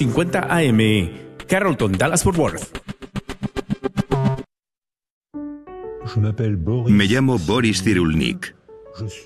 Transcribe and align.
50 0.00 0.46
AM, 0.48 0.80
Carrollton, 1.46 1.92
Dallas 1.92 2.22
Fort 2.22 2.38
Worth. 2.38 2.78
Me 6.88 7.04
llamo 7.04 7.38
Boris 7.38 7.82
Cyrulnik. 7.84 8.56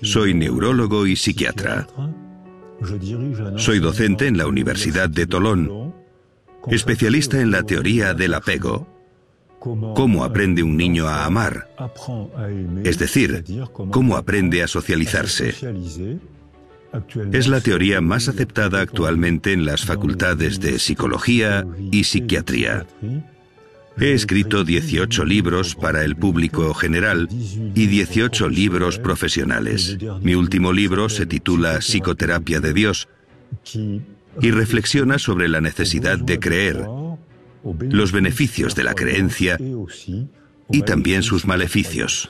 Soy 0.01 0.33
neurólogo 0.33 1.07
y 1.07 1.15
psiquiatra. 1.15 1.87
Soy 3.55 3.79
docente 3.79 4.27
en 4.27 4.37
la 4.37 4.47
Universidad 4.47 5.09
de 5.09 5.25
Tolón, 5.25 5.95
especialista 6.67 7.39
en 7.39 7.51
la 7.51 7.63
teoría 7.63 8.13
del 8.13 8.33
apego. 8.33 8.85
¿Cómo 9.59 10.25
aprende 10.25 10.61
un 10.61 10.75
niño 10.75 11.07
a 11.07 11.23
amar? 11.23 11.69
Es 12.83 12.99
decir, 12.99 13.45
¿cómo 13.71 14.17
aprende 14.17 14.61
a 14.61 14.67
socializarse? 14.67 15.55
Es 17.31 17.47
la 17.47 17.61
teoría 17.61 18.01
más 18.01 18.27
aceptada 18.27 18.81
actualmente 18.81 19.53
en 19.53 19.65
las 19.65 19.85
facultades 19.85 20.59
de 20.59 20.79
psicología 20.79 21.65
y 21.91 22.03
psiquiatría. 22.03 22.85
He 23.97 24.11
escrito 24.11 24.65
18 24.65 25.23
libros 25.23 25.75
para 25.75 26.03
el 26.03 26.17
público 26.17 26.73
general 26.73 27.29
y 27.31 27.87
18 27.87 28.49
libros 28.49 28.99
profesionales. 28.99 29.97
Mi 30.21 30.35
último 30.35 30.73
libro 30.73 31.07
se 31.07 31.25
titula 31.25 31.79
Psicoterapia 31.81 32.59
de 32.59 32.73
Dios 32.73 33.07
y 34.41 34.51
reflexiona 34.51 35.17
sobre 35.17 35.47
la 35.47 35.61
necesidad 35.61 36.19
de 36.19 36.39
creer, 36.39 36.85
los 37.89 38.11
beneficios 38.11 38.75
de 38.75 38.83
la 38.83 38.95
creencia 38.95 39.57
y 40.69 40.81
también 40.81 41.23
sus 41.23 41.45
maleficios. 41.45 42.29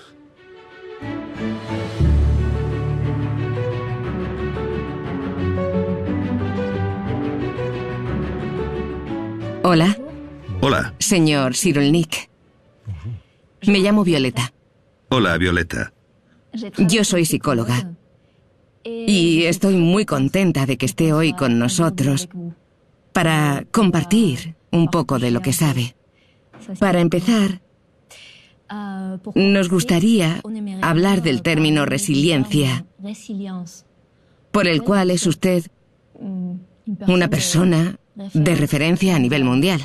Hola. 9.68 9.98
Hola. 10.62 10.94
Señor 11.00 11.55
Cyrulnik. 11.55 12.30
Me 13.66 13.80
llamo 13.80 14.04
Violeta. 14.04 14.54
Hola, 15.10 15.35
Violeta. 15.40 15.91
Yo 16.77 17.04
soy 17.04 17.26
psicóloga. 17.26 17.90
Y 18.84 19.46
estoy 19.46 19.77
muy 19.77 20.05
contenta 20.05 20.68
de 20.68 20.77
que 20.77 20.85
esté 20.85 21.13
hoy 21.13 21.34
con 21.34 21.57
nosotros 21.57 22.30
para 23.12 23.66
compartir 23.72 24.55
un 24.70 24.88
poco 24.90 25.18
de 25.18 25.32
lo 25.32 25.41
que 25.41 25.52
sabe. 25.52 25.96
Para 26.77 27.00
empezar, 27.02 27.63
nos 29.34 29.70
gustaría 29.70 30.44
hablar 30.84 31.24
del 31.24 31.41
término 31.41 31.88
resiliencia, 31.88 32.85
por 34.52 34.68
el 34.68 34.84
cual 34.84 35.10
es 35.10 35.26
usted 35.26 35.66
una 37.07 37.29
persona 37.29 37.98
de 38.16 38.55
referencia 38.55 39.16
a 39.16 39.20
nivel 39.20 39.44
mundial. 39.44 39.82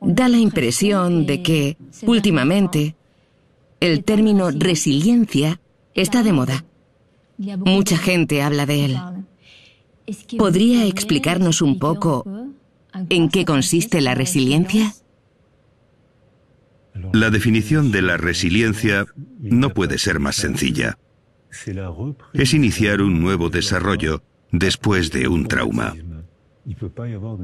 Da 0.00 0.28
la 0.28 0.38
impresión 0.38 1.26
de 1.26 1.42
que, 1.42 1.76
últimamente, 2.02 2.96
el 3.80 4.04
término 4.04 4.50
resiliencia 4.50 5.60
está 5.94 6.22
de 6.22 6.32
moda. 6.32 6.64
Mucha 7.38 7.96
gente 7.96 8.42
habla 8.42 8.66
de 8.66 8.84
él. 8.84 8.98
¿Podría 10.38 10.86
explicarnos 10.86 11.62
un 11.62 11.78
poco 11.78 12.24
en 13.08 13.28
qué 13.28 13.44
consiste 13.44 14.00
la 14.00 14.14
resiliencia? 14.14 14.94
La 17.12 17.30
definición 17.30 17.90
de 17.90 18.02
la 18.02 18.16
resiliencia 18.16 19.06
no 19.38 19.70
puede 19.70 19.98
ser 19.98 20.20
más 20.20 20.36
sencilla. 20.36 20.98
Es 22.32 22.54
iniciar 22.54 23.02
un 23.02 23.20
nuevo 23.20 23.50
desarrollo 23.50 24.22
después 24.50 25.10
de 25.10 25.28
un 25.28 25.46
trauma. 25.46 25.94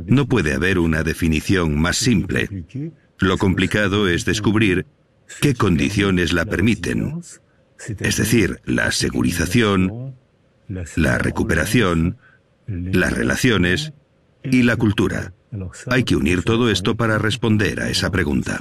No 0.06 0.26
puede 0.26 0.54
haber 0.54 0.78
una 0.78 1.02
definición 1.02 1.78
más 1.80 1.96
simple. 1.96 2.64
Lo 3.18 3.36
complicado 3.36 4.08
es 4.08 4.24
descubrir 4.24 4.86
qué 5.40 5.54
condiciones 5.54 6.32
la 6.32 6.44
permiten, 6.44 7.20
es 7.98 8.16
decir, 8.16 8.60
la 8.64 8.92
segurización, 8.92 10.14
la 10.96 11.18
recuperación, 11.18 12.16
las 12.66 13.12
relaciones 13.12 13.92
y 14.44 14.62
la 14.62 14.76
cultura. 14.76 15.32
Hay 15.90 16.04
que 16.04 16.16
unir 16.16 16.42
todo 16.42 16.70
esto 16.70 16.94
para 16.94 17.18
responder 17.18 17.80
a 17.80 17.88
esa 17.88 18.10
pregunta. 18.10 18.60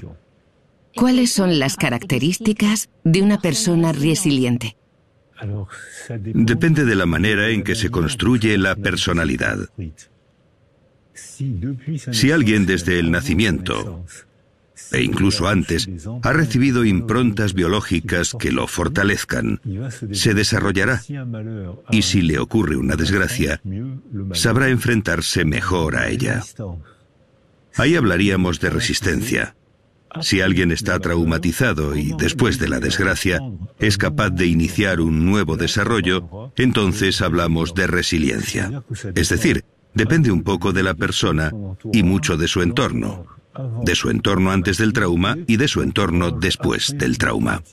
¿Cuáles 0.95 1.31
son 1.31 1.59
las 1.59 1.75
características 1.75 2.89
de 3.03 3.21
una 3.21 3.39
persona 3.39 3.91
resiliente? 3.91 4.77
Depende 6.09 6.85
de 6.85 6.95
la 6.95 7.05
manera 7.05 7.49
en 7.49 7.63
que 7.63 7.75
se 7.75 7.91
construye 7.91 8.57
la 8.57 8.75
personalidad. 8.75 9.69
Si 11.17 12.31
alguien 12.31 12.65
desde 12.65 12.99
el 12.99 13.11
nacimiento, 13.11 14.05
e 14.91 15.01
incluso 15.01 15.47
antes, 15.47 15.89
ha 16.21 16.33
recibido 16.33 16.85
improntas 16.85 17.53
biológicas 17.53 18.35
que 18.39 18.51
lo 18.51 18.67
fortalezcan, 18.67 19.59
se 20.11 20.33
desarrollará. 20.33 21.01
Y 21.89 22.01
si 22.03 22.21
le 22.21 22.39
ocurre 22.39 22.77
una 22.77 22.95
desgracia, 22.95 23.61
sabrá 24.33 24.69
enfrentarse 24.69 25.45
mejor 25.45 25.95
a 25.95 26.09
ella. 26.09 26.43
Ahí 27.75 27.95
hablaríamos 27.95 28.59
de 28.59 28.69
resistencia. 28.69 29.55
Si 30.21 30.41
alguien 30.41 30.71
está 30.71 30.99
traumatizado 30.99 31.95
y 31.95 32.13
después 32.17 32.59
de 32.59 32.69
la 32.69 32.79
desgracia 32.79 33.39
es 33.77 33.97
capaz 33.97 34.29
de 34.29 34.47
iniciar 34.47 35.01
un 35.01 35.25
nuevo 35.25 35.57
desarrollo, 35.57 36.51
entonces 36.55 37.21
hablamos 37.21 37.73
de 37.75 37.87
resiliencia. 37.87 38.83
Es 39.15 39.29
decir, 39.29 39.65
depende 39.97 40.31
un 40.31 40.43
poco 40.43 40.71
de 40.71 40.83
la 40.83 40.93
persona 40.93 41.51
y 41.91 42.03
mucho 42.03 42.37
de 42.37 42.47
su 42.47 42.61
entorno, 42.61 43.25
de 43.83 43.95
su 43.95 44.09
entorno 44.09 44.51
antes 44.51 44.77
del 44.77 44.93
trauma 44.93 45.35
y 45.47 45.57
de 45.57 45.67
su 45.67 45.81
entorno 45.81 46.31
después 46.31 46.95
del 46.97 47.17
trauma. 47.17 47.63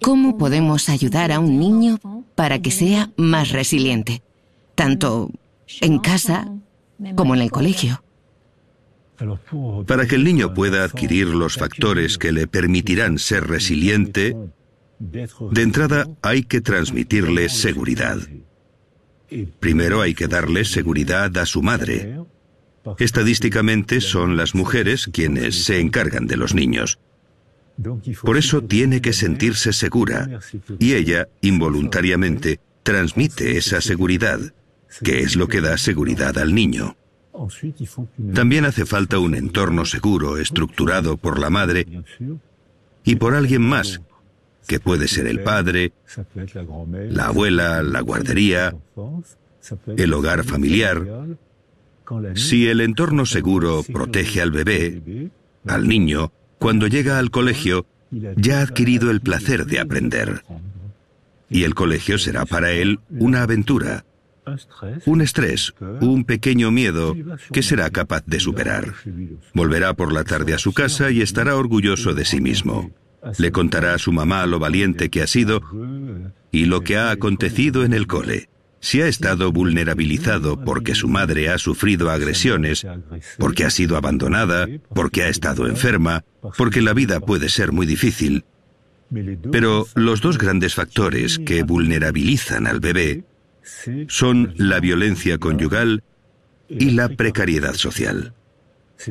¿Cómo 0.00 0.38
podemos 0.38 0.88
ayudar 0.88 1.30
a 1.30 1.38
un 1.38 1.60
niño 1.60 2.00
para 2.34 2.60
que 2.60 2.70
sea 2.70 3.10
más 3.16 3.50
resiliente, 3.50 4.22
tanto 4.74 5.30
en 5.80 5.98
casa 5.98 6.50
como 7.14 7.34
en 7.34 7.42
el 7.42 7.50
colegio? 7.50 8.02
Para 9.86 10.06
que 10.06 10.14
el 10.14 10.24
niño 10.24 10.54
pueda 10.54 10.84
adquirir 10.84 11.26
los 11.26 11.56
factores 11.56 12.16
que 12.16 12.32
le 12.32 12.46
permitirán 12.46 13.18
ser 13.18 13.48
resiliente, 13.48 14.36
de 15.00 15.62
entrada 15.62 16.06
hay 16.22 16.44
que 16.44 16.60
transmitirle 16.60 17.48
seguridad. 17.48 18.18
Primero 19.60 20.00
hay 20.00 20.14
que 20.14 20.28
darle 20.28 20.64
seguridad 20.64 21.36
a 21.38 21.46
su 21.46 21.62
madre. 21.62 22.18
Estadísticamente 22.98 24.00
son 24.00 24.36
las 24.36 24.54
mujeres 24.54 25.08
quienes 25.12 25.64
se 25.64 25.80
encargan 25.80 26.26
de 26.26 26.36
los 26.36 26.54
niños. 26.54 26.98
Por 28.22 28.36
eso 28.36 28.62
tiene 28.62 29.00
que 29.00 29.12
sentirse 29.12 29.72
segura 29.72 30.40
y 30.78 30.94
ella, 30.94 31.28
involuntariamente, 31.42 32.60
transmite 32.82 33.56
esa 33.56 33.80
seguridad, 33.80 34.40
que 35.04 35.20
es 35.20 35.36
lo 35.36 35.46
que 35.48 35.60
da 35.60 35.76
seguridad 35.78 36.38
al 36.38 36.54
niño. 36.54 36.96
También 38.34 38.64
hace 38.64 38.84
falta 38.84 39.18
un 39.18 39.34
entorno 39.34 39.84
seguro, 39.84 40.38
estructurado 40.38 41.16
por 41.16 41.38
la 41.38 41.50
madre 41.50 41.86
y 43.04 43.16
por 43.16 43.34
alguien 43.34 43.62
más, 43.62 44.00
que 44.66 44.80
puede 44.80 45.08
ser 45.08 45.26
el 45.26 45.42
padre, 45.42 45.92
la 46.92 47.26
abuela, 47.26 47.82
la 47.82 48.00
guardería, 48.00 48.74
el 49.96 50.12
hogar 50.12 50.44
familiar. 50.44 51.06
Si 52.34 52.68
el 52.68 52.80
entorno 52.80 53.26
seguro 53.26 53.82
protege 53.82 54.40
al 54.40 54.50
bebé, 54.50 55.30
al 55.66 55.88
niño, 55.88 56.32
cuando 56.58 56.86
llega 56.86 57.18
al 57.18 57.30
colegio, 57.30 57.86
ya 58.10 58.60
ha 58.60 58.62
adquirido 58.62 59.10
el 59.10 59.20
placer 59.20 59.66
de 59.66 59.80
aprender. 59.80 60.42
Y 61.50 61.64
el 61.64 61.74
colegio 61.74 62.18
será 62.18 62.44
para 62.44 62.72
él 62.72 63.00
una 63.10 63.42
aventura, 63.42 64.04
un 65.06 65.20
estrés, 65.20 65.74
un 66.00 66.24
pequeño 66.24 66.70
miedo 66.70 67.14
que 67.52 67.62
será 67.62 67.90
capaz 67.90 68.24
de 68.26 68.40
superar. 68.40 68.94
Volverá 69.54 69.94
por 69.94 70.12
la 70.12 70.24
tarde 70.24 70.54
a 70.54 70.58
su 70.58 70.72
casa 70.72 71.10
y 71.10 71.22
estará 71.22 71.56
orgulloso 71.56 72.14
de 72.14 72.24
sí 72.24 72.40
mismo. 72.40 72.90
Le 73.38 73.52
contará 73.52 73.94
a 73.94 73.98
su 73.98 74.12
mamá 74.12 74.46
lo 74.46 74.58
valiente 74.58 75.10
que 75.10 75.22
ha 75.22 75.26
sido 75.26 75.60
y 76.50 76.66
lo 76.66 76.82
que 76.82 76.96
ha 76.96 77.10
acontecido 77.10 77.84
en 77.84 77.92
el 77.92 78.06
cole. 78.06 78.48
Si 78.80 79.02
ha 79.02 79.08
estado 79.08 79.50
vulnerabilizado 79.50 80.64
porque 80.64 80.94
su 80.94 81.08
madre 81.08 81.48
ha 81.48 81.58
sufrido 81.58 82.10
agresiones, 82.10 82.86
porque 83.38 83.64
ha 83.64 83.70
sido 83.70 83.96
abandonada, 83.96 84.68
porque 84.94 85.24
ha 85.24 85.28
estado 85.28 85.66
enferma, 85.66 86.24
porque 86.56 86.80
la 86.80 86.92
vida 86.92 87.18
puede 87.18 87.48
ser 87.48 87.72
muy 87.72 87.86
difícil. 87.86 88.44
Pero 89.50 89.86
los 89.94 90.20
dos 90.20 90.38
grandes 90.38 90.74
factores 90.74 91.38
que 91.38 91.62
vulnerabilizan 91.62 92.66
al 92.66 92.78
bebé 92.78 93.24
son 94.08 94.54
la 94.56 94.80
violencia 94.80 95.38
conyugal 95.38 96.04
y 96.68 96.90
la 96.90 97.08
precariedad 97.08 97.74
social. 97.74 98.34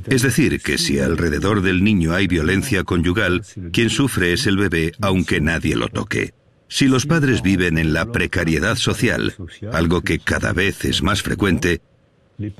Es 0.07 0.21
decir, 0.21 0.61
que 0.61 0.77
si 0.77 0.99
alrededor 0.99 1.61
del 1.61 1.83
niño 1.83 2.13
hay 2.13 2.27
violencia 2.27 2.83
conyugal, 2.83 3.43
quien 3.71 3.89
sufre 3.89 4.33
es 4.33 4.45
el 4.45 4.57
bebé 4.57 4.91
aunque 5.01 5.39
nadie 5.39 5.75
lo 5.75 5.87
toque. 5.87 6.33
Si 6.69 6.87
los 6.87 7.05
padres 7.05 7.41
viven 7.41 7.77
en 7.77 7.93
la 7.93 8.11
precariedad 8.11 8.75
social, 8.75 9.35
algo 9.71 10.01
que 10.01 10.19
cada 10.19 10.51
vez 10.51 10.83
es 10.83 11.01
más 11.01 11.21
frecuente, 11.21 11.81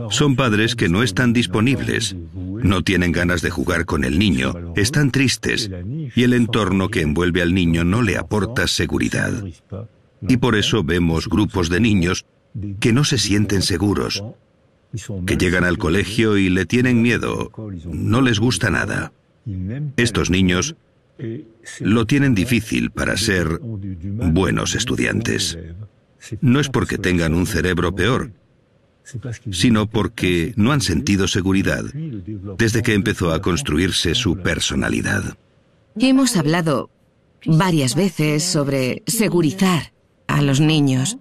Son 0.10 0.36
padres 0.36 0.76
que 0.76 0.90
no 0.90 1.04
están 1.04 1.34
disponibles, 1.34 2.16
no 2.34 2.82
tienen 2.84 3.12
ganas 3.12 3.44
de 3.44 3.52
jugar 3.52 3.86
con 3.86 4.06
el 4.06 4.18
niño, 4.18 4.74
están 4.76 5.12
tristes 5.12 5.70
y 6.16 6.24
el 6.24 6.34
entorno 6.34 6.90
que 6.90 7.02
envuelve 7.02 7.44
al 7.44 7.54
niño 7.54 7.84
no 7.84 8.02
le 8.02 8.18
aporta 8.18 8.66
seguridad. 8.66 9.32
Y 10.28 10.38
por 10.38 10.56
eso 10.56 10.84
vemos 10.84 11.30
grupos 11.30 11.70
de 11.70 11.80
niños 11.80 12.26
que 12.80 12.92
no 12.92 13.04
se 13.04 13.20
sienten 13.20 13.62
seguros, 13.62 14.24
que 15.26 15.38
llegan 15.38 15.64
al 15.64 15.78
colegio 15.78 16.38
y 16.38 16.50
le 16.50 16.66
tienen 16.66 17.02
miedo, 17.02 17.52
no 17.86 18.22
les 18.22 18.40
gusta 18.40 18.70
nada. 18.70 19.12
Estos 19.98 20.30
niños 20.30 20.76
lo 21.80 22.06
tienen 22.06 22.36
difícil 22.36 22.92
para 22.92 23.18
ser 23.18 23.60
buenos 23.62 24.76
estudiantes. 24.76 25.58
No 26.42 26.60
es 26.60 26.70
porque 26.70 26.98
tengan 26.98 27.34
un 27.34 27.46
cerebro 27.46 27.96
peor, 27.96 28.32
sino 29.52 29.88
porque 29.88 30.54
no 30.56 30.72
han 30.72 30.82
sentido 30.82 31.28
seguridad 31.28 31.84
desde 32.58 32.82
que 32.82 32.94
empezó 32.94 33.32
a 33.32 33.42
construirse 33.42 34.16
su 34.16 34.38
personalidad. 34.38 35.38
Hemos 36.00 36.36
hablado 36.36 36.90
varias 37.46 37.96
veces 37.96 38.44
sobre 38.44 39.04
segurizar 39.08 39.94
a 40.28 40.42
los 40.42 40.60
niños. 40.60 41.18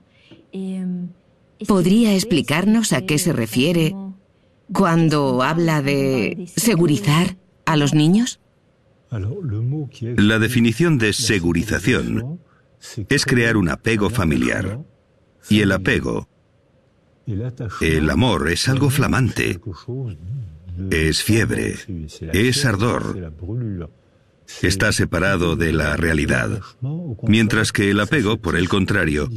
¿Podría 1.67 2.15
explicarnos 2.15 2.93
a 2.93 3.07
qué 3.07 3.19
se 3.19 3.33
refiere 3.33 3.95
cuando 4.73 5.43
habla 5.43 5.83
de 5.83 6.49
segurizar 6.57 7.37
a 7.65 7.77
los 7.77 7.95
niños? 7.95 8.41
La 9.11 10.39
definición 10.39 10.99
de 10.99 11.13
segurización 11.13 12.41
es 13.09 13.25
crear 13.25 13.57
un 13.57 13.69
apego 13.69 14.11
familiar. 14.11 14.81
Y 15.49 15.61
el 15.61 15.71
apego, 15.73 16.29
el 17.81 18.11
amor 18.11 18.51
es 18.51 18.69
algo 18.69 18.91
flamante, 18.91 19.61
es 20.91 21.23
fiebre, 21.23 21.77
es 22.33 22.65
ardor, 22.65 23.33
está 24.63 24.93
separado 24.93 25.55
de 25.55 25.73
la 25.73 25.97
realidad, 25.97 26.61
mientras 27.23 27.71
que 27.71 27.91
el 27.91 28.01
apego, 28.01 28.39
por 28.39 28.57
el 28.57 28.69
contrario, 28.69 29.29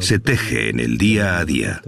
se 0.00 0.18
teje 0.18 0.70
en 0.70 0.80
el 0.80 0.98
día 0.98 1.38
a 1.38 1.44
día, 1.44 1.82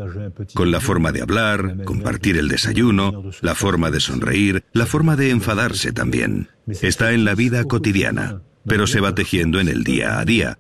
con 0.55 0.70
la 0.70 0.81
forma 0.81 1.12
de 1.12 1.23
hablar, 1.23 1.85
compartir 1.85 2.37
el 2.37 2.49
desayuno, 2.49 3.31
la 3.41 3.55
forma 3.55 3.91
de 3.91 4.00
sonreír, 4.00 4.65
la 4.73 4.87
forma 4.87 5.17
de 5.17 5.31
enfadarse 5.31 5.93
también. 5.93 6.49
Está 6.67 7.12
en 7.12 7.25
la 7.25 7.35
vida 7.35 7.65
cotidiana, 7.65 8.43
pero 8.67 8.87
se 8.87 9.00
va 9.00 9.15
tejiendo 9.15 9.61
en 9.61 9.69
el 9.69 9.85
día 9.85 10.19
a 10.19 10.25
día. 10.25 10.59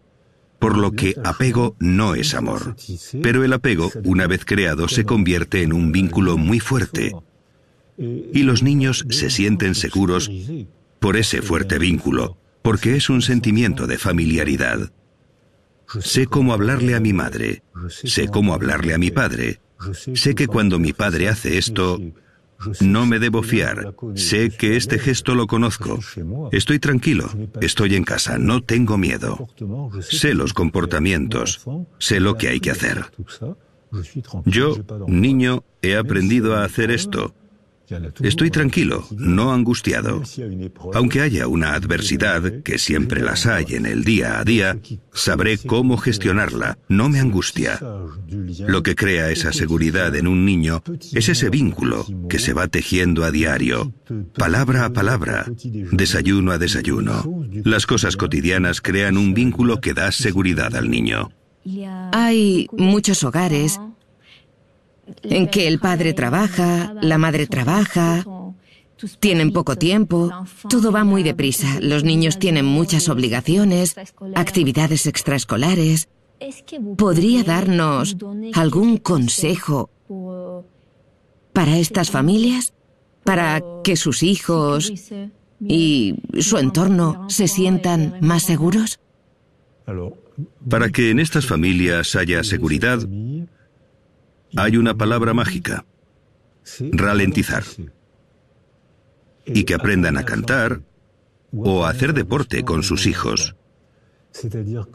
Por 0.58 0.76
lo 0.76 0.92
que 0.92 1.14
apego 1.24 1.76
no 1.78 2.14
es 2.14 2.34
amor. 2.34 2.74
Pero 3.22 3.44
el 3.44 3.52
apego, 3.52 3.92
una 4.04 4.26
vez 4.26 4.44
creado, 4.44 4.88
se 4.88 5.04
convierte 5.04 5.62
en 5.62 5.72
un 5.72 5.92
vínculo 5.92 6.36
muy 6.36 6.58
fuerte. 6.58 7.12
Y 7.96 8.42
los 8.42 8.62
niños 8.62 9.06
se 9.08 9.30
sienten 9.30 9.74
seguros 9.74 10.30
por 10.98 11.16
ese 11.16 11.42
fuerte 11.42 11.78
vínculo, 11.78 12.38
porque 12.62 12.96
es 12.96 13.08
un 13.08 13.22
sentimiento 13.22 13.86
de 13.86 13.98
familiaridad. 13.98 14.90
Sé 16.00 16.26
cómo 16.26 16.52
hablarle 16.52 16.94
a 16.94 17.00
mi 17.00 17.12
madre, 17.12 17.62
sé 17.88 18.28
cómo 18.28 18.52
hablarle 18.52 18.94
a 18.94 18.98
mi 18.98 19.10
padre, 19.10 19.60
sé 20.14 20.34
que 20.34 20.46
cuando 20.46 20.78
mi 20.78 20.92
padre 20.92 21.28
hace 21.28 21.56
esto, 21.56 21.98
no 22.80 23.06
me 23.06 23.18
debo 23.18 23.42
fiar, 23.42 23.94
sé 24.14 24.50
que 24.50 24.76
este 24.76 24.98
gesto 24.98 25.34
lo 25.34 25.46
conozco, 25.46 25.98
estoy 26.52 26.78
tranquilo, 26.78 27.30
estoy 27.60 27.94
en 27.94 28.04
casa, 28.04 28.38
no 28.38 28.62
tengo 28.62 28.98
miedo, 28.98 29.48
sé 30.00 30.34
los 30.34 30.52
comportamientos, 30.52 31.64
sé 31.98 32.20
lo 32.20 32.36
que 32.36 32.48
hay 32.48 32.60
que 32.60 32.70
hacer. 32.70 33.06
Yo, 34.44 34.76
niño, 35.06 35.64
he 35.80 35.96
aprendido 35.96 36.56
a 36.56 36.64
hacer 36.64 36.90
esto, 36.90 37.34
Estoy 38.22 38.50
tranquilo, 38.50 39.06
no 39.16 39.52
angustiado. 39.52 40.22
Aunque 40.94 41.20
haya 41.20 41.46
una 41.46 41.74
adversidad, 41.74 42.62
que 42.62 42.78
siempre 42.78 43.22
las 43.22 43.46
hay 43.46 43.66
en 43.70 43.86
el 43.86 44.04
día 44.04 44.38
a 44.38 44.44
día, 44.44 44.78
sabré 45.12 45.58
cómo 45.58 45.96
gestionarla, 45.96 46.78
no 46.88 47.08
me 47.08 47.20
angustia. 47.20 47.80
Lo 48.66 48.82
que 48.82 48.94
crea 48.94 49.30
esa 49.30 49.52
seguridad 49.52 50.14
en 50.16 50.26
un 50.26 50.44
niño 50.44 50.82
es 51.12 51.28
ese 51.28 51.50
vínculo 51.50 52.06
que 52.28 52.38
se 52.38 52.52
va 52.52 52.68
tejiendo 52.68 53.24
a 53.24 53.30
diario, 53.30 53.92
palabra 54.36 54.84
a 54.84 54.92
palabra, 54.92 55.46
desayuno 55.92 56.52
a 56.52 56.58
desayuno. 56.58 57.24
Las 57.64 57.86
cosas 57.86 58.16
cotidianas 58.16 58.80
crean 58.80 59.16
un 59.16 59.34
vínculo 59.34 59.80
que 59.80 59.94
da 59.94 60.12
seguridad 60.12 60.74
al 60.76 60.90
niño. 60.90 61.30
Hay 62.12 62.66
muchos 62.72 63.24
hogares 63.24 63.78
en 65.22 65.48
que 65.48 65.68
el 65.68 65.78
padre 65.78 66.12
trabaja, 66.12 66.94
la 67.00 67.18
madre 67.18 67.46
trabaja, 67.46 68.24
tienen 69.20 69.52
poco 69.52 69.76
tiempo, 69.76 70.30
todo 70.68 70.92
va 70.92 71.04
muy 71.04 71.22
deprisa, 71.22 71.78
los 71.80 72.04
niños 72.04 72.38
tienen 72.38 72.64
muchas 72.64 73.08
obligaciones, 73.08 73.94
actividades 74.34 75.06
extraescolares. 75.06 76.08
¿Podría 76.96 77.42
darnos 77.42 78.16
algún 78.54 78.98
consejo 78.98 79.90
para 81.52 81.78
estas 81.78 82.10
familias? 82.10 82.74
Para 83.24 83.62
que 83.84 83.96
sus 83.96 84.22
hijos 84.22 84.92
y 85.60 86.14
su 86.38 86.58
entorno 86.58 87.26
se 87.28 87.48
sientan 87.48 88.18
más 88.20 88.44
seguros? 88.44 89.00
Para 90.68 90.90
que 90.90 91.10
en 91.10 91.18
estas 91.18 91.46
familias 91.46 92.14
haya 92.14 92.44
seguridad, 92.44 93.00
hay 94.56 94.76
una 94.76 94.96
palabra 94.96 95.34
mágica, 95.34 95.84
ralentizar. 96.92 97.64
Y 99.46 99.64
que 99.64 99.74
aprendan 99.74 100.18
a 100.18 100.24
cantar 100.24 100.82
o 101.52 101.84
a 101.84 101.90
hacer 101.90 102.12
deporte 102.12 102.64
con 102.64 102.82
sus 102.82 103.06
hijos. 103.06 103.56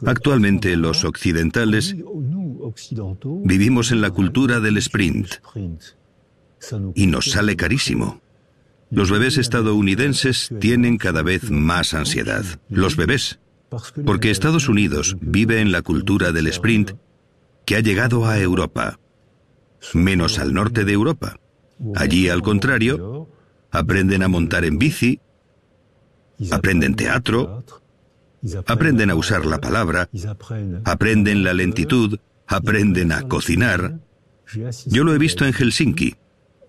Actualmente 0.06 0.76
los 0.76 1.04
occidentales 1.04 1.96
vivimos 3.42 3.90
en 3.90 4.00
la 4.00 4.10
cultura 4.10 4.60
del 4.60 4.76
sprint 4.78 5.34
y 6.94 7.06
nos 7.06 7.30
sale 7.30 7.56
carísimo. 7.56 8.22
Los 8.90 9.10
bebés 9.10 9.38
estadounidenses 9.38 10.50
tienen 10.60 10.98
cada 10.98 11.22
vez 11.22 11.50
más 11.50 11.94
ansiedad. 11.94 12.44
Los 12.68 12.96
bebés. 12.96 13.40
Porque 14.06 14.30
Estados 14.30 14.68
Unidos 14.68 15.16
vive 15.20 15.60
en 15.60 15.72
la 15.72 15.82
cultura 15.82 16.30
del 16.30 16.46
sprint 16.46 16.92
que 17.64 17.76
ha 17.76 17.80
llegado 17.80 18.26
a 18.26 18.38
Europa 18.38 19.00
menos 19.92 20.38
al 20.38 20.54
norte 20.54 20.84
de 20.84 20.92
Europa. 20.92 21.36
Allí, 21.94 22.28
al 22.28 22.42
contrario, 22.42 23.28
aprenden 23.70 24.22
a 24.22 24.28
montar 24.28 24.64
en 24.64 24.78
bici, 24.78 25.20
aprenden 26.50 26.94
teatro, 26.94 27.64
aprenden 28.66 29.10
a 29.10 29.14
usar 29.14 29.44
la 29.44 29.58
palabra, 29.58 30.08
aprenden 30.84 31.44
la 31.44 31.52
lentitud, 31.52 32.18
aprenden 32.46 33.12
a 33.12 33.22
cocinar. 33.22 33.98
Yo 34.86 35.04
lo 35.04 35.14
he 35.14 35.18
visto 35.18 35.44
en 35.44 35.52
Helsinki. 35.52 36.14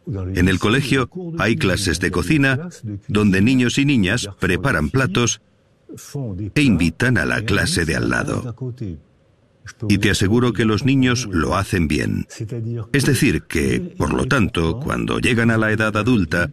En 0.08 0.48
el 0.50 0.60
colegio 0.60 1.10
hay 1.40 1.56
clases 1.56 2.00
de 2.00 2.12
cocina 2.12 2.70
donde 3.08 3.42
niños 3.42 3.78
y 3.78 3.86
niñas 3.86 4.30
preparan 4.40 4.90
platos 4.90 5.42
e 6.54 6.62
invitan 6.62 7.18
a 7.18 7.26
la 7.26 7.44
clase 7.44 7.86
de 7.86 7.96
al 7.96 8.10
lado. 8.10 8.56
Y 9.90 9.98
te 9.98 10.12
aseguro 10.12 10.54
que 10.54 10.66
los 10.66 10.86
niños 10.86 11.28
lo 11.32 11.56
hacen 11.56 11.88
bien. 11.88 12.28
Es 12.94 13.06
decir, 13.06 13.44
que, 13.44 13.80
por 13.80 14.14
lo 14.14 14.26
tanto, 14.26 14.80
cuando 14.80 15.20
llegan 15.20 15.52
a 15.52 15.58
la 15.58 15.72
edad 15.72 15.96
adulta, 15.98 16.52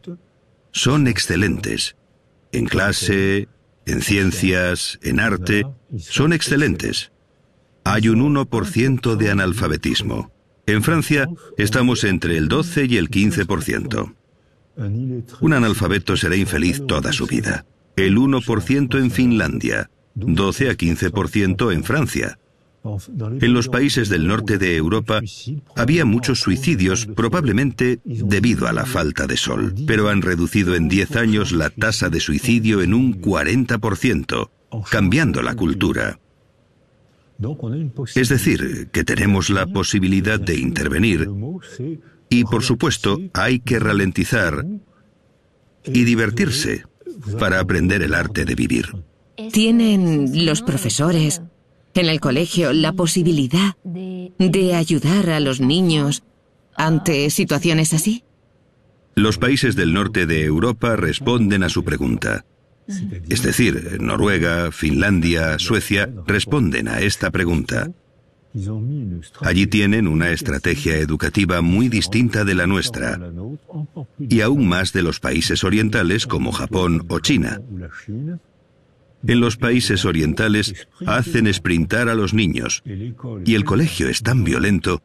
son 0.72 1.06
excelentes. 1.06 1.96
En 2.52 2.66
clase, 2.66 3.48
en 3.86 4.02
ciencias, 4.02 4.98
en 5.02 5.20
arte, 5.20 5.64
son 5.98 6.32
excelentes. 6.32 7.12
Hay 7.84 8.08
un 8.08 8.34
1% 8.34 9.16
de 9.16 9.30
analfabetismo. 9.30 10.32
En 10.66 10.82
Francia 10.82 11.28
estamos 11.58 12.04
entre 12.04 12.36
el 12.36 12.48
12 12.48 12.86
y 12.86 12.96
el 12.96 13.10
15%. 13.10 14.14
Un 15.40 15.52
analfabeto 15.52 16.16
será 16.16 16.36
infeliz 16.36 16.86
toda 16.86 17.12
su 17.12 17.26
vida. 17.26 17.66
El 17.96 18.16
1% 18.16 18.98
en 18.98 19.10
Finlandia, 19.10 19.90
12 20.14 20.70
a 20.70 20.72
15% 20.74 21.72
en 21.72 21.84
Francia, 21.84 22.38
en 22.84 23.52
los 23.52 23.68
países 23.68 24.08
del 24.08 24.26
norte 24.26 24.58
de 24.58 24.76
Europa 24.76 25.20
había 25.76 26.04
muchos 26.04 26.40
suicidios, 26.40 27.06
probablemente 27.06 28.00
debido 28.04 28.66
a 28.66 28.72
la 28.72 28.86
falta 28.86 29.26
de 29.26 29.36
sol, 29.36 29.74
pero 29.86 30.08
han 30.08 30.22
reducido 30.22 30.74
en 30.74 30.88
10 30.88 31.16
años 31.16 31.52
la 31.52 31.70
tasa 31.70 32.08
de 32.08 32.20
suicidio 32.20 32.82
en 32.82 32.94
un 32.94 33.20
40%, 33.20 34.50
cambiando 34.90 35.42
la 35.42 35.54
cultura. 35.54 36.18
Es 38.14 38.28
decir, 38.28 38.88
que 38.92 39.04
tenemos 39.04 39.50
la 39.50 39.66
posibilidad 39.66 40.40
de 40.40 40.58
intervenir 40.58 41.28
y, 42.28 42.44
por 42.44 42.62
supuesto, 42.62 43.18
hay 43.32 43.60
que 43.60 43.78
ralentizar 43.78 44.64
y 45.84 46.04
divertirse 46.04 46.84
para 47.38 47.60
aprender 47.60 48.02
el 48.02 48.14
arte 48.14 48.44
de 48.44 48.54
vivir. 48.54 48.86
Tienen 49.52 50.46
los 50.46 50.62
profesores 50.62 51.42
en 52.00 52.06
el 52.06 52.20
colegio 52.20 52.72
la 52.72 52.92
posibilidad 52.92 53.76
de 53.84 54.74
ayudar 54.74 55.30
a 55.30 55.40
los 55.40 55.60
niños 55.60 56.22
ante 56.74 57.30
situaciones 57.30 57.92
así? 57.92 58.24
Los 59.14 59.38
países 59.38 59.76
del 59.76 59.92
norte 59.92 60.26
de 60.26 60.44
Europa 60.44 60.96
responden 60.96 61.62
a 61.62 61.68
su 61.68 61.84
pregunta. 61.84 62.44
Es 63.28 63.42
decir, 63.42 63.98
Noruega, 64.00 64.72
Finlandia, 64.72 65.58
Suecia 65.58 66.10
responden 66.26 66.88
a 66.88 67.00
esta 67.00 67.30
pregunta. 67.30 67.90
Allí 69.40 69.66
tienen 69.66 70.06
una 70.06 70.30
estrategia 70.30 70.96
educativa 70.96 71.62
muy 71.62 71.88
distinta 71.88 72.44
de 72.44 72.54
la 72.54 72.66
nuestra 72.66 73.18
y 74.18 74.40
aún 74.40 74.68
más 74.68 74.92
de 74.92 75.02
los 75.02 75.20
países 75.20 75.64
orientales 75.64 76.26
como 76.26 76.52
Japón 76.52 77.06
o 77.08 77.20
China. 77.20 77.60
En 79.26 79.40
los 79.40 79.56
países 79.56 80.04
orientales 80.04 80.88
hacen 81.06 81.52
sprintar 81.52 82.08
a 82.08 82.14
los 82.14 82.34
niños 82.34 82.82
y 83.44 83.54
el 83.54 83.64
colegio 83.64 84.08
es 84.08 84.22
tan 84.22 84.44
violento 84.44 85.02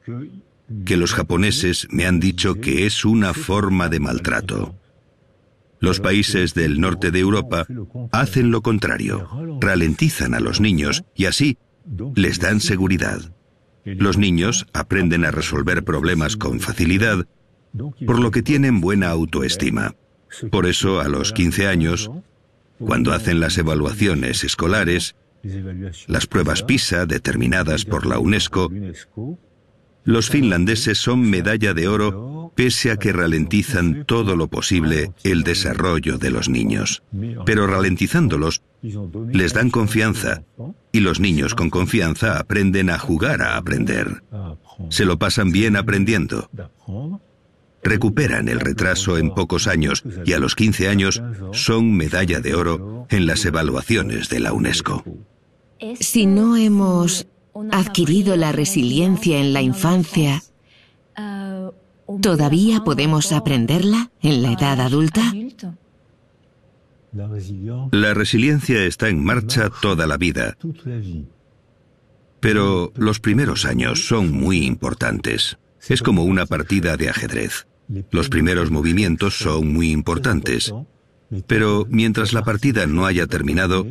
que 0.85 0.97
los 0.97 1.13
japoneses 1.13 1.87
me 1.91 2.05
han 2.05 2.19
dicho 2.19 2.55
que 2.55 2.85
es 2.85 3.05
una 3.05 3.33
forma 3.33 3.89
de 3.89 3.99
maltrato. 3.99 4.75
Los 5.79 5.99
países 5.99 6.53
del 6.53 6.81
norte 6.81 7.11
de 7.11 7.19
Europa 7.19 7.67
hacen 8.11 8.51
lo 8.51 8.61
contrario, 8.61 9.29
ralentizan 9.61 10.33
a 10.33 10.39
los 10.39 10.59
niños 10.59 11.03
y 11.15 11.25
así 11.25 11.57
les 12.15 12.39
dan 12.39 12.59
seguridad. 12.59 13.33
Los 13.85 14.17
niños 14.17 14.65
aprenden 14.73 15.23
a 15.23 15.31
resolver 15.31 15.83
problemas 15.83 16.35
con 16.35 16.59
facilidad, 16.59 17.27
por 18.05 18.19
lo 18.19 18.31
que 18.31 18.41
tienen 18.41 18.81
buena 18.81 19.09
autoestima. 19.09 19.95
Por 20.51 20.65
eso, 20.65 20.99
a 20.99 21.07
los 21.07 21.31
15 21.31 21.67
años, 21.67 22.11
cuando 22.79 23.13
hacen 23.13 23.39
las 23.39 23.57
evaluaciones 23.57 24.43
escolares, 24.43 25.15
las 26.07 26.27
pruebas 26.27 26.63
PISA 26.63 27.05
determinadas 27.05 27.85
por 27.85 28.05
la 28.05 28.19
UNESCO, 28.19 28.71
los 30.03 30.29
finlandeses 30.29 30.97
son 30.97 31.29
medalla 31.29 31.73
de 31.73 31.87
oro 31.87 32.53
pese 32.55 32.91
a 32.91 32.97
que 32.97 33.11
ralentizan 33.11 34.05
todo 34.05 34.35
lo 34.35 34.47
posible 34.47 35.11
el 35.23 35.43
desarrollo 35.43 36.17
de 36.17 36.31
los 36.31 36.49
niños. 36.49 37.03
Pero 37.45 37.67
ralentizándolos, 37.67 38.63
les 38.81 39.53
dan 39.53 39.69
confianza 39.69 40.43
y 40.91 41.01
los 41.01 41.19
niños 41.19 41.55
con 41.55 41.69
confianza 41.69 42.39
aprenden 42.39 42.89
a 42.89 42.97
jugar 42.97 43.41
a 43.41 43.57
aprender. 43.57 44.23
Se 44.89 45.05
lo 45.05 45.19
pasan 45.19 45.51
bien 45.51 45.75
aprendiendo. 45.75 46.49
Recuperan 47.83 48.49
el 48.49 48.59
retraso 48.59 49.17
en 49.17 49.33
pocos 49.33 49.67
años 49.67 50.03
y 50.25 50.33
a 50.33 50.39
los 50.39 50.55
15 50.55 50.87
años 50.87 51.21
son 51.53 51.95
medalla 51.95 52.39
de 52.39 52.55
oro 52.55 53.07
en 53.09 53.25
las 53.25 53.45
evaluaciones 53.45 54.29
de 54.29 54.39
la 54.39 54.53
UNESCO. 54.53 55.03
Si 55.99 56.25
no 56.25 56.57
hemos 56.57 57.27
adquirido 57.71 58.35
la 58.35 58.51
resiliencia 58.51 59.39
en 59.39 59.53
la 59.53 59.61
infancia, 59.61 60.43
¿todavía 62.21 62.83
podemos 62.83 63.31
aprenderla 63.31 64.11
en 64.21 64.41
la 64.41 64.53
edad 64.53 64.81
adulta? 64.81 65.33
La 67.91 68.13
resiliencia 68.13 68.83
está 68.83 69.09
en 69.09 69.23
marcha 69.23 69.69
toda 69.81 70.07
la 70.07 70.17
vida, 70.17 70.57
pero 72.39 72.91
los 72.95 73.19
primeros 73.19 73.65
años 73.65 74.07
son 74.07 74.31
muy 74.31 74.65
importantes. 74.65 75.57
Es 75.87 76.01
como 76.01 76.23
una 76.23 76.45
partida 76.45 76.97
de 76.97 77.09
ajedrez. 77.09 77.67
Los 78.11 78.29
primeros 78.29 78.71
movimientos 78.71 79.37
son 79.37 79.71
muy 79.73 79.91
importantes, 79.91 80.73
pero 81.47 81.85
mientras 81.89 82.33
la 82.33 82.43
partida 82.43 82.85
no 82.85 83.05
haya 83.05 83.27
terminado, 83.27 83.87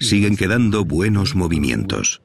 siguen 0.00 0.36
quedando 0.36 0.84
buenos 0.84 1.34
movimientos. 1.34 2.22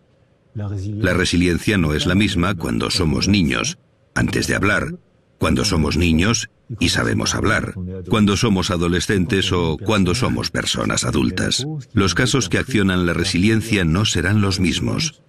La 0.53 1.13
resiliencia 1.13 1.77
no 1.77 1.93
es 1.93 2.05
la 2.05 2.15
misma 2.15 2.55
cuando 2.55 2.89
somos 2.89 3.27
niños, 3.27 3.77
antes 4.15 4.47
de 4.47 4.55
hablar, 4.55 4.95
cuando 5.37 5.63
somos 5.63 5.95
niños 5.97 6.49
y 6.79 6.89
sabemos 6.89 7.33
hablar, 7.33 7.73
cuando 8.09 8.35
somos 8.37 8.69
adolescentes 8.69 9.51
o 9.51 9.77
cuando 9.77 10.13
somos 10.15 10.51
personas 10.51 11.05
adultas. 11.05 11.65
Los 11.93 12.13
casos 12.13 12.49
que 12.49 12.57
accionan 12.57 13.05
la 13.05 13.13
resiliencia 13.13 13.85
no 13.85 14.05
serán 14.05 14.41
los 14.41 14.59
mismos. 14.59 15.21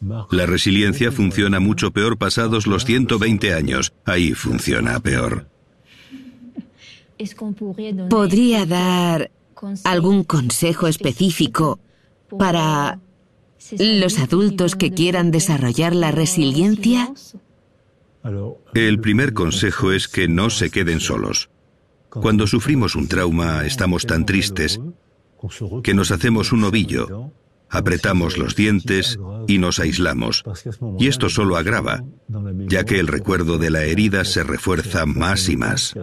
La 0.00 0.46
resiliencia 0.46 1.10
funciona 1.10 1.58
mucho 1.60 1.90
peor 1.90 2.18
pasados 2.18 2.66
los 2.66 2.84
120 2.84 3.54
años. 3.54 3.92
Ahí 4.04 4.34
funciona 4.34 5.00
peor. 5.00 5.48
¿Podría 8.10 8.66
dar 8.66 9.30
algún 9.84 10.24
consejo 10.24 10.86
específico 10.86 11.80
para 12.38 13.00
los 13.78 14.18
adultos 14.18 14.76
que 14.76 14.92
quieran 14.92 15.30
desarrollar 15.30 15.94
la 15.94 16.10
resiliencia? 16.10 17.12
El 18.74 19.00
primer 19.00 19.32
consejo 19.32 19.92
es 19.92 20.08
que 20.08 20.28
no 20.28 20.50
se 20.50 20.70
queden 20.70 21.00
solos. 21.00 21.48
Cuando 22.10 22.46
sufrimos 22.46 22.96
un 22.96 23.08
trauma 23.08 23.64
estamos 23.64 24.06
tan 24.06 24.26
tristes 24.26 24.80
que 25.82 25.94
nos 25.94 26.10
hacemos 26.10 26.52
un 26.52 26.64
ovillo, 26.64 27.30
apretamos 27.68 28.38
los 28.38 28.56
dientes 28.56 29.18
y 29.46 29.58
nos 29.58 29.78
aislamos. 29.78 30.44
Y 30.98 31.08
esto 31.08 31.28
solo 31.28 31.56
agrava, 31.56 32.04
ya 32.68 32.84
que 32.84 32.98
el 32.98 33.06
recuerdo 33.06 33.58
de 33.58 33.70
la 33.70 33.84
herida 33.84 34.24
se 34.24 34.42
refuerza 34.42 35.06
más 35.06 35.48
y 35.48 35.56
más. 35.56 35.94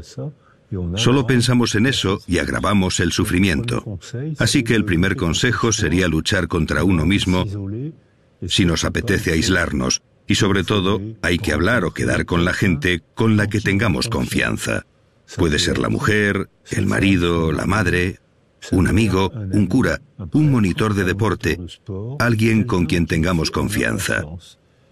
Solo 0.96 1.28
pensamos 1.28 1.76
en 1.76 1.86
eso 1.86 2.20
y 2.28 2.40
agravamos 2.40 3.00
el 3.00 3.12
sufrimiento. 3.12 4.00
Así 4.40 4.64
que 4.64 4.76
el 4.76 4.86
primer 4.86 5.16
consejo 5.16 5.72
sería 5.72 6.08
luchar 6.08 6.48
contra 6.48 6.84
uno 6.84 7.06
mismo 7.06 7.46
si 8.48 8.66
nos 8.66 8.84
apetece 8.84 9.32
aislarnos. 9.32 10.02
Y 10.26 10.36
sobre 10.36 10.64
todo, 10.64 11.02
hay 11.22 11.38
que 11.38 11.52
hablar 11.52 11.84
o 11.84 11.94
quedar 11.94 12.26
con 12.26 12.46
la 12.46 12.54
gente 12.54 13.02
con 13.14 13.36
la 13.36 13.48
que 13.48 13.60
tengamos 13.60 14.08
confianza. 14.08 14.86
Puede 15.38 15.60
ser 15.60 15.78
la 15.80 15.90
mujer, 15.90 16.50
el 16.72 16.86
marido, 16.86 17.52
la 17.52 17.66
madre, 17.66 18.20
un 18.72 18.88
amigo, 18.88 19.32
un 19.34 19.68
cura, 19.68 20.02
un 20.32 20.52
monitor 20.52 20.94
de 20.94 21.04
deporte, 21.04 21.60
alguien 22.20 22.64
con 22.64 22.86
quien 22.86 23.06
tengamos 23.06 23.52
confianza. 23.52 24.24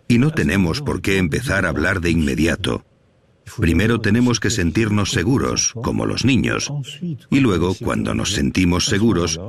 Y 0.08 0.18
no 0.18 0.32
tenemos 0.32 0.82
por 0.82 1.02
qué 1.02 1.18
empezar 1.18 1.66
a 1.66 1.70
hablar 1.70 2.02
de 2.02 2.12
inmediato. 2.12 2.84
Primero 3.58 4.00
tenemos 4.00 4.40
que 4.40 4.50
sentirnos 4.50 5.12
seguros, 5.12 5.74
como 5.84 6.06
los 6.06 6.26
niños, 6.26 6.72
y 7.30 7.40
luego, 7.40 7.76
cuando 7.76 8.14
nos 8.14 8.32
sentimos 8.34 8.86
seguros, 8.86 9.40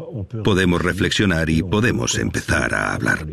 podemos 0.45 0.83
reflexionar 0.83 1.51
y 1.51 1.63
podemos 1.63 2.19
empezar 2.19 2.75
a 2.75 2.95
hablar. 2.95 3.27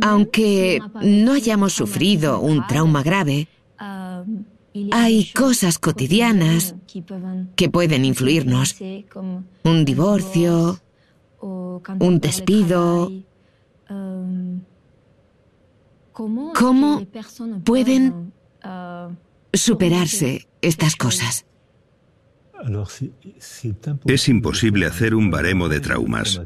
Aunque 0.00 0.80
no 1.02 1.32
hayamos 1.32 1.74
sufrido 1.74 2.40
un 2.40 2.66
trauma 2.66 3.02
grave, 3.02 3.48
hay 4.92 5.30
cosas 5.32 5.78
cotidianas 5.78 6.74
que 7.56 7.68
pueden 7.68 8.04
influirnos. 8.04 8.76
Un 9.64 9.84
divorcio, 9.84 10.80
un 11.40 12.20
despido. 12.20 13.10
¿Cómo 16.12 17.06
pueden 17.64 18.32
superarse 19.52 20.48
estas 20.60 20.96
cosas? 20.96 21.46
Es 24.04 24.28
imposible 24.28 24.86
hacer 24.86 25.14
un 25.14 25.30
baremo 25.30 25.68
de 25.68 25.80
traumas. 25.80 26.40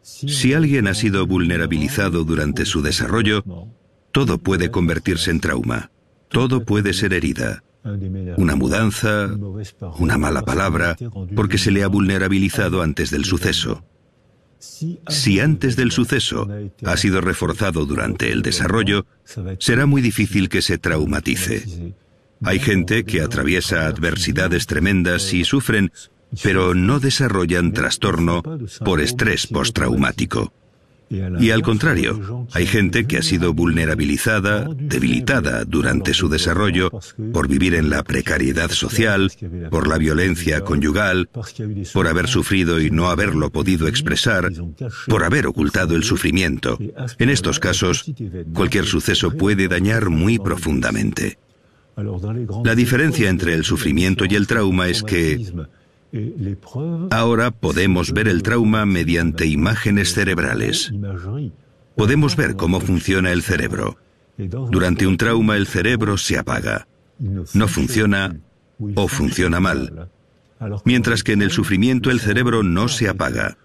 Si 0.00 0.54
alguien 0.54 0.86
ha 0.86 0.94
sido 0.94 1.26
vulnerabilizado 1.26 2.24
durante 2.24 2.64
su 2.64 2.80
desarrollo, 2.80 3.44
todo 4.12 4.38
puede 4.38 4.70
convertirse 4.70 5.30
en 5.30 5.40
trauma. 5.40 5.90
Todo 6.36 6.66
puede 6.66 6.92
ser 6.92 7.14
herida. 7.14 7.64
Una 8.36 8.56
mudanza, 8.56 9.30
una 9.98 10.18
mala 10.18 10.42
palabra, 10.42 10.94
porque 11.34 11.56
se 11.56 11.70
le 11.70 11.82
ha 11.82 11.86
vulnerabilizado 11.86 12.82
antes 12.82 13.10
del 13.10 13.24
suceso. 13.24 13.86
Si 14.58 15.40
antes 15.40 15.76
del 15.76 15.92
suceso 15.92 16.46
ha 16.84 16.96
sido 16.98 17.22
reforzado 17.22 17.86
durante 17.86 18.32
el 18.32 18.42
desarrollo, 18.42 19.06
será 19.58 19.86
muy 19.86 20.02
difícil 20.02 20.50
que 20.50 20.60
se 20.60 20.76
traumatice. 20.76 21.94
Hay 22.42 22.58
gente 22.58 23.04
que 23.04 23.22
atraviesa 23.22 23.86
adversidades 23.86 24.66
tremendas 24.66 25.32
y 25.32 25.42
sufren, 25.42 25.90
pero 26.42 26.74
no 26.74 27.00
desarrollan 27.00 27.72
trastorno 27.72 28.42
por 28.84 29.00
estrés 29.00 29.46
postraumático. 29.46 30.52
Y 31.08 31.50
al 31.50 31.62
contrario, 31.62 32.46
hay 32.52 32.66
gente 32.66 33.06
que 33.06 33.18
ha 33.18 33.22
sido 33.22 33.54
vulnerabilizada, 33.54 34.68
debilitada 34.74 35.64
durante 35.64 36.14
su 36.14 36.28
desarrollo 36.28 36.90
por 37.32 37.46
vivir 37.46 37.74
en 37.74 37.90
la 37.90 38.02
precariedad 38.02 38.70
social, 38.70 39.30
por 39.70 39.86
la 39.86 39.98
violencia 39.98 40.62
conyugal, 40.62 41.28
por 41.92 42.08
haber 42.08 42.26
sufrido 42.26 42.80
y 42.80 42.90
no 42.90 43.08
haberlo 43.08 43.50
podido 43.50 43.86
expresar, 43.86 44.50
por 45.06 45.22
haber 45.22 45.46
ocultado 45.46 45.94
el 45.94 46.02
sufrimiento. 46.02 46.78
En 47.18 47.30
estos 47.30 47.60
casos, 47.60 48.10
cualquier 48.52 48.86
suceso 48.86 49.30
puede 49.30 49.68
dañar 49.68 50.10
muy 50.10 50.38
profundamente. 50.38 51.38
La 52.64 52.74
diferencia 52.74 53.30
entre 53.30 53.54
el 53.54 53.64
sufrimiento 53.64 54.24
y 54.28 54.34
el 54.34 54.46
trauma 54.46 54.88
es 54.88 55.02
que 55.02 55.40
Ahora 57.10 57.50
podemos 57.50 58.12
ver 58.12 58.28
el 58.28 58.42
trauma 58.42 58.86
mediante 58.86 59.46
imágenes 59.46 60.14
cerebrales. 60.14 60.92
Podemos 61.96 62.36
ver 62.36 62.56
cómo 62.56 62.80
funciona 62.80 63.32
el 63.32 63.42
cerebro. 63.42 63.96
Durante 64.36 65.06
un 65.06 65.16
trauma 65.16 65.56
el 65.56 65.66
cerebro 65.66 66.18
se 66.18 66.38
apaga, 66.38 66.86
no 67.18 67.68
funciona 67.68 68.38
o 68.94 69.08
funciona 69.08 69.60
mal, 69.60 70.10
mientras 70.84 71.22
que 71.22 71.32
en 71.32 71.40
el 71.40 71.50
sufrimiento 71.50 72.10
el 72.10 72.20
cerebro 72.20 72.62
no 72.62 72.88
se 72.88 73.08
apaga. 73.08 73.56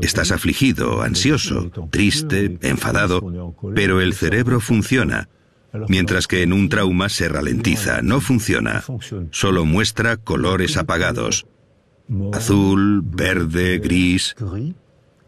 Estás 0.00 0.30
afligido, 0.30 1.02
ansioso, 1.02 1.70
triste, 1.90 2.58
enfadado, 2.62 3.54
pero 3.74 4.00
el 4.00 4.14
cerebro 4.14 4.60
funciona, 4.60 5.28
mientras 5.88 6.28
que 6.28 6.42
en 6.42 6.52
un 6.52 6.68
trauma 6.68 7.08
se 7.08 7.28
ralentiza, 7.28 8.00
no 8.02 8.20
funciona, 8.20 8.84
solo 9.30 9.64
muestra 9.64 10.16
colores 10.16 10.76
apagados, 10.76 11.46
azul, 12.32 13.02
verde, 13.04 13.78
gris. 13.78 14.34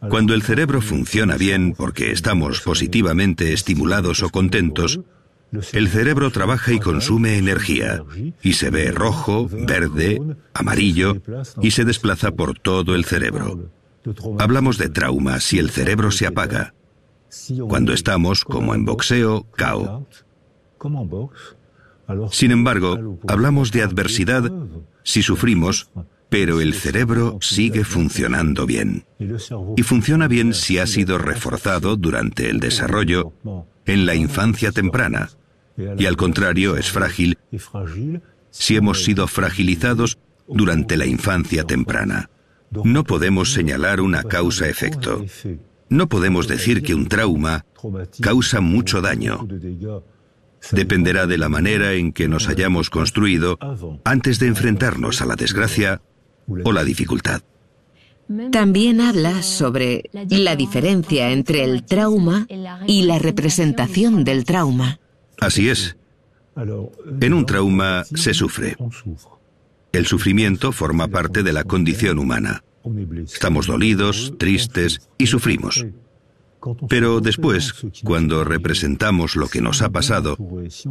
Cuando 0.08 0.34
el 0.34 0.42
cerebro 0.42 0.80
funciona 0.80 1.36
bien 1.36 1.74
porque 1.76 2.10
estamos 2.10 2.60
positivamente 2.60 3.52
estimulados 3.52 4.22
o 4.22 4.28
contentos, 4.28 5.00
el 5.72 5.88
cerebro 5.88 6.30
trabaja 6.30 6.72
y 6.72 6.80
consume 6.80 7.38
energía, 7.38 8.02
y 8.42 8.54
se 8.54 8.70
ve 8.70 8.90
rojo, 8.90 9.48
verde, 9.48 10.20
amarillo, 10.52 11.22
y 11.62 11.70
se 11.70 11.84
desplaza 11.84 12.32
por 12.32 12.58
todo 12.58 12.94
el 12.94 13.04
cerebro. 13.04 13.70
Hablamos 14.38 14.78
de 14.78 14.88
trauma 14.88 15.40
si 15.40 15.58
el 15.58 15.70
cerebro 15.70 16.10
se 16.10 16.26
apaga. 16.26 16.74
Cuando 17.68 17.92
estamos, 17.92 18.44
como 18.44 18.74
en 18.74 18.84
boxeo, 18.84 19.46
cao. 19.52 20.06
Sin 22.30 22.50
embargo, 22.50 23.18
hablamos 23.26 23.72
de 23.72 23.82
adversidad 23.82 24.52
si 25.02 25.22
sufrimos, 25.22 25.90
pero 26.34 26.60
el 26.60 26.74
cerebro 26.74 27.38
sigue 27.40 27.84
funcionando 27.84 28.66
bien. 28.66 29.04
Y 29.76 29.84
funciona 29.84 30.26
bien 30.26 30.52
si 30.52 30.78
ha 30.78 30.86
sido 30.88 31.16
reforzado 31.16 31.94
durante 31.94 32.50
el 32.50 32.58
desarrollo 32.58 33.32
en 33.86 34.04
la 34.04 34.16
infancia 34.16 34.72
temprana, 34.72 35.30
y 35.96 36.06
al 36.06 36.16
contrario 36.16 36.76
es 36.76 36.90
frágil 36.90 37.38
si 38.50 38.74
hemos 38.74 39.04
sido 39.04 39.28
fragilizados 39.28 40.18
durante 40.48 40.96
la 40.96 41.06
infancia 41.06 41.62
temprana. 41.62 42.28
No 42.82 43.04
podemos 43.04 43.52
señalar 43.52 44.00
una 44.00 44.24
causa-efecto. 44.24 45.24
No 45.88 46.08
podemos 46.08 46.48
decir 46.48 46.82
que 46.82 46.96
un 46.96 47.06
trauma 47.06 47.64
causa 48.20 48.60
mucho 48.60 49.00
daño. 49.00 49.46
Dependerá 50.72 51.28
de 51.28 51.38
la 51.38 51.48
manera 51.48 51.92
en 51.92 52.12
que 52.12 52.26
nos 52.26 52.48
hayamos 52.48 52.90
construido 52.90 53.56
antes 54.02 54.40
de 54.40 54.48
enfrentarnos 54.48 55.22
a 55.22 55.26
la 55.26 55.36
desgracia 55.36 56.02
o 56.46 56.72
la 56.72 56.84
dificultad. 56.84 57.42
También 58.50 59.00
habla 59.00 59.42
sobre 59.42 60.10
la 60.12 60.56
diferencia 60.56 61.30
entre 61.30 61.64
el 61.64 61.84
trauma 61.84 62.46
y 62.86 63.02
la 63.02 63.18
representación 63.18 64.24
del 64.24 64.44
trauma. 64.44 64.98
Así 65.38 65.68
es. 65.68 65.96
En 67.20 67.34
un 67.34 67.44
trauma 67.44 68.04
se 68.04 68.32
sufre. 68.32 68.76
El 69.92 70.06
sufrimiento 70.06 70.72
forma 70.72 71.08
parte 71.08 71.42
de 71.42 71.52
la 71.52 71.64
condición 71.64 72.18
humana. 72.18 72.64
Estamos 73.24 73.66
dolidos, 73.66 74.34
tristes 74.38 75.08
y 75.18 75.26
sufrimos. 75.26 75.84
Pero 76.88 77.20
después, 77.20 77.74
cuando 78.02 78.44
representamos 78.44 79.36
lo 79.36 79.48
que 79.48 79.60
nos 79.60 79.82
ha 79.82 79.90
pasado, 79.90 80.36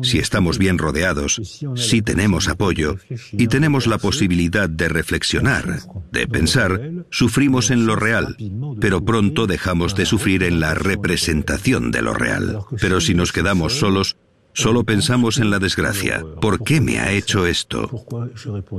si 0.01 0.19
estamos 0.19 0.57
bien 0.57 0.77
rodeados, 0.77 1.41
si 1.75 2.01
tenemos 2.01 2.47
apoyo 2.47 2.97
y 3.31 3.47
tenemos 3.47 3.87
la 3.87 3.97
posibilidad 3.97 4.69
de 4.69 4.89
reflexionar, 4.89 5.79
de 6.11 6.27
pensar, 6.27 6.91
sufrimos 7.09 7.71
en 7.71 7.85
lo 7.85 7.95
real, 7.95 8.37
pero 8.79 9.03
pronto 9.03 9.47
dejamos 9.47 9.95
de 9.95 10.05
sufrir 10.05 10.43
en 10.43 10.59
la 10.59 10.73
representación 10.73 11.91
de 11.91 12.01
lo 12.01 12.13
real. 12.13 12.59
Pero 12.79 13.01
si 13.01 13.13
nos 13.13 13.31
quedamos 13.31 13.73
solos, 13.79 14.17
Solo 14.53 14.83
pensamos 14.83 15.39
en 15.39 15.49
la 15.49 15.57
desgracia. 15.57 16.23
¿Por 16.39 16.63
qué 16.63 16.79
me 16.79 16.99
ha 16.99 17.11
hecho 17.11 17.47
esto? 17.47 17.89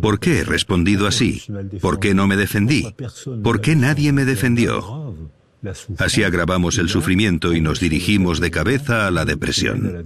¿Por 0.00 0.20
qué 0.20 0.38
he 0.38 0.44
respondido 0.44 1.06
así? 1.06 1.42
¿Por 1.80 1.98
qué 1.98 2.14
no 2.14 2.28
me 2.28 2.36
defendí? 2.36 2.94
¿Por 3.42 3.60
qué 3.60 3.74
nadie 3.74 4.12
me 4.12 4.24
defendió? 4.24 5.16
Así 5.98 6.22
agravamos 6.22 6.78
el 6.78 6.88
sufrimiento 6.88 7.54
y 7.54 7.60
nos 7.60 7.80
dirigimos 7.80 8.40
de 8.40 8.50
cabeza 8.50 9.06
a 9.06 9.10
la 9.10 9.24
depresión. 9.24 10.04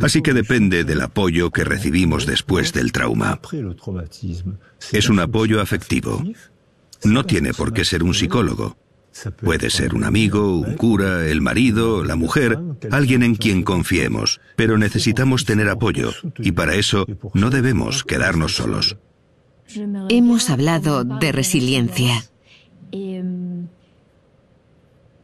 Así 0.00 0.22
que 0.22 0.32
depende 0.32 0.84
del 0.84 1.00
apoyo 1.00 1.50
que 1.50 1.64
recibimos 1.64 2.26
después 2.26 2.72
del 2.72 2.92
trauma. 2.92 3.40
Es 4.92 5.08
un 5.08 5.18
apoyo 5.18 5.60
afectivo. 5.60 6.22
No 7.04 7.24
tiene 7.24 7.52
por 7.52 7.72
qué 7.72 7.84
ser 7.84 8.02
un 8.02 8.14
psicólogo. 8.14 8.76
Puede 9.42 9.70
ser 9.70 9.94
un 9.94 10.04
amigo, 10.04 10.58
un 10.58 10.74
cura, 10.74 11.26
el 11.26 11.40
marido, 11.40 12.04
la 12.04 12.16
mujer, 12.16 12.58
alguien 12.90 13.22
en 13.22 13.34
quien 13.34 13.62
confiemos, 13.62 14.40
pero 14.56 14.76
necesitamos 14.76 15.46
tener 15.46 15.70
apoyo 15.70 16.12
y 16.38 16.52
para 16.52 16.74
eso 16.74 17.06
no 17.32 17.50
debemos 17.50 18.04
quedarnos 18.04 18.56
solos. 18.56 18.98
Hemos 20.10 20.50
hablado 20.50 21.02
de 21.04 21.32
resiliencia. 21.32 22.24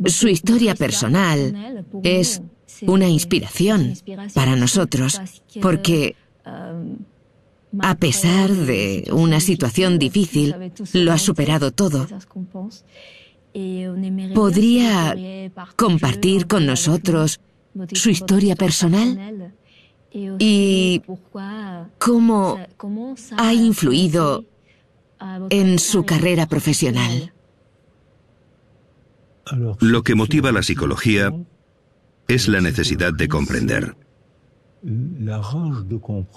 Su 0.07 0.29
historia 0.29 0.75
personal 0.75 1.85
es 2.03 2.43
una 2.83 3.09
inspiración 3.09 3.95
para 4.35 4.57
nosotros, 4.57 5.21
porque 5.61 6.17
a 7.81 7.95
pesar 7.97 8.51
de 8.51 9.09
una 9.13 9.41
situación 9.41 9.99
difícil, 9.99 10.55
lo 10.93 11.13
ha 11.13 11.19
superado 11.19 11.71
todo. 11.73 12.07
¿Podría 14.35 15.17
compartir 15.77 16.47
con 16.47 16.67
nosotros 16.67 17.41
su 17.93 18.11
historia 18.11 18.57
personal? 18.57 19.55
¿Y 20.39 21.03
cómo 21.99 22.59
ha 23.37 23.55
influido 23.55 24.45
en 25.51 25.79
su 25.79 26.05
carrera 26.05 26.47
profesional? 26.47 27.33
Lo 29.81 30.03
que 30.03 30.15
motiva 30.15 30.53
la 30.53 30.63
psicología 30.63 31.33
es 32.29 32.49
la 32.49 32.61
necesidad 32.61 33.13
de 33.13 33.29
comprender. 33.29 33.97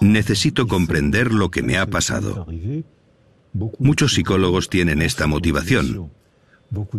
Necesito 0.00 0.66
comprender 0.66 1.32
lo 1.32 1.50
que 1.50 1.62
me 1.62 1.78
ha 1.78 1.86
pasado. 1.86 2.46
Muchos 3.78 4.14
psicólogos 4.14 4.68
tienen 4.68 5.02
esta 5.02 5.26
motivación. 5.26 6.10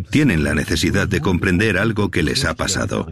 Tienen 0.10 0.44
la 0.44 0.56
necesidad 0.56 1.08
de 1.08 1.22
comprender 1.22 1.78
algo 1.78 2.10
que 2.10 2.24
les 2.24 2.46
ha 2.46 2.54
pasado. 2.56 3.08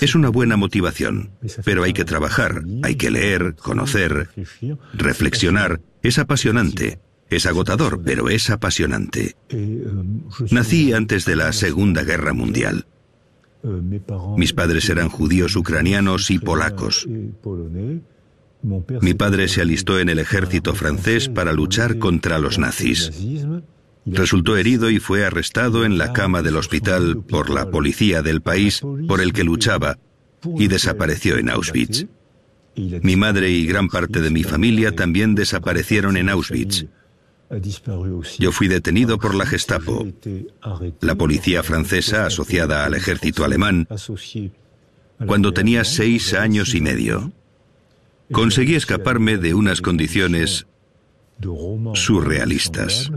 Es 0.00 0.14
una 0.14 0.30
buena 0.30 0.56
motivación, 0.56 1.30
pero 1.64 1.84
hay 1.84 1.92
que 1.92 2.04
trabajar, 2.04 2.64
hay 2.82 2.96
que 2.96 3.10
leer, 3.10 3.54
conocer, 3.54 4.28
reflexionar. 4.94 5.80
Es 6.02 6.18
apasionante, 6.18 6.98
es 7.30 7.46
agotador, 7.46 8.02
pero 8.04 8.28
es 8.28 8.50
apasionante. 8.50 9.36
Nací 10.50 10.92
antes 10.92 11.24
de 11.24 11.36
la 11.36 11.52
Segunda 11.52 12.02
Guerra 12.02 12.32
Mundial. 12.32 12.86
Mis 14.36 14.52
padres 14.52 14.88
eran 14.88 15.08
judíos 15.08 15.54
ucranianos 15.56 16.30
y 16.30 16.38
polacos. 16.38 17.06
Mi 19.00 19.14
padre 19.14 19.48
se 19.48 19.62
alistó 19.62 19.98
en 19.98 20.08
el 20.08 20.18
ejército 20.18 20.74
francés 20.74 21.28
para 21.28 21.52
luchar 21.52 21.98
contra 21.98 22.38
los 22.38 22.58
nazis. 22.58 23.10
Resultó 24.06 24.56
herido 24.56 24.90
y 24.90 24.98
fue 24.98 25.24
arrestado 25.24 25.84
en 25.84 25.98
la 25.98 26.12
cama 26.12 26.42
del 26.42 26.56
hospital 26.56 27.22
por 27.22 27.50
la 27.50 27.70
policía 27.70 28.22
del 28.22 28.40
país 28.40 28.82
por 29.06 29.20
el 29.20 29.32
que 29.32 29.44
luchaba 29.44 29.98
y 30.56 30.68
desapareció 30.68 31.36
en 31.36 31.50
Auschwitz. 31.50 32.06
Mi 32.76 33.16
madre 33.16 33.50
y 33.50 33.66
gran 33.66 33.88
parte 33.88 34.20
de 34.20 34.30
mi 34.30 34.42
familia 34.42 34.94
también 34.94 35.34
desaparecieron 35.34 36.16
en 36.16 36.28
Auschwitz. 36.28 36.86
Yo 38.38 38.52
fui 38.52 38.68
detenido 38.68 39.18
por 39.18 39.34
la 39.34 39.44
Gestapo, 39.44 40.06
la 41.00 41.14
policía 41.16 41.62
francesa 41.62 42.26
asociada 42.26 42.84
al 42.84 42.94
ejército 42.94 43.44
alemán, 43.44 43.88
cuando 45.26 45.52
tenía 45.52 45.84
seis 45.84 46.32
años 46.34 46.74
y 46.74 46.80
medio. 46.80 47.32
Conseguí 48.30 48.76
escaparme 48.76 49.36
de 49.38 49.54
unas 49.54 49.80
condiciones 49.80 50.66
surrealistas. 51.94 53.10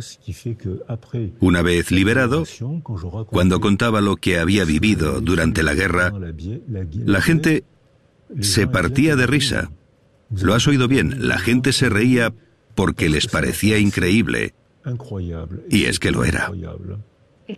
Una 1.39 1.61
vez 1.61 1.91
liberado, 1.91 2.43
cuando 3.27 3.59
contaba 3.59 4.01
lo 4.01 4.15
que 4.15 4.39
había 4.39 4.65
vivido 4.65 5.21
durante 5.21 5.61
la 5.61 5.75
guerra, 5.75 6.11
la 6.91 7.21
gente 7.21 7.65
se 8.39 8.65
partía 8.65 9.15
de 9.15 9.27
risa. 9.27 9.71
Lo 10.31 10.55
has 10.55 10.67
oído 10.67 10.87
bien, 10.87 11.27
la 11.27 11.37
gente 11.37 11.71
se 11.71 11.89
reía 11.89 12.33
porque 12.75 13.09
les 13.09 13.27
parecía 13.27 13.77
increíble. 13.77 14.53
Y 15.69 15.85
es 15.85 15.99
que 15.99 16.11
lo 16.11 16.23
era. 16.23 16.51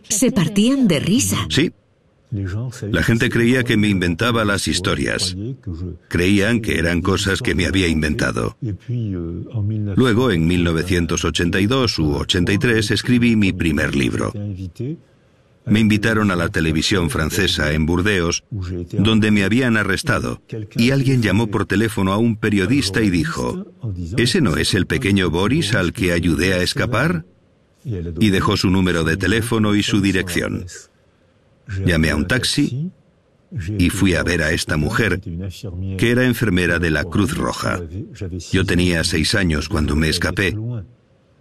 Se 0.10 0.32
partían 0.32 0.88
de 0.88 1.00
risa. 1.00 1.38
Sí, 1.50 1.72
la 2.92 3.04
gente 3.04 3.30
creía 3.30 3.64
que 3.64 3.78
me 3.78 3.88
inventaba 3.88 4.44
las 4.46 4.68
historias. 4.68 5.36
Creían 6.10 6.60
que 6.60 6.80
eran 6.80 7.02
cosas 7.02 7.42
que 7.42 7.56
me 7.56 7.66
había 7.66 7.88
inventado. 7.88 8.58
Luego, 9.96 10.32
en 10.32 10.48
1982 10.48 12.00
u 12.00 12.16
83, 12.16 12.92
escribí 12.92 13.36
mi 13.36 13.54
primer 13.54 13.96
libro. 13.96 14.34
Me 15.68 15.80
invitaron 15.80 16.32
a 16.32 16.36
la 16.36 16.50
televisión 16.50 17.10
francesa 17.10 17.74
en 17.74 17.86
Burdeos, 17.86 18.44
donde 18.92 19.32
me 19.32 19.44
habían 19.44 19.78
arrestado, 19.78 20.42
y 20.76 20.92
alguien 20.92 21.22
llamó 21.22 21.48
por 21.48 21.66
teléfono 21.66 22.14
a 22.14 22.18
un 22.18 22.36
periodista 22.36 23.02
y 23.02 23.10
dijo, 23.10 23.66
¿ese 24.18 24.42
no 24.42 24.58
es 24.58 24.74
el 24.74 24.86
pequeño 24.86 25.30
Boris 25.30 25.74
al 25.74 25.94
que 25.94 26.12
ayudé 26.12 26.54
a 26.54 26.62
escapar? 26.62 27.26
Y 27.84 28.30
dejó 28.30 28.58
su 28.58 28.70
número 28.70 29.04
de 29.04 29.18
teléfono 29.18 29.76
y 29.76 29.84
su 29.84 30.02
dirección. 30.02 30.66
Llamé 31.86 32.12
a 32.12 32.16
un 32.16 32.28
taxi 32.28 32.92
y 33.78 33.90
fui 33.90 34.16
a 34.16 34.24
ver 34.24 34.42
a 34.42 34.52
esta 34.52 34.78
mujer, 34.78 35.20
que 35.98 36.12
era 36.12 36.26
enfermera 36.26 36.80
de 36.80 36.92
la 36.92 37.04
Cruz 37.04 37.36
Roja. 37.36 37.80
Yo 38.52 38.66
tenía 38.66 39.04
seis 39.04 39.36
años 39.36 39.70
cuando 39.70 39.96
me 39.96 40.10
escapé. 40.10 40.56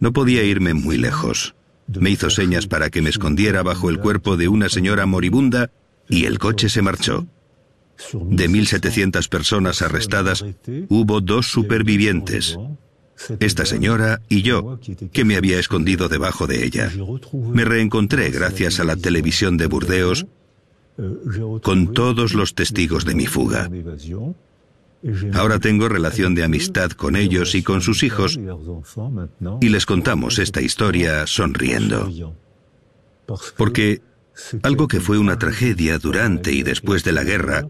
No 0.01 0.13
podía 0.13 0.43
irme 0.43 0.75
muy 0.75 0.99
lejos. 0.99 1.55
Me 1.87 2.11
hizo 2.11 2.31
señas 2.31 2.66
para 2.66 2.90
que 2.90 3.03
me 3.03 3.11
escondiera 3.11 3.62
bajo 3.62 3.90
el 3.90 3.99
cuerpo 3.99 4.37
de 4.37 4.49
una 4.49 4.68
señora 4.68 5.07
moribunda 5.07 5.70
y 6.09 6.25
el 6.25 6.38
coche 6.38 6.68
se 6.68 6.83
marchó. 6.83 7.27
De 8.12 8.51
1.700 8.51 9.29
personas 9.29 9.83
arrestadas, 9.83 10.44
hubo 10.88 11.20
dos 11.20 11.47
supervivientes, 11.47 12.59
esta 13.38 13.64
señora 13.64 14.20
y 14.29 14.42
yo, 14.42 14.81
que 15.12 15.25
me 15.25 15.37
había 15.37 15.61
escondido 15.61 16.09
debajo 16.09 16.47
de 16.47 16.64
ella. 16.64 16.90
Me 17.33 17.64
reencontré 17.64 18.31
gracias 18.31 18.81
a 18.81 18.85
la 18.85 18.97
televisión 18.97 19.57
de 19.57 19.66
Burdeos 19.66 20.27
con 21.62 21.92
todos 21.92 22.35
los 22.35 22.55
testigos 22.55 23.05
de 23.05 23.14
mi 23.14 23.27
fuga. 23.27 23.68
Ahora 25.35 25.59
tengo 25.59 25.88
relación 25.88 26.35
de 26.35 26.45
amistad 26.45 26.90
con 26.93 27.17
ellos 27.17 27.55
y 27.55 27.62
con 27.62 27.81
sus 27.81 28.03
hijos 28.03 28.38
y 29.61 29.69
les 29.69 29.87
contamos 29.87 30.38
esta 30.38 30.62
historia 30.62 31.27
sonriendo. 31.27 32.11
Porque 33.57 34.03
algo 34.62 34.88
que 34.88 35.01
fue 35.01 35.19
una 35.19 35.38
tragedia 35.38 35.99
durante 35.99 36.53
y 36.53 36.62
después 36.62 37.05
de 37.05 37.12
la 37.12 37.25
guerra, 37.25 37.69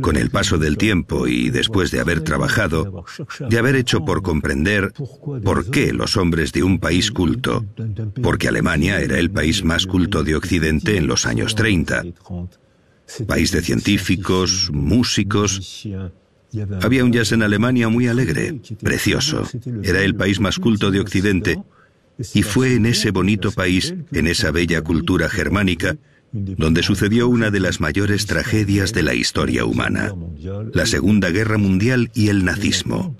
con 0.00 0.16
el 0.16 0.30
paso 0.30 0.56
del 0.56 0.78
tiempo 0.78 1.26
y 1.26 1.50
después 1.50 1.90
de 1.90 2.00
haber 2.00 2.22
trabajado, 2.22 3.04
de 3.48 3.58
haber 3.58 3.76
hecho 3.76 4.04
por 4.04 4.22
comprender 4.22 4.92
por 5.44 5.70
qué 5.70 5.92
los 5.92 6.16
hombres 6.16 6.52
de 6.52 6.62
un 6.62 6.78
país 6.78 7.10
culto, 7.10 7.64
porque 8.22 8.48
Alemania 8.48 9.00
era 9.00 9.18
el 9.18 9.30
país 9.30 9.64
más 9.64 9.86
culto 9.86 10.24
de 10.24 10.36
Occidente 10.36 10.96
en 10.96 11.06
los 11.06 11.26
años 11.26 11.54
30, 11.54 12.04
país 13.26 13.52
de 13.52 13.62
científicos, 13.62 14.70
músicos, 14.72 15.86
había 16.82 17.04
un 17.04 17.12
jazz 17.12 17.32
en 17.32 17.42
Alemania 17.42 17.88
muy 17.88 18.08
alegre, 18.08 18.60
precioso. 18.82 19.44
Era 19.82 20.02
el 20.02 20.14
país 20.14 20.40
más 20.40 20.58
culto 20.58 20.90
de 20.90 21.00
Occidente. 21.00 21.58
Y 22.34 22.42
fue 22.42 22.74
en 22.74 22.86
ese 22.86 23.10
bonito 23.10 23.52
país, 23.52 23.94
en 24.12 24.26
esa 24.26 24.50
bella 24.50 24.82
cultura 24.82 25.28
germánica, 25.28 25.96
donde 26.32 26.82
sucedió 26.82 27.28
una 27.28 27.50
de 27.50 27.60
las 27.60 27.80
mayores 27.80 28.26
tragedias 28.26 28.92
de 28.92 29.02
la 29.02 29.14
historia 29.14 29.64
humana, 29.64 30.12
la 30.74 30.84
Segunda 30.84 31.30
Guerra 31.30 31.58
Mundial 31.58 32.10
y 32.14 32.28
el 32.28 32.44
nazismo. 32.44 33.16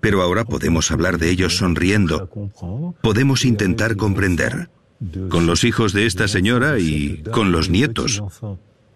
Pero 0.00 0.22
ahora 0.22 0.44
podemos 0.44 0.90
hablar 0.90 1.18
de 1.18 1.30
ellos 1.30 1.56
sonriendo, 1.56 2.28
podemos 3.02 3.44
intentar 3.44 3.96
comprender, 3.96 4.70
con 5.30 5.46
los 5.46 5.64
hijos 5.64 5.92
de 5.92 6.06
esta 6.06 6.28
señora 6.28 6.78
y 6.78 7.22
con 7.32 7.52
los 7.52 7.70
nietos 7.70 8.22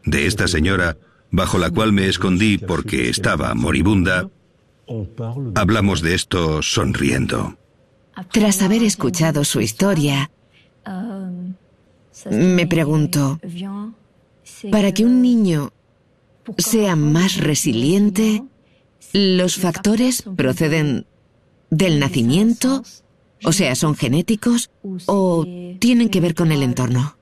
de 0.04 0.26
esta 0.26 0.48
señora, 0.48 0.96
bajo 1.30 1.58
la 1.58 1.70
cual 1.70 1.92
me 1.92 2.08
escondí 2.08 2.58
porque 2.58 3.08
estaba 3.08 3.54
moribunda, 3.54 4.28
hablamos 5.54 6.02
de 6.02 6.14
esto 6.14 6.62
sonriendo. 6.62 7.56
Tras 8.30 8.62
haber 8.62 8.82
escuchado 8.82 9.44
su 9.44 9.60
historia, 9.60 10.30
me 12.30 12.66
pregunto, 12.66 13.40
para 14.70 14.92
que 14.92 15.04
un 15.04 15.22
niño 15.22 15.72
sea 16.58 16.94
más 16.96 17.38
resiliente, 17.38 18.44
¿los 19.12 19.56
factores 19.56 20.22
proceden 20.36 21.06
del 21.70 21.98
nacimiento? 21.98 22.84
O 23.44 23.52
sea, 23.52 23.74
¿son 23.74 23.94
genéticos 23.94 24.70
o 25.06 25.44
tienen 25.80 26.08
que 26.08 26.20
ver 26.20 26.34
con 26.34 26.52
el 26.52 26.62
entorno? 26.62 27.16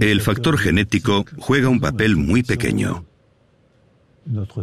El 0.00 0.20
factor 0.20 0.58
genético 0.58 1.24
juega 1.38 1.68
un 1.68 1.80
papel 1.80 2.16
muy 2.16 2.42
pequeño. 2.42 3.04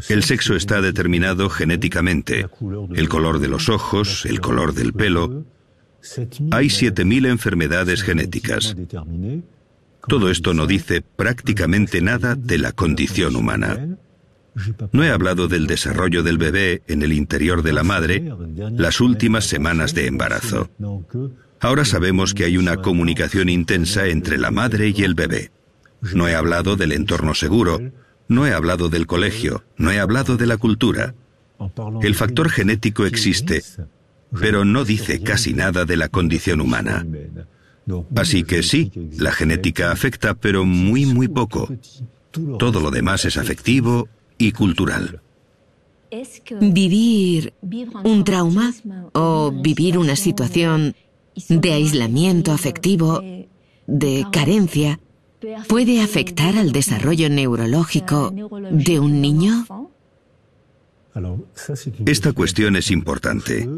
El 0.09 0.23
sexo 0.23 0.55
está 0.55 0.81
determinado 0.81 1.49
genéticamente. 1.49 2.47
El 2.95 3.09
color 3.09 3.39
de 3.39 3.47
los 3.47 3.69
ojos, 3.69 4.25
el 4.25 4.39
color 4.39 4.73
del 4.73 4.93
pelo, 4.93 5.45
hay 6.51 6.67
7.000 6.67 7.27
enfermedades 7.27 8.03
genéticas. 8.03 8.75
Todo 10.07 10.29
esto 10.29 10.53
no 10.53 10.67
dice 10.67 11.01
prácticamente 11.01 12.01
nada 12.01 12.35
de 12.35 12.59
la 12.59 12.73
condición 12.73 13.35
humana. 13.35 13.97
No 14.91 15.03
he 15.03 15.09
hablado 15.09 15.47
del 15.47 15.67
desarrollo 15.67 16.21
del 16.21 16.37
bebé 16.37 16.83
en 16.87 17.01
el 17.01 17.11
interior 17.11 17.63
de 17.63 17.73
la 17.73 17.83
madre 17.83 18.23
las 18.71 19.01
últimas 19.01 19.45
semanas 19.45 19.93
de 19.95 20.07
embarazo. 20.07 20.69
Ahora 21.59 21.85
sabemos 21.85 22.33
que 22.33 22.45
hay 22.45 22.57
una 22.57 22.77
comunicación 22.77 23.49
intensa 23.49 24.07
entre 24.07 24.37
la 24.37 24.51
madre 24.51 24.93
y 24.95 25.03
el 25.03 25.15
bebé. 25.15 25.51
No 26.13 26.27
he 26.27 26.35
hablado 26.35 26.75
del 26.75 26.91
entorno 26.91 27.33
seguro, 27.33 27.79
no 28.27 28.45
he 28.45 28.53
hablado 28.53 28.89
del 28.89 29.07
colegio, 29.07 29.63
no 29.77 29.91
he 29.91 29.99
hablado 29.99 30.37
de 30.37 30.45
la 30.45 30.57
cultura. 30.57 31.15
El 32.01 32.15
factor 32.15 32.49
genético 32.49 33.05
existe, 33.05 33.63
pero 34.39 34.65
no 34.65 34.83
dice 34.83 35.21
casi 35.21 35.53
nada 35.53 35.85
de 35.85 35.97
la 35.97 36.09
condición 36.09 36.61
humana. 36.61 37.05
Así 38.15 38.43
que 38.43 38.63
sí, 38.63 38.91
la 39.17 39.31
genética 39.31 39.91
afecta, 39.91 40.33
pero 40.33 40.65
muy, 40.65 41.05
muy 41.05 41.27
poco. 41.27 41.69
Todo 42.59 42.81
lo 42.81 42.91
demás 42.91 43.25
es 43.25 43.37
afectivo 43.37 44.09
y 44.37 44.51
cultural. 44.51 45.21
Vivir 46.61 47.53
un 48.03 48.23
trauma 48.23 48.73
o 49.13 49.51
vivir 49.51 49.97
una 49.97 50.15
situación 50.15 50.95
de 51.49 51.73
aislamiento 51.73 52.51
afectivo, 52.51 53.21
de 53.87 54.25
carencia, 54.31 54.99
puede 55.67 56.01
afectar 56.01 56.57
al 56.57 56.71
desarrollo 56.71 57.29
neurológico 57.29 58.33
de 58.71 58.99
un 58.99 59.21
niño? 59.21 59.65
Esta 62.05 62.33
cuestión 62.33 62.75
es 62.75 62.91
importante. 62.91 63.69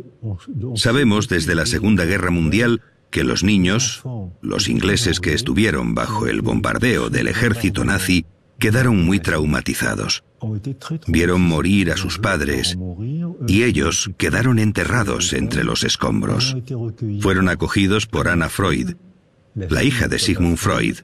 Sabemos 0.76 1.28
desde 1.28 1.56
la 1.56 1.65
Segunda 1.65 2.06
Guerra 2.06 2.32
Mundial 2.32 2.82
que 3.12 3.24
los 3.24 3.43
niños, 3.43 4.04
los 4.41 4.67
ingleses 4.67 5.20
que 5.20 5.34
estuvieron 5.34 5.96
bajo 5.96 6.28
el 6.28 6.41
bombardeo 6.41 7.10
del 7.10 7.28
ejército 7.28 7.86
nazi, 7.86 8.26
quedaron 8.60 9.06
muy 9.06 9.20
traumatizados. 9.20 10.24
Vieron 11.08 11.41
morir 11.41 11.91
a 11.91 11.97
sus 11.97 12.19
padres 12.19 12.78
y 13.47 13.63
ellos 13.63 14.12
quedaron 14.17 14.60
enterrados 14.60 15.34
entre 15.34 15.63
los 15.63 15.84
escombros. 15.84 16.56
Fueron 17.21 17.50
acogidos 17.50 18.06
por 18.06 18.28
Anna 18.28 18.50
Freud, 18.50 18.95
la 19.56 19.84
hija 19.84 20.08
de 20.08 20.19
Sigmund 20.19 20.58
Freud. 20.58 21.00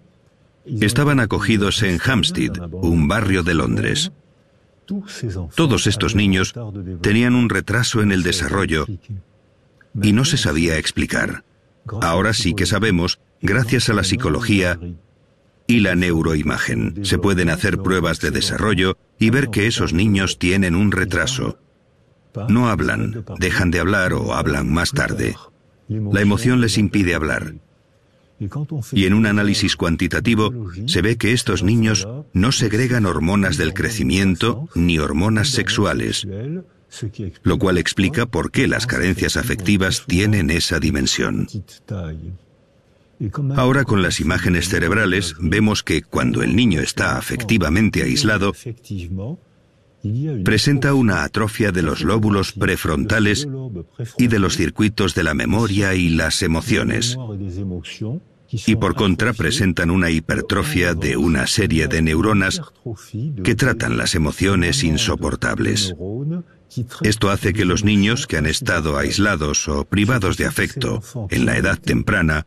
Estaban 0.65 1.19
acogidos 1.19 1.84
en 1.84 2.00
Hampstead, 2.04 2.69
un 2.72 3.08
barrio 3.08 3.43
de 3.43 3.54
Londres. 3.54 4.12
Todos 5.56 5.88
estos 5.88 6.15
niños 6.15 6.54
tenían 7.02 7.36
un 7.36 7.50
retraso 7.50 8.02
en 8.02 8.12
el 8.12 8.24
desarrollo 8.24 8.86
y 10.02 10.13
no 10.13 10.26
se 10.26 10.38
sabía 10.38 10.78
explicar. 10.78 11.43
Ahora 12.02 12.34
sí 12.34 12.54
que 12.54 12.65
sabemos, 12.65 13.19
gracias 13.41 13.89
a 13.89 13.93
la 13.93 14.04
psicología 14.04 14.80
y 15.67 15.80
la 15.80 15.95
neuroimagen, 15.95 17.06
se 17.06 17.17
pueden 17.17 17.49
hacer 17.49 17.78
pruebas 17.80 18.19
de 18.19 18.32
desarrollo 18.32 18.97
y 19.19 19.30
ver 19.30 19.49
que 19.49 19.67
esos 19.67 19.93
niños 19.93 20.38
tienen 20.39 20.76
un 20.76 20.91
retraso. 20.91 21.58
No 22.49 22.67
hablan, 22.67 23.26
dejan 23.39 23.71
de 23.71 23.80
hablar 23.80 24.13
o 24.13 24.34
hablan 24.34 24.71
más 24.71 24.91
tarde. 24.91 25.36
La 25.88 26.21
emoción 26.21 26.62
les 26.62 26.78
impide 26.78 27.15
hablar. 27.15 27.54
Y 28.91 29.06
en 29.06 29.13
un 29.13 29.26
análisis 29.26 29.76
cuantitativo 29.76 30.52
se 30.88 31.02
ve 31.02 31.17
que 31.17 31.32
estos 31.32 31.63
niños 31.63 32.08
no 32.34 32.52
segregan 32.52 33.06
hormonas 33.06 33.58
del 33.58 33.73
crecimiento 33.73 34.67
ni 34.76 34.99
hormonas 34.99 35.49
sexuales, 35.49 36.28
lo 37.43 37.58
cual 37.58 37.78
explica 37.78 38.26
por 38.26 38.52
qué 38.52 38.67
las 38.67 38.86
carencias 38.86 39.38
afectivas 39.38 40.04
tienen 40.08 40.49
esa 40.49 40.80
dimensión. 40.80 41.47
Ahora 43.56 43.84
con 43.84 44.02
las 44.02 44.20
imágenes 44.20 44.70
cerebrales 44.70 45.36
vemos 45.40 45.84
que 45.84 46.02
cuando 46.02 46.44
el 46.44 46.56
niño 46.56 46.82
está 46.82 47.18
afectivamente 47.18 48.04
aislado, 48.04 48.54
presenta 50.44 50.94
una 50.94 51.24
atrofia 51.24 51.72
de 51.72 51.82
los 51.82 52.02
lóbulos 52.02 52.52
prefrontales 52.52 53.48
y 54.18 54.28
de 54.28 54.40
los 54.40 54.58
circuitos 54.58 55.16
de 55.16 55.24
la 55.24 55.34
memoria 55.34 55.96
y 55.96 56.10
las 56.10 56.42
emociones. 56.42 57.18
Y 58.68 58.76
por 58.76 58.94
contra 58.94 59.34
presentan 59.34 59.90
una 59.90 60.12
hipertrofia 60.12 60.94
de 60.94 61.18
una 61.18 61.48
serie 61.48 61.88
de 61.88 62.02
neuronas 62.04 62.62
que 63.44 63.56
tratan 63.56 63.98
las 63.98 64.14
emociones 64.14 64.84
insoportables. 64.84 65.96
Esto 67.02 67.30
hace 67.30 67.54
que 67.54 67.66
los 67.66 67.84
niños 67.84 68.28
que 68.28 68.38
han 68.38 68.46
estado 68.46 68.98
aislados 68.98 69.68
o 69.68 69.86
privados 69.86 70.38
de 70.38 70.46
afecto 70.46 71.02
en 71.30 71.46
la 71.46 71.58
edad 71.58 71.78
temprana, 71.80 72.46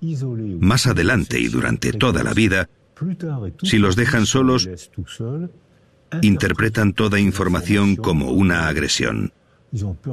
más 0.61 0.87
adelante 0.87 1.41
y 1.41 1.49
durante 1.49 1.93
toda 1.93 2.23
la 2.23 2.35
vida, 2.35 2.69
si 3.63 3.79
los 3.79 3.97
dejan 3.97 4.27
solos, 4.27 4.69
interpretan 6.23 6.93
toda 6.93 7.21
información 7.21 7.97
como 7.97 8.31
una 8.31 8.69
agresión. 8.69 9.33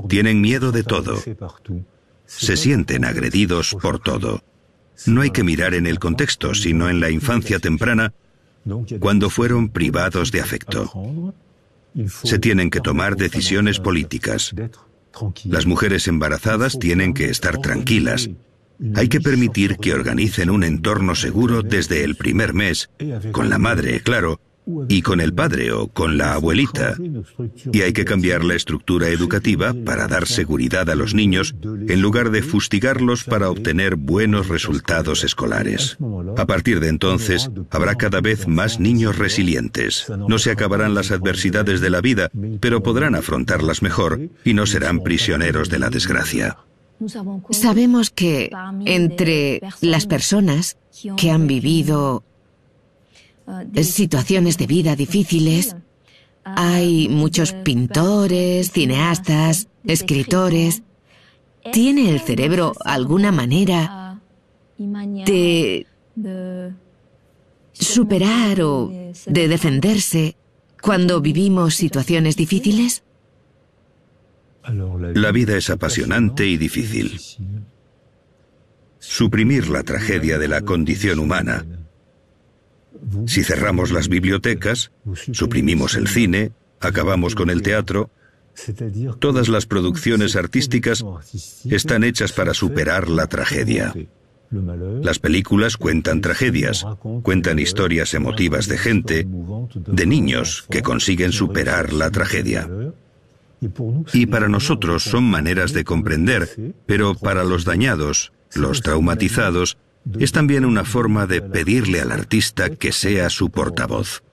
Tienen 0.09 0.41
miedo 0.41 0.71
de 0.71 0.83
todo. 0.83 1.21
Se 2.25 2.57
sienten 2.57 3.05
agredidos 3.05 3.75
por 3.81 3.99
todo. 3.99 4.43
No 5.05 5.21
hay 5.21 5.31
que 5.31 5.43
mirar 5.43 5.73
en 5.73 5.87
el 5.87 5.99
contexto, 5.99 6.53
sino 6.53 6.89
en 6.89 6.99
la 6.99 7.09
infancia 7.09 7.59
temprana, 7.59 8.13
cuando 8.99 9.29
fueron 9.29 9.69
privados 9.69 10.31
de 10.31 10.41
afecto. 10.41 11.33
Se 12.23 12.39
tienen 12.39 12.69
que 12.69 12.79
tomar 12.79 13.15
decisiones 13.15 13.79
políticas. 13.79 14.53
Las 15.45 15.65
mujeres 15.65 16.07
embarazadas 16.07 16.79
tienen 16.79 17.13
que 17.13 17.29
estar 17.29 17.59
tranquilas. 17.59 18.29
Hay 18.95 19.07
que 19.07 19.21
permitir 19.21 19.77
que 19.77 19.93
organicen 19.93 20.49
un 20.49 20.63
entorno 20.63 21.15
seguro 21.15 21.61
desde 21.61 22.03
el 22.03 22.15
primer 22.15 22.53
mes, 22.53 22.89
con 23.31 23.49
la 23.49 23.57
madre, 23.57 24.01
claro, 24.01 24.39
y 24.87 25.01
con 25.01 25.21
el 25.21 25.33
padre 25.33 25.71
o 25.71 25.87
con 25.87 26.17
la 26.17 26.33
abuelita. 26.33 26.95
Y 27.71 27.81
hay 27.81 27.93
que 27.93 28.05
cambiar 28.05 28.43
la 28.43 28.55
estructura 28.55 29.09
educativa 29.09 29.73
para 29.85 30.07
dar 30.07 30.27
seguridad 30.27 30.89
a 30.89 30.95
los 30.95 31.13
niños 31.13 31.55
en 31.63 32.01
lugar 32.01 32.31
de 32.31 32.41
fustigarlos 32.41 33.23
para 33.23 33.49
obtener 33.49 33.95
buenos 33.95 34.47
resultados 34.47 35.23
escolares. 35.23 35.97
A 36.37 36.45
partir 36.45 36.79
de 36.79 36.89
entonces, 36.89 37.49
habrá 37.69 37.95
cada 37.95 38.21
vez 38.21 38.47
más 38.47 38.79
niños 38.79 39.17
resilientes. 39.17 40.05
No 40.27 40.37
se 40.39 40.51
acabarán 40.51 40.93
las 40.93 41.11
adversidades 41.11 41.81
de 41.81 41.89
la 41.89 42.01
vida, 42.01 42.29
pero 42.59 42.83
podrán 42.83 43.15
afrontarlas 43.15 43.81
mejor 43.81 44.29
y 44.43 44.53
no 44.53 44.65
serán 44.65 45.01
prisioneros 45.01 45.69
de 45.69 45.79
la 45.79 45.89
desgracia. 45.89 46.57
Sabemos 47.49 48.09
que 48.09 48.49
entre 48.85 49.61
las 49.81 50.05
personas 50.05 50.77
que 51.17 51.31
han 51.31 51.47
vivido 51.47 52.23
situaciones 53.83 54.57
de 54.57 54.67
vida 54.67 54.95
difíciles. 54.95 55.75
Hay 56.43 57.07
muchos 57.09 57.53
pintores, 57.53 58.71
cineastas, 58.71 59.67
escritores. 59.85 60.83
¿Tiene 61.71 62.09
el 62.09 62.19
cerebro 62.19 62.73
alguna 62.83 63.31
manera 63.31 64.21
de 64.77 65.85
superar 67.71 68.61
o 68.61 68.91
de 69.25 69.47
defenderse 69.47 70.35
cuando 70.81 71.21
vivimos 71.21 71.75
situaciones 71.75 72.35
difíciles? 72.35 73.03
La 75.13 75.31
vida 75.31 75.57
es 75.57 75.69
apasionante 75.69 76.45
y 76.45 76.57
difícil. 76.57 77.19
Suprimir 78.99 79.69
la 79.69 79.83
tragedia 79.83 80.37
de 80.37 80.47
la 80.47 80.61
condición 80.61 81.19
humana 81.19 81.65
si 83.27 83.43
cerramos 83.43 83.91
las 83.91 84.07
bibliotecas, 84.09 84.91
suprimimos 85.31 85.95
el 85.95 86.07
cine, 86.07 86.51
acabamos 86.79 87.35
con 87.35 87.49
el 87.49 87.61
teatro, 87.61 88.09
todas 89.19 89.49
las 89.49 89.65
producciones 89.65 90.35
artísticas 90.35 91.03
están 91.65 92.03
hechas 92.03 92.31
para 92.33 92.53
superar 92.53 93.09
la 93.09 93.27
tragedia. 93.27 93.93
Las 95.01 95.17
películas 95.17 95.77
cuentan 95.77 96.21
tragedias, 96.21 96.85
cuentan 97.23 97.57
historias 97.57 98.13
emotivas 98.13 98.67
de 98.67 98.77
gente, 98.77 99.27
de 99.27 100.05
niños 100.05 100.65
que 100.69 100.83
consiguen 100.83 101.31
superar 101.31 101.91
la 101.91 102.11
tragedia. 102.11 102.69
Y 104.13 104.25
para 104.27 104.49
nosotros 104.49 105.03
son 105.03 105.23
maneras 105.23 105.73
de 105.73 105.83
comprender, 105.83 106.73
pero 106.85 107.15
para 107.15 107.43
los 107.43 107.65
dañados, 107.65 108.31
los 108.53 108.81
traumatizados, 108.81 109.77
es 110.19 110.31
también 110.31 110.65
una 110.65 110.83
forma 110.83 111.27
de 111.27 111.41
pedirle 111.41 112.01
al 112.01 112.11
artista 112.11 112.69
que 112.69 112.91
sea 112.91 113.29
su 113.29 113.49
portavoz. 113.49 114.23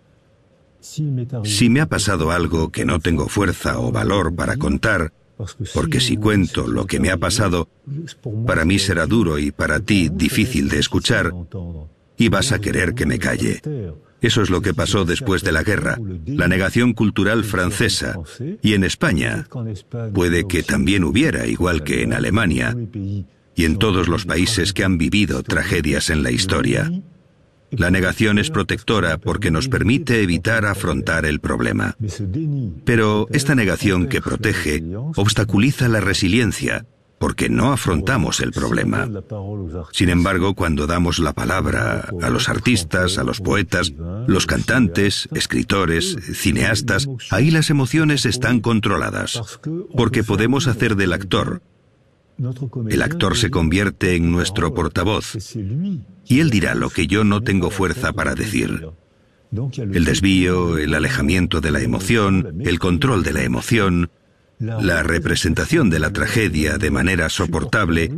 Si 0.81 1.69
me 1.69 1.81
ha 1.81 1.87
pasado 1.87 2.31
algo 2.31 2.71
que 2.71 2.85
no 2.85 3.01
tengo 3.01 3.29
fuerza 3.29 3.79
o 3.79 3.93
valor 3.93 4.35
para 4.35 4.57
contar, 4.57 5.13
porque 5.75 6.01
si 6.01 6.17
cuento 6.17 6.67
lo 6.67 6.87
que 6.87 7.01
me 7.01 7.11
ha 7.11 7.17
pasado, 7.17 7.69
para 8.47 8.65
mí 8.65 8.79
será 8.79 9.07
duro 9.07 9.39
y 9.39 9.51
para 9.51 9.81
ti 9.81 10.09
difícil 10.13 10.69
de 10.69 10.79
escuchar, 10.79 11.33
y 12.17 12.29
vas 12.29 12.53
a 12.53 12.61
querer 12.61 12.95
que 12.95 13.07
me 13.07 13.19
calle. 13.19 13.63
Eso 14.21 14.43
es 14.43 14.51
lo 14.51 14.61
que 14.61 14.75
pasó 14.75 15.07
después 15.07 15.43
de 15.43 15.53
la 15.53 15.63
guerra, 15.63 15.99
la 16.27 16.49
negación 16.49 16.93
cultural 16.93 17.45
francesa, 17.45 18.19
y 18.63 18.75
en 18.75 18.85
España 18.85 19.47
puede 20.13 20.47
que 20.47 20.63
también 20.63 21.05
hubiera, 21.05 21.47
igual 21.47 21.83
que 21.85 22.03
en 22.03 22.13
Alemania, 22.13 22.77
y 23.55 23.65
en 23.65 23.77
todos 23.77 24.09
los 24.09 24.27
países 24.27 24.73
que 24.73 24.85
han 24.85 24.99
vivido 24.99 25.43
tragedias 25.43 26.11
en 26.11 26.23
la 26.23 26.31
historia. 26.31 26.91
La 27.71 27.91
negación 27.91 28.39
es 28.39 28.51
protectora 28.51 29.19
porque 29.19 29.51
nos 29.51 29.69
permite 29.69 30.23
evitar 30.23 30.67
afrontar 30.67 31.25
el 31.25 31.41
problema. 31.41 31.97
Pero 32.85 33.29
esta 33.31 33.55
negación 33.55 34.09
que 34.09 34.21
protege 34.21 34.83
obstaculiza 35.17 35.89
la 35.89 36.01
resiliencia 36.01 36.87
porque 37.21 37.51
no 37.51 37.71
afrontamos 37.71 38.41
el 38.41 38.51
problema. 38.51 39.07
Sin 39.93 40.09
embargo, 40.09 40.55
cuando 40.55 40.87
damos 40.87 41.19
la 41.19 41.35
palabra 41.35 42.09
a 42.23 42.31
los 42.31 42.49
artistas, 42.49 43.19
a 43.19 43.25
los 43.25 43.41
poetas, 43.41 43.93
los 44.27 44.47
cantantes, 44.47 45.29
escritores, 45.35 46.17
cineastas, 46.33 47.09
ahí 47.31 47.51
las 47.51 47.69
emociones 47.69 48.25
están 48.25 48.61
controladas, 48.61 49.61
porque 49.95 50.25
podemos 50.25 50.67
hacer 50.67 50.97
del 50.97 51.13
actor 51.13 51.63
el 52.89 53.03
actor 53.03 53.37
se 53.37 53.51
convierte 53.51 54.17
en 54.17 54.31
nuestro 54.31 54.73
portavoz 54.73 55.37
y 56.27 56.41
él 56.41 56.51
dirá 56.51 56.75
lo 56.75 56.91
que 56.91 57.07
yo 57.07 57.25
no 57.25 57.43
tengo 57.43 57.71
fuerza 57.71 58.13
para 58.13 58.35
decir. 58.35 58.89
El 59.77 60.05
desvío, 60.05 60.79
el 60.79 60.95
alejamiento 60.95 61.61
de 61.61 61.71
la 61.71 61.81
emoción, 61.81 62.63
el 62.65 62.79
control 62.79 63.25
de 63.25 63.33
la 63.33 63.43
emoción, 63.43 64.11
la 64.59 65.03
representación 65.03 65.91
de 65.91 65.99
la 65.99 66.13
tragedia 66.13 66.79
de 66.79 66.91
manera 66.91 67.29
soportable 67.29 68.13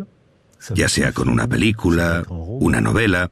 ya 0.74 0.88
sea 0.88 1.12
con 1.12 1.28
una 1.28 1.46
película, 1.46 2.24
una 2.28 2.80
novela. 2.80 3.30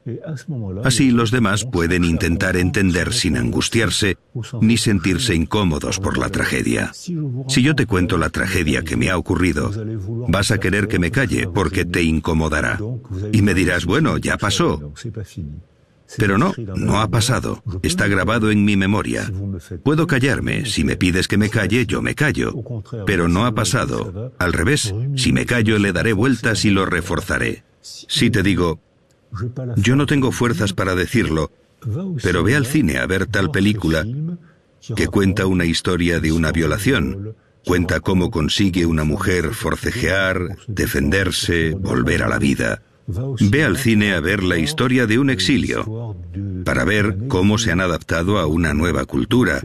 Así 0.85 1.11
los 1.11 1.31
demás 1.31 1.64
pueden 1.64 2.05
intentar 2.05 2.57
entender 2.57 3.12
sin 3.12 3.37
angustiarse 3.37 4.16
ni 4.61 4.77
sentirse 4.77 5.35
incómodos 5.35 5.99
por 5.99 6.19
la 6.19 6.29
tragedia. 6.29 6.93
Si 6.93 7.62
yo 7.62 7.75
te 7.75 7.87
cuento 7.87 8.19
la 8.19 8.31
tragedia 8.31 8.83
que 8.83 8.97
me 8.97 9.11
ha 9.11 9.16
ocurrido, 9.16 9.71
vas 10.29 10.51
a 10.51 10.59
querer 10.59 10.88
que 10.88 10.99
me 10.99 11.11
calle 11.11 11.49
porque 11.49 11.85
te 11.85 12.03
incomodará. 12.03 12.79
Y 13.33 13.43
me 13.43 13.55
dirás, 13.55 13.85
bueno, 13.85 14.19
ya 14.19 14.37
pasó. 14.37 14.93
Pero 16.16 16.38
no, 16.38 16.53
no 16.77 17.01
ha 17.01 17.09
pasado. 17.09 17.62
Está 17.83 18.09
grabado 18.09 18.51
en 18.51 18.64
mi 18.64 18.77
memoria. 18.77 19.31
Puedo 19.85 20.07
callarme. 20.07 20.66
Si 20.66 20.85
me 20.85 20.96
pides 20.96 21.29
que 21.29 21.38
me 21.38 21.51
calle, 21.51 21.87
yo 21.87 22.03
me 22.03 22.14
callo. 22.14 22.55
Pero 23.07 23.29
no 23.29 23.46
ha 23.46 23.55
pasado. 23.55 24.33
Al 24.38 24.53
revés, 24.53 24.94
si 25.16 25.33
me 25.33 25.46
callo, 25.46 25.79
le 25.79 25.92
daré 25.92 26.12
vueltas 26.12 26.64
y 26.64 26.70
lo 26.70 26.87
reforzaré. 26.87 27.64
Si 27.81 28.31
te 28.31 28.42
digo, 28.42 28.81
yo 29.77 29.96
no 29.96 30.07
tengo 30.07 30.33
fuerzas 30.33 30.73
para 30.73 30.94
decirlo, 30.94 31.51
pero 32.23 32.42
ve 32.42 32.57
al 32.57 32.66
cine 32.66 32.99
a 32.99 33.07
ver 33.07 33.27
tal 33.27 33.51
película 33.51 34.05
que 34.96 35.07
cuenta 35.07 35.46
una 35.46 35.64
historia 35.64 36.20
de 36.20 36.33
una 36.33 36.53
violación, 36.53 37.37
cuenta 37.64 38.01
cómo 38.01 38.31
consigue 38.31 38.87
una 38.87 39.05
mujer 39.05 39.55
forcejear, 39.55 40.57
defenderse, 40.66 41.75
volver 41.75 42.23
a 42.23 42.29
la 42.29 42.38
vida. 42.38 42.83
Ve 43.40 43.64
al 43.64 43.77
cine 43.77 44.14
a 44.14 44.20
ver 44.20 44.42
la 44.42 44.59
historia 44.59 45.07
de 45.07 45.18
un 45.18 45.31
exilio, 45.31 46.16
para 46.64 46.85
ver 46.85 47.16
cómo 47.29 47.59
se 47.59 47.73
han 47.73 47.81
adaptado 47.81 48.38
a 48.38 48.46
una 48.46 48.75
nueva 48.75 49.05
cultura, 49.05 49.62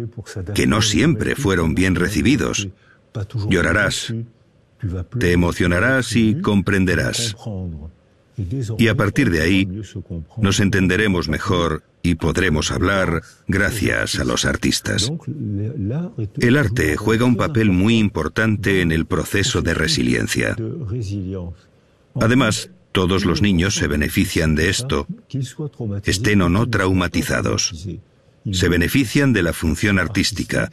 que 0.53 0.67
no 0.67 0.81
siempre 0.81 1.36
fueron 1.36 1.75
bien 1.75 1.95
recibidos. 1.95 2.67
Llorarás, 3.49 4.13
te 5.19 5.31
emocionarás 5.31 6.15
y 6.15 6.41
comprenderás. 6.41 7.36
Y 8.77 8.89
a 8.89 8.95
partir 8.95 9.29
de 9.31 9.41
ahí 9.41 9.81
nos 10.38 10.60
entenderemos 10.60 11.29
mejor 11.29 11.84
y 12.03 12.15
podremos 12.15 12.71
hablar 12.71 13.23
gracias 13.47 14.19
a 14.19 14.25
los 14.25 14.45
artistas. 14.45 15.12
El 16.39 16.58
arte 16.58 16.97
juega 16.97 17.25
un 17.25 17.38
papel 17.38 17.71
muy 17.71 17.97
importante 17.97 18.81
en 18.81 18.91
el 18.91 19.05
proceso 19.05 19.62
de 19.62 19.73
resiliencia. 19.73 20.55
Además, 22.15 22.69
todos 22.95 23.25
los 23.25 23.41
niños 23.41 23.75
se 23.75 23.88
benefician 23.88 24.55
de 24.55 24.69
esto, 24.69 25.05
estén 26.05 26.41
o 26.41 26.47
no 26.47 26.67
traumatizados. 26.69 27.89
Se 28.49 28.69
benefician 28.69 29.34
de 29.34 29.43
la 29.43 29.51
función 29.51 29.99
artística 29.99 30.71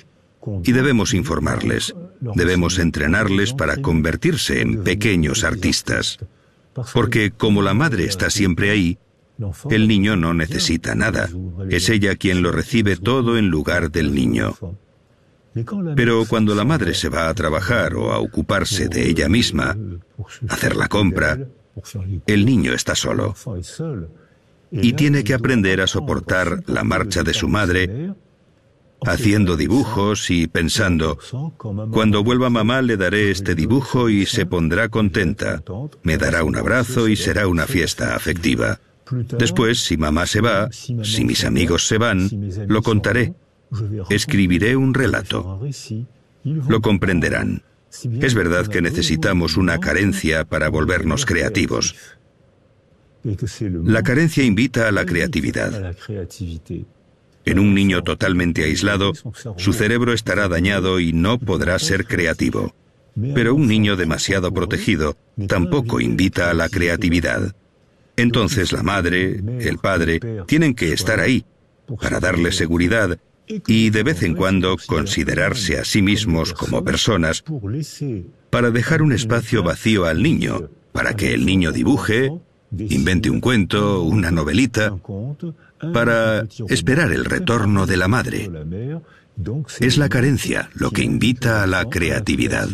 y 0.63 0.71
debemos 0.71 1.15
informarles, 1.15 1.97
debemos 2.21 2.79
entrenarles 2.79 3.53
para 3.53 3.77
convertirse 3.79 4.61
en 4.61 4.85
pequeños 4.85 5.43
artistas. 5.43 6.21
Porque 6.95 7.33
como 7.33 7.61
la 7.61 7.75
madre 7.75 8.05
está 8.05 8.31
siempre 8.31 8.71
ahí, 8.71 8.99
el 9.69 9.89
niño 9.89 10.15
no 10.15 10.33
necesita 10.33 10.95
nada. 10.95 11.29
Es 11.71 11.89
ella 11.89 12.15
quien 12.15 12.41
lo 12.41 12.53
recibe 12.53 12.97
todo 12.97 13.37
en 13.37 13.49
lugar 13.49 13.91
del 13.91 14.15
niño. 14.15 14.55
Pero 15.97 16.25
cuando 16.27 16.55
la 16.55 16.65
madre 16.65 16.95
se 16.95 17.09
va 17.09 17.29
a 17.29 17.35
trabajar 17.35 17.97
o 17.97 18.13
a 18.13 18.21
ocuparse 18.21 18.89
de 18.89 19.09
ella 19.09 19.29
misma, 19.29 19.77
hacer 20.49 20.77
la 20.77 20.87
compra, 20.87 21.37
el 22.27 22.45
niño 22.45 22.73
está 22.73 22.95
solo 22.95 23.35
y 24.71 24.93
tiene 24.95 25.25
que 25.25 25.35
aprender 25.35 25.81
a 25.81 25.87
soportar 25.87 26.63
la 26.67 26.85
marcha 26.85 27.23
de 27.23 27.35
su 27.35 27.49
madre 27.49 28.13
haciendo 29.05 29.57
dibujos 29.57 30.31
y 30.31 30.47
pensando, 30.47 31.19
cuando 31.91 32.23
vuelva 32.23 32.51
mamá 32.51 32.83
le 32.83 32.97
daré 32.97 33.31
este 33.31 33.55
dibujo 33.55 34.09
y 34.09 34.27
se 34.27 34.47
pondrá 34.47 34.89
contenta, 34.89 35.63
me 36.03 36.19
dará 36.19 36.45
un 36.45 36.57
abrazo 36.57 37.09
y 37.09 37.17
será 37.17 37.49
una 37.49 37.67
fiesta 37.67 38.15
afectiva. 38.15 38.79
Después, 39.11 39.81
si 39.81 39.97
mamá 39.97 40.27
se 40.27 40.41
va, 40.41 40.71
si 40.71 41.25
mis 41.25 41.45
amigos 41.45 41.87
se 41.87 41.99
van, 41.99 42.31
lo 42.69 42.83
contaré. 42.83 43.35
Escribiré 44.09 44.77
un 44.77 44.95
relato. 44.95 45.61
Lo 46.45 46.81
comprenderán. 46.81 47.63
Es 48.21 48.35
verdad 48.35 48.67
que 48.67 48.81
necesitamos 48.81 49.57
una 49.57 49.79
carencia 49.79 50.45
para 50.45 50.69
volvernos 50.71 51.27
creativos. 51.27 51.95
La 53.85 54.03
carencia 54.03 54.43
invita 54.43 54.89
a 54.89 54.93
la 54.93 55.05
creatividad. 55.05 55.95
En 57.45 57.59
un 57.59 57.75
niño 57.75 58.03
totalmente 58.03 58.65
aislado, 58.65 59.13
su 59.57 59.73
cerebro 59.73 60.13
estará 60.13 60.49
dañado 60.49 61.01
y 61.01 61.13
no 61.13 61.39
podrá 61.39 61.79
ser 61.79 62.07
creativo. 62.07 62.75
Pero 63.35 63.55
un 63.55 63.69
niño 63.69 63.97
demasiado 63.97 64.53
protegido 64.53 65.17
tampoco 65.47 66.01
invita 66.01 66.51
a 66.51 66.55
la 66.55 66.69
creatividad. 66.69 67.55
Entonces 68.17 68.73
la 68.73 68.83
madre, 68.83 69.43
el 69.61 69.79
padre, 69.79 70.21
tienen 70.47 70.75
que 70.75 70.93
estar 70.93 71.21
ahí 71.21 71.45
para 72.01 72.21
darle 72.21 72.53
seguridad 72.53 73.19
y 73.47 73.91
de 73.91 74.03
vez 74.03 74.23
en 74.23 74.35
cuando 74.35 74.77
considerarse 74.87 75.79
a 75.79 75.85
sí 75.85 76.03
mismos 76.03 76.53
como 76.53 76.85
personas 76.85 77.45
para 78.51 78.71
dejar 78.71 79.03
un 79.03 79.13
espacio 79.13 79.63
vacío 79.63 80.05
al 80.07 80.23
niño, 80.23 80.71
para 80.93 81.15
que 81.15 81.35
el 81.35 81.47
niño 81.47 81.73
dibuje, 81.73 82.31
invente 82.71 83.31
un 83.31 83.41
cuento, 83.41 84.03
una 84.03 84.31
novelita, 84.31 84.97
para 85.93 86.47
esperar 86.69 87.13
el 87.13 87.25
retorno 87.25 87.87
de 87.87 87.97
la 87.97 88.09
madre. 88.09 88.51
Es 89.81 89.99
la 89.99 90.09
carencia 90.09 90.71
lo 90.75 90.91
que 90.91 91.03
invita 91.03 91.63
a 91.63 91.67
la 91.67 91.89
creatividad. 91.89 92.69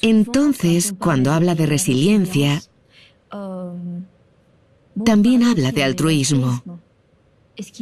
Entonces, 0.00 0.94
cuando 0.98 1.32
habla 1.32 1.54
de 1.54 1.66
resiliencia, 1.66 2.62
también 5.04 5.42
habla 5.42 5.72
de 5.72 5.82
altruismo. 5.82 6.77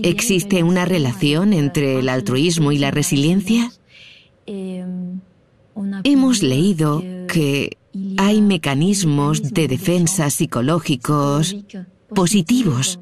¿Existe 0.03 0.63
una 0.63 0.85
relación 0.85 1.53
entre 1.53 1.99
el 1.99 2.09
altruismo 2.09 2.73
y 2.73 2.79
la 2.79 2.91
resiliencia? 2.91 3.71
Hemos 6.05 6.43
leído 6.43 7.03
que 7.29 7.77
hay 8.17 8.41
mecanismos 8.41 9.43
de 9.53 9.69
defensa 9.69 10.31
psicológicos 10.31 11.57
positivos. 12.15 13.01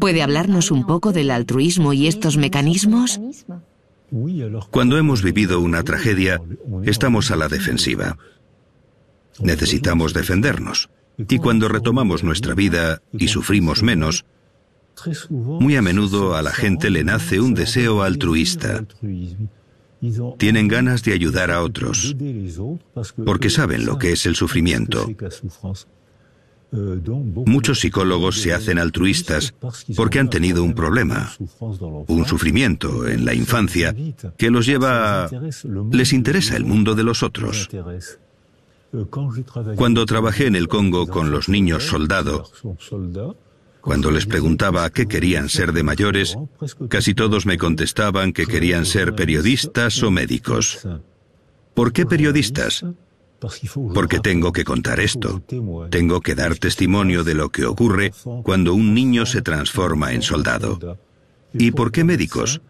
¿Puede 0.00 0.22
hablarnos 0.22 0.70
un 0.70 0.86
poco 0.86 1.12
del 1.12 1.30
altruismo 1.30 1.92
y 1.92 2.08
estos 2.08 2.36
mecanismos? 2.36 3.20
Cuando 4.70 4.98
hemos 4.98 5.22
vivido 5.22 5.60
una 5.60 5.82
tragedia, 5.82 6.40
estamos 6.84 7.30
a 7.30 7.36
la 7.36 7.48
defensiva. 7.48 8.18
Necesitamos 9.40 10.14
defendernos. 10.14 10.90
Y 11.18 11.38
cuando 11.38 11.68
retomamos 11.68 12.22
nuestra 12.24 12.54
vida 12.54 13.00
y 13.12 13.28
sufrimos 13.28 13.82
menos, 13.82 14.24
muy 15.30 15.76
a 15.76 15.82
menudo 15.82 16.34
a 16.34 16.42
la 16.42 16.52
gente 16.52 16.90
le 16.90 17.04
nace 17.04 17.40
un 17.40 17.54
deseo 17.54 18.02
altruista. 18.02 18.84
Tienen 20.38 20.68
ganas 20.68 21.02
de 21.02 21.12
ayudar 21.12 21.50
a 21.50 21.62
otros, 21.62 22.14
porque 23.24 23.50
saben 23.50 23.86
lo 23.86 23.98
que 23.98 24.12
es 24.12 24.26
el 24.26 24.36
sufrimiento. 24.36 25.08
Muchos 27.46 27.80
psicólogos 27.80 28.40
se 28.40 28.52
hacen 28.52 28.78
altruistas 28.78 29.54
porque 29.96 30.18
han 30.18 30.28
tenido 30.28 30.62
un 30.64 30.74
problema, 30.74 31.32
un 32.08 32.26
sufrimiento 32.26 33.06
en 33.06 33.24
la 33.24 33.34
infancia 33.34 33.94
que 34.36 34.50
los 34.50 34.66
lleva 34.66 35.24
a... 35.24 35.30
les 35.92 36.12
interesa 36.12 36.56
el 36.56 36.64
mundo 36.64 36.94
de 36.94 37.04
los 37.04 37.22
otros. 37.22 37.68
Cuando 39.76 40.06
trabajé 40.06 40.46
en 40.46 40.56
el 40.56 40.68
Congo 40.68 41.06
con 41.06 41.30
los 41.30 41.48
niños 41.48 41.84
soldado, 41.84 42.44
cuando 43.86 44.10
les 44.10 44.26
preguntaba 44.26 44.90
qué 44.90 45.06
querían 45.06 45.48
ser 45.48 45.72
de 45.72 45.84
mayores, 45.84 46.36
casi 46.88 47.14
todos 47.14 47.46
me 47.46 47.56
contestaban 47.56 48.32
que 48.32 48.44
querían 48.44 48.84
ser 48.84 49.14
periodistas 49.14 50.02
o 50.02 50.10
médicos. 50.10 50.84
¿Por 51.72 51.92
qué 51.92 52.04
periodistas? 52.04 52.84
Porque 53.94 54.18
tengo 54.18 54.50
que 54.50 54.64
contar 54.64 54.98
esto. 54.98 55.40
Tengo 55.88 56.20
que 56.20 56.34
dar 56.34 56.58
testimonio 56.58 57.22
de 57.22 57.34
lo 57.34 57.50
que 57.50 57.64
ocurre 57.64 58.12
cuando 58.42 58.74
un 58.74 58.92
niño 58.92 59.24
se 59.24 59.40
transforma 59.40 60.12
en 60.14 60.22
soldado. 60.22 60.98
¿Y 61.52 61.70
por 61.70 61.92
qué 61.92 62.02
médicos? 62.02 62.60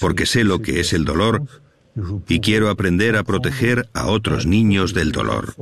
Porque 0.00 0.26
sé 0.26 0.44
lo 0.44 0.60
que 0.60 0.80
es 0.80 0.92
el 0.92 1.06
dolor 1.06 1.44
y 2.28 2.40
quiero 2.40 2.68
aprender 2.68 3.16
a 3.16 3.24
proteger 3.24 3.88
a 3.94 4.08
otros 4.08 4.44
niños 4.44 4.92
del 4.92 5.12
dolor. 5.12 5.54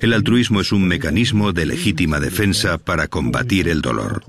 El 0.00 0.12
altruismo 0.12 0.60
es 0.60 0.72
un 0.72 0.86
mecanismo 0.86 1.52
de 1.52 1.66
legítima 1.66 2.20
defensa 2.20 2.78
para 2.78 3.08
combatir 3.08 3.68
el 3.68 3.82
dolor. 3.82 4.22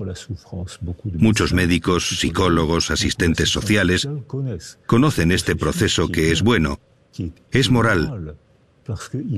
Muchos 1.04 1.52
médicos, 1.52 2.08
psicólogos, 2.18 2.90
asistentes 2.90 3.48
sociales 3.48 4.08
conocen 4.86 5.32
este 5.32 5.56
proceso 5.56 6.08
que 6.08 6.32
es 6.32 6.42
bueno, 6.42 6.80
es 7.50 7.70
moral, 7.70 8.36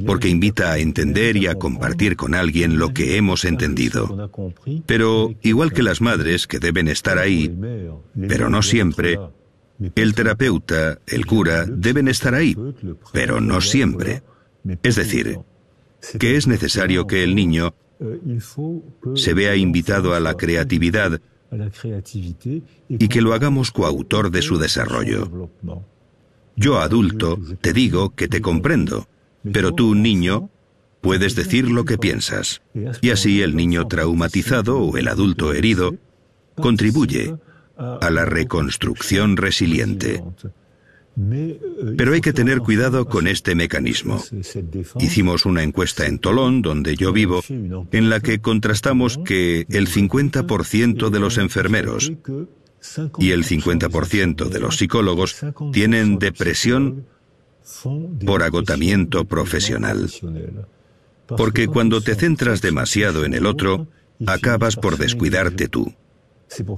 porque 0.06 0.28
invita 0.28 0.72
a 0.72 0.78
entender 0.78 1.36
y 1.36 1.46
a 1.46 1.54
compartir 1.54 2.16
con 2.16 2.34
alguien 2.34 2.78
lo 2.78 2.94
que 2.94 3.16
hemos 3.16 3.44
entendido. 3.44 4.30
Pero, 4.86 5.34
igual 5.42 5.72
que 5.72 5.82
las 5.82 6.00
madres 6.00 6.46
que 6.46 6.58
deben 6.58 6.88
estar 6.88 7.18
ahí, 7.18 7.54
pero 8.28 8.48
no 8.48 8.62
siempre, 8.62 9.18
el 9.94 10.14
terapeuta, 10.14 10.98
el 11.06 11.26
cura, 11.26 11.66
deben 11.66 12.08
estar 12.08 12.34
ahí, 12.34 12.56
pero 13.12 13.40
no 13.40 13.60
siempre. 13.60 14.22
Es 14.82 14.96
decir, 14.96 15.40
que 16.18 16.36
es 16.36 16.46
necesario 16.46 17.06
que 17.06 17.22
el 17.22 17.34
niño 17.34 17.74
se 19.14 19.34
vea 19.34 19.56
invitado 19.56 20.14
a 20.14 20.20
la 20.20 20.34
creatividad 20.34 21.20
y 22.88 23.08
que 23.08 23.20
lo 23.20 23.32
hagamos 23.32 23.70
coautor 23.70 24.30
de 24.30 24.42
su 24.42 24.58
desarrollo. 24.58 25.50
Yo 26.56 26.78
adulto 26.78 27.38
te 27.60 27.72
digo 27.72 28.14
que 28.14 28.28
te 28.28 28.40
comprendo, 28.40 29.08
pero 29.52 29.72
tú 29.72 29.94
niño 29.94 30.50
puedes 31.00 31.34
decir 31.34 31.70
lo 31.70 31.84
que 31.84 31.98
piensas. 31.98 32.62
Y 33.02 33.10
así 33.10 33.42
el 33.42 33.56
niño 33.56 33.86
traumatizado 33.86 34.78
o 34.78 34.96
el 34.96 35.08
adulto 35.08 35.52
herido 35.52 35.96
contribuye 36.56 37.34
a 37.76 38.10
la 38.10 38.24
reconstrucción 38.24 39.36
resiliente. 39.36 40.22
Pero 41.96 42.12
hay 42.12 42.20
que 42.20 42.32
tener 42.32 42.58
cuidado 42.58 43.06
con 43.06 43.26
este 43.28 43.54
mecanismo. 43.54 44.22
Hicimos 44.98 45.46
una 45.46 45.62
encuesta 45.62 46.06
en 46.06 46.18
Tolón, 46.18 46.60
donde 46.60 46.96
yo 46.96 47.12
vivo, 47.12 47.42
en 47.48 48.10
la 48.10 48.20
que 48.20 48.40
contrastamos 48.40 49.18
que 49.24 49.66
el 49.68 49.88
50% 49.88 51.10
de 51.10 51.20
los 51.20 51.38
enfermeros 51.38 52.12
y 53.18 53.30
el 53.30 53.44
50% 53.44 54.48
de 54.48 54.60
los 54.60 54.76
psicólogos 54.76 55.36
tienen 55.72 56.18
depresión 56.18 57.06
por 58.26 58.42
agotamiento 58.42 59.24
profesional. 59.24 60.10
Porque 61.26 61.68
cuando 61.68 62.00
te 62.00 62.14
centras 62.16 62.60
demasiado 62.60 63.24
en 63.24 63.34
el 63.34 63.46
otro, 63.46 63.86
acabas 64.26 64.76
por 64.76 64.98
descuidarte 64.98 65.68
tú. 65.68 65.94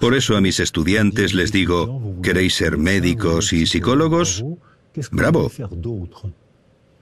Por 0.01 0.15
eso 0.15 0.37
a 0.37 0.41
mis 0.41 0.61
estudiantes 0.61 1.35
les 1.35 1.53
digo, 1.53 2.17
¿queréis 2.23 2.55
ser 2.55 2.79
médicos 2.79 3.53
y 3.53 3.67
psicólogos? 3.67 4.45
Bravo. 5.11 5.51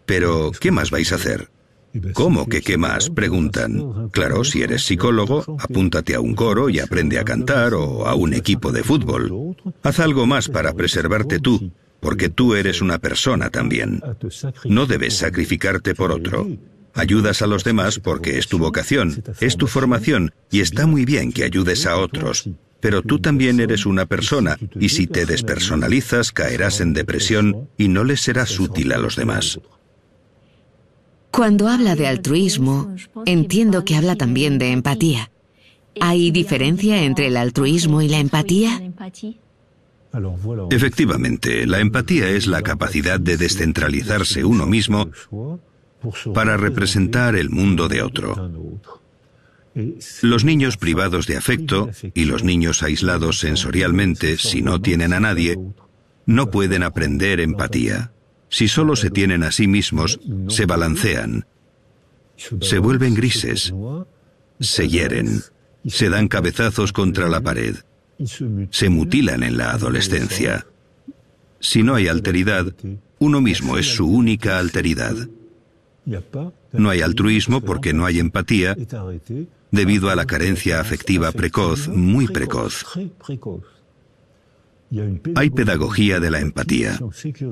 Pero, 0.06 0.52
¿qué 0.60 0.70
más 0.70 0.90
vais 0.90 1.12
a 1.12 1.16
hacer? 1.16 1.48
¿Cómo 2.12 2.48
que 2.48 2.60
qué 2.60 2.76
más? 2.76 3.10
Preguntan. 3.10 4.10
Claro, 4.10 4.42
si 4.42 4.62
eres 4.62 4.84
psicólogo, 4.84 5.44
apúntate 5.60 6.14
a 6.14 6.20
un 6.20 6.34
coro 6.34 6.68
y 6.68 6.80
aprende 6.80 7.18
a 7.18 7.24
cantar 7.24 7.74
o 7.74 8.06
a 8.06 8.14
un 8.14 8.34
equipo 8.34 8.72
de 8.72 8.82
fútbol. 8.82 9.54
Haz 9.82 10.00
algo 10.00 10.26
más 10.26 10.48
para 10.48 10.72
preservarte 10.72 11.38
tú, 11.38 11.70
porque 12.00 12.28
tú 12.28 12.54
eres 12.54 12.82
una 12.82 12.98
persona 12.98 13.50
también. 13.50 14.02
No 14.64 14.86
debes 14.86 15.14
sacrificarte 15.14 15.94
por 15.94 16.10
otro. 16.10 16.48
Ayudas 16.94 17.42
a 17.42 17.46
los 17.46 17.64
demás 17.64 17.98
porque 17.98 18.38
es 18.38 18.46
tu 18.46 18.58
vocación, 18.58 19.22
es 19.40 19.56
tu 19.56 19.66
formación, 19.66 20.32
y 20.50 20.60
está 20.60 20.86
muy 20.86 21.04
bien 21.04 21.32
que 21.32 21.44
ayudes 21.44 21.86
a 21.86 21.96
otros. 21.96 22.48
Pero 22.80 23.02
tú 23.02 23.18
también 23.18 23.58
eres 23.60 23.84
una 23.86 24.06
persona, 24.06 24.56
y 24.78 24.90
si 24.90 25.06
te 25.06 25.26
despersonalizas 25.26 26.30
caerás 26.32 26.80
en 26.80 26.92
depresión 26.92 27.68
y 27.76 27.88
no 27.88 28.04
les 28.04 28.20
serás 28.20 28.60
útil 28.60 28.92
a 28.92 28.98
los 28.98 29.16
demás. 29.16 29.58
Cuando 31.30 31.68
habla 31.68 31.96
de 31.96 32.06
altruismo, 32.06 32.94
entiendo 33.26 33.84
que 33.84 33.96
habla 33.96 34.14
también 34.14 34.58
de 34.58 34.70
empatía. 34.70 35.32
¿Hay 36.00 36.30
diferencia 36.30 37.02
entre 37.02 37.26
el 37.26 37.36
altruismo 37.36 38.02
y 38.02 38.08
la 38.08 38.18
empatía? 38.18 38.80
Efectivamente, 40.70 41.66
la 41.66 41.80
empatía 41.80 42.28
es 42.28 42.46
la 42.46 42.62
capacidad 42.62 43.18
de 43.18 43.36
descentralizarse 43.36 44.44
uno 44.44 44.66
mismo 44.66 45.10
para 46.34 46.56
representar 46.56 47.36
el 47.36 47.50
mundo 47.50 47.88
de 47.88 48.02
otro. 48.02 48.50
Los 50.22 50.44
niños 50.44 50.76
privados 50.76 51.26
de 51.26 51.36
afecto 51.36 51.90
y 52.14 52.26
los 52.26 52.44
niños 52.44 52.82
aislados 52.82 53.40
sensorialmente, 53.40 54.38
si 54.38 54.62
no 54.62 54.80
tienen 54.80 55.12
a 55.12 55.20
nadie, 55.20 55.58
no 56.26 56.50
pueden 56.50 56.82
aprender 56.82 57.40
empatía. 57.40 58.12
Si 58.48 58.68
solo 58.68 58.94
se 58.94 59.10
tienen 59.10 59.42
a 59.42 59.50
sí 59.50 59.66
mismos, 59.66 60.20
se 60.48 60.66
balancean, 60.66 61.46
se 62.60 62.78
vuelven 62.78 63.14
grises, 63.14 63.74
se 64.60 64.88
hieren, 64.88 65.42
se 65.86 66.08
dan 66.08 66.28
cabezazos 66.28 66.92
contra 66.92 67.28
la 67.28 67.40
pared, 67.40 67.76
se 68.70 68.88
mutilan 68.88 69.42
en 69.42 69.56
la 69.56 69.72
adolescencia. 69.72 70.66
Si 71.58 71.82
no 71.82 71.96
hay 71.96 72.08
alteridad, 72.08 72.74
uno 73.18 73.40
mismo 73.40 73.78
es 73.78 73.86
su 73.86 74.06
única 74.06 74.58
alteridad. 74.58 75.16
No 76.72 76.90
hay 76.90 77.00
altruismo 77.00 77.60
porque 77.60 77.92
no 77.92 78.04
hay 78.04 78.18
empatía 78.18 78.76
debido 79.70 80.10
a 80.10 80.16
la 80.16 80.26
carencia 80.26 80.80
afectiva 80.80 81.32
precoz, 81.32 81.88
muy 81.88 82.26
precoz. 82.26 82.84
Hay 85.34 85.50
pedagogía 85.50 86.20
de 86.20 86.30
la 86.30 86.40
empatía. 86.40 87.00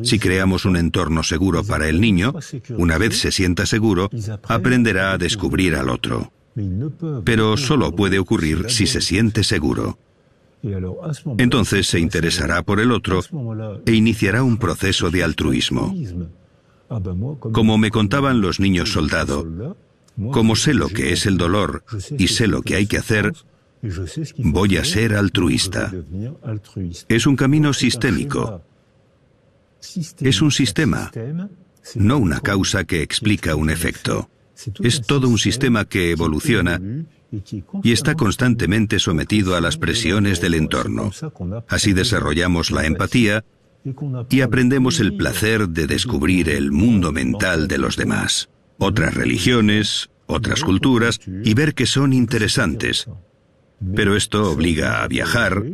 Si 0.02 0.18
creamos 0.18 0.64
un 0.64 0.76
entorno 0.76 1.22
seguro 1.22 1.64
para 1.64 1.88
el 1.88 2.00
niño, 2.00 2.34
una 2.76 2.98
vez 2.98 3.18
se 3.18 3.32
sienta 3.32 3.66
seguro, 3.66 4.10
aprenderá 4.44 5.12
a 5.12 5.18
descubrir 5.18 5.74
al 5.74 5.88
otro. 5.88 6.32
Pero 7.24 7.56
solo 7.56 7.96
puede 7.96 8.18
ocurrir 8.18 8.66
si 8.68 8.86
se 8.86 9.00
siente 9.00 9.42
seguro. 9.42 9.98
Entonces 11.38 11.88
se 11.88 11.98
interesará 11.98 12.62
por 12.62 12.78
el 12.78 12.92
otro 12.92 13.20
e 13.84 13.92
iniciará 13.92 14.44
un 14.44 14.58
proceso 14.58 15.10
de 15.10 15.24
altruismo. 15.24 15.92
Como 17.52 17.78
me 17.78 17.90
contaban 17.90 18.40
los 18.40 18.60
niños 18.60 18.92
soldado, 18.92 19.76
como 20.32 20.56
sé 20.56 20.74
lo 20.74 20.88
que 20.88 21.12
es 21.12 21.26
el 21.26 21.38
dolor 21.38 21.84
y 22.18 22.28
sé 22.28 22.46
lo 22.46 22.62
que 22.62 22.76
hay 22.76 22.86
que 22.86 22.98
hacer, 22.98 23.32
voy 24.38 24.76
a 24.76 24.84
ser 24.84 25.14
altruista. 25.14 25.92
Es 27.08 27.26
un 27.26 27.36
camino 27.36 27.72
sistémico. 27.72 28.62
Es 30.20 30.42
un 30.42 30.52
sistema, 30.52 31.10
no 31.96 32.18
una 32.18 32.40
causa 32.40 32.84
que 32.84 33.02
explica 33.02 33.56
un 33.56 33.70
efecto. 33.70 34.28
Es 34.80 35.02
todo 35.02 35.28
un 35.28 35.38
sistema 35.38 35.84
que 35.84 36.12
evoluciona 36.12 36.80
y 37.82 37.92
está 37.92 38.14
constantemente 38.14 38.98
sometido 38.98 39.56
a 39.56 39.60
las 39.60 39.76
presiones 39.78 40.40
del 40.40 40.54
entorno. 40.54 41.10
Así 41.68 41.92
desarrollamos 41.92 42.70
la 42.70 42.86
empatía 42.86 43.44
y 44.30 44.40
aprendemos 44.40 45.00
el 45.00 45.16
placer 45.16 45.68
de 45.68 45.86
descubrir 45.86 46.48
el 46.48 46.70
mundo 46.70 47.12
mental 47.12 47.68
de 47.68 47.78
los 47.78 47.96
demás, 47.96 48.48
otras 48.78 49.14
religiones, 49.14 50.10
otras 50.26 50.62
culturas, 50.62 51.20
y 51.26 51.54
ver 51.54 51.74
que 51.74 51.86
son 51.86 52.12
interesantes, 52.12 53.06
pero 53.94 54.16
esto 54.16 54.50
obliga 54.50 55.02
a 55.02 55.08
viajar, 55.08 55.64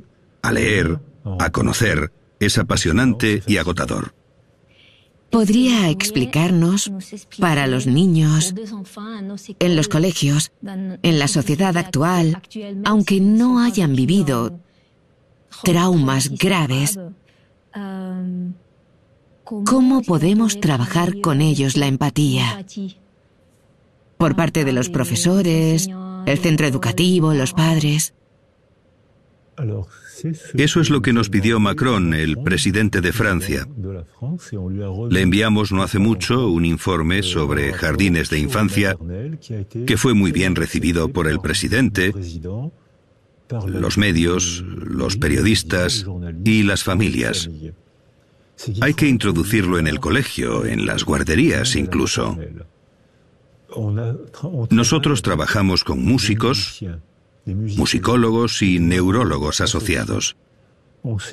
a 0.42 0.52
leer, 0.52 1.00
a 1.38 1.50
conocer. 1.50 2.12
Es 2.40 2.56
apasionante 2.56 3.42
y 3.46 3.56
agotador. 3.56 4.14
¿Podría 5.30 5.90
explicarnos 5.90 6.90
para 7.38 7.66
los 7.66 7.86
niños, 7.86 8.54
en 9.58 9.76
los 9.76 9.88
colegios, 9.88 10.52
en 10.62 11.18
la 11.18 11.28
sociedad 11.28 11.76
actual, 11.76 12.40
aunque 12.84 13.20
no 13.20 13.60
hayan 13.60 13.94
vivido 13.94 14.58
traumas 15.64 16.30
graves, 16.30 16.98
cómo 19.44 20.02
podemos 20.02 20.60
trabajar 20.60 21.20
con 21.20 21.40
ellos 21.40 21.76
la 21.76 21.86
empatía? 21.86 22.64
Por 24.16 24.36
parte 24.36 24.64
de 24.64 24.72
los 24.72 24.90
profesores, 24.90 25.88
el 26.26 26.38
centro 26.38 26.66
educativo, 26.66 27.32
los 27.34 27.52
padres. 27.52 28.14
Eso 30.54 30.80
es 30.80 30.90
lo 30.90 31.02
que 31.02 31.12
nos 31.12 31.30
pidió 31.30 31.60
Macron, 31.60 32.14
el 32.14 32.38
presidente 32.38 33.00
de 33.00 33.12
Francia. 33.12 33.66
Le 35.10 35.20
enviamos 35.20 35.72
no 35.72 35.82
hace 35.82 35.98
mucho 35.98 36.48
un 36.48 36.64
informe 36.64 37.22
sobre 37.22 37.72
jardines 37.72 38.30
de 38.30 38.38
infancia 38.38 38.96
que 39.86 39.96
fue 39.96 40.14
muy 40.14 40.32
bien 40.32 40.54
recibido 40.54 41.08
por 41.08 41.28
el 41.28 41.40
presidente, 41.40 42.12
los 43.66 43.98
medios, 43.98 44.64
los 44.66 45.16
periodistas 45.16 46.06
y 46.44 46.62
las 46.62 46.84
familias. 46.84 47.50
Hay 48.80 48.94
que 48.94 49.06
introducirlo 49.06 49.78
en 49.78 49.86
el 49.86 50.00
colegio, 50.00 50.64
en 50.64 50.86
las 50.86 51.04
guarderías 51.04 51.76
incluso. 51.76 52.38
Nosotros 54.70 55.22
trabajamos 55.22 55.84
con 55.84 56.02
músicos, 56.02 56.84
musicólogos 57.46 58.62
y 58.62 58.80
neurólogos 58.80 59.60
asociados. 59.60 60.36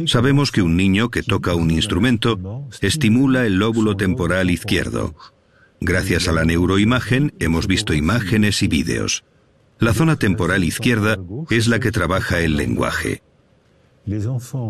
Sabemos 0.06 0.52
que 0.52 0.62
un 0.62 0.78
niño 0.78 1.10
que 1.10 1.24
toca 1.24 1.56
un 1.56 1.72
instrumento 1.72 2.68
estimula 2.82 3.46
el 3.46 3.56
lóbulo 3.56 3.98
temporal 3.98 4.52
izquierdo. 4.52 5.16
Gracias 5.82 6.28
a 6.28 6.32
la 6.32 6.46
neuroimagen 6.46 7.34
hemos 7.40 7.68
visto 7.68 7.94
imágenes 7.94 8.62
y 8.64 8.68
vídeos. 8.68 9.24
La 9.80 9.94
zona 9.94 10.16
temporal 10.16 10.64
izquierda 10.64 11.18
es 11.50 11.68
la 11.68 11.80
que 11.80 11.92
trabaja 11.92 12.40
el 12.40 12.56
lenguaje. 12.56 13.22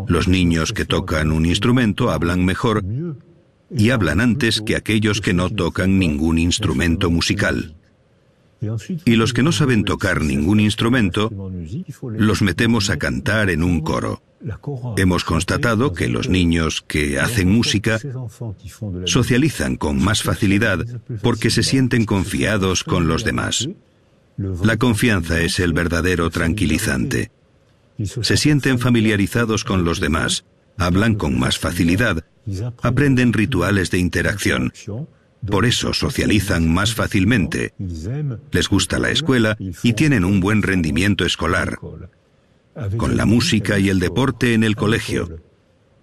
Los 0.08 0.28
niños 0.28 0.74
que 0.74 0.86
tocan 0.86 1.32
un 1.32 1.45
instrumento 1.45 2.10
hablan 2.10 2.45
mejor 2.45 2.84
y 3.70 3.89
hablan 3.89 4.22
antes 4.22 4.62
que 4.62 4.76
aquellos 4.76 5.22
que 5.22 5.34
no 5.34 5.49
tocan 5.49 5.99
ningún 5.99 6.38
instrumento 6.38 7.10
musical. 7.10 7.76
Y 9.06 9.16
los 9.16 9.34
que 9.34 9.43
no 9.43 9.51
saben 9.51 9.84
tocar 9.84 10.22
ningún 10.22 10.60
instrumento, 10.60 11.30
los 12.01 12.41
metemos 12.41 12.89
a 12.89 12.97
cantar 12.97 13.49
en 13.49 13.64
un 13.64 13.82
coro. 13.82 14.24
Hemos 14.97 15.24
constatado 15.24 15.93
que 15.93 16.08
los 16.08 16.30
niños 16.30 16.82
que 16.82 17.20
hacen 17.20 17.51
música 17.51 17.99
socializan 19.06 19.76
con 19.76 20.03
más 20.03 20.24
facilidad 20.24 20.86
porque 21.22 21.49
se 21.49 21.64
sienten 21.64 22.06
confiados 22.06 22.84
con 22.84 23.08
los 23.08 23.24
demás. 23.24 23.68
La 24.38 24.78
confianza 24.78 25.42
es 25.42 25.60
el 25.60 25.74
verdadero 25.74 26.30
tranquilizante. 26.30 27.32
Se 28.04 28.38
sienten 28.38 28.80
familiarizados 28.80 29.64
con 29.64 29.86
los 29.86 30.00
demás, 30.00 30.46
hablan 30.78 31.16
con 31.16 31.40
más 31.40 31.58
facilidad, 31.58 32.26
aprenden 32.82 33.32
rituales 33.32 33.92
de 33.92 34.00
interacción. 34.00 34.74
Por 35.48 35.66
eso 35.66 35.94
socializan 35.94 36.72
más 36.74 36.94
fácilmente. 36.94 37.74
Les 38.52 38.68
gusta 38.68 39.00
la 39.00 39.12
escuela 39.12 39.58
y 39.84 39.94
tienen 39.94 40.26
un 40.26 40.40
buen 40.40 40.62
rendimiento 40.62 41.26
escolar. 41.26 41.80
Con 42.98 43.16
la 43.16 43.26
música 43.26 43.80
y 43.80 43.90
el 43.90 44.00
deporte 44.00 44.54
en 44.54 44.64
el 44.64 44.76
colegio. 44.76 45.40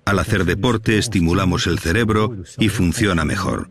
Al 0.05 0.19
hacer 0.19 0.45
deporte 0.45 0.97
estimulamos 0.97 1.67
el 1.67 1.79
cerebro 1.79 2.37
y 2.59 2.69
funciona 2.71 3.25
mejor. 3.25 3.69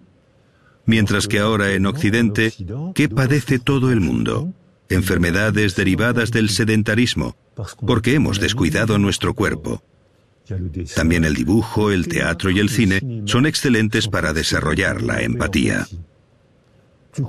Mientras 0.92 1.30
que 1.30 1.40
ahora 1.40 1.72
en 1.72 1.86
Occidente, 1.86 2.52
¿qué 2.94 3.08
padece 3.08 3.60
todo 3.60 3.94
el 3.94 4.02
mundo? 4.02 4.52
Enfermedades 4.90 5.78
derivadas 5.78 6.32
del 6.32 6.50
sedentarismo, 6.50 7.38
porque 7.88 8.14
hemos 8.14 8.42
descuidado 8.42 8.98
nuestro 8.98 9.34
cuerpo. 9.34 9.82
También 10.94 11.24
el 11.24 11.34
dibujo, 11.34 11.92
el 11.92 12.10
teatro 12.10 12.50
y 12.50 12.60
el 12.60 12.68
cine 12.68 13.24
son 13.24 13.46
excelentes 13.46 14.10
para 14.10 14.34
desarrollar 14.34 15.02
la 15.02 15.22
empatía. 15.22 15.88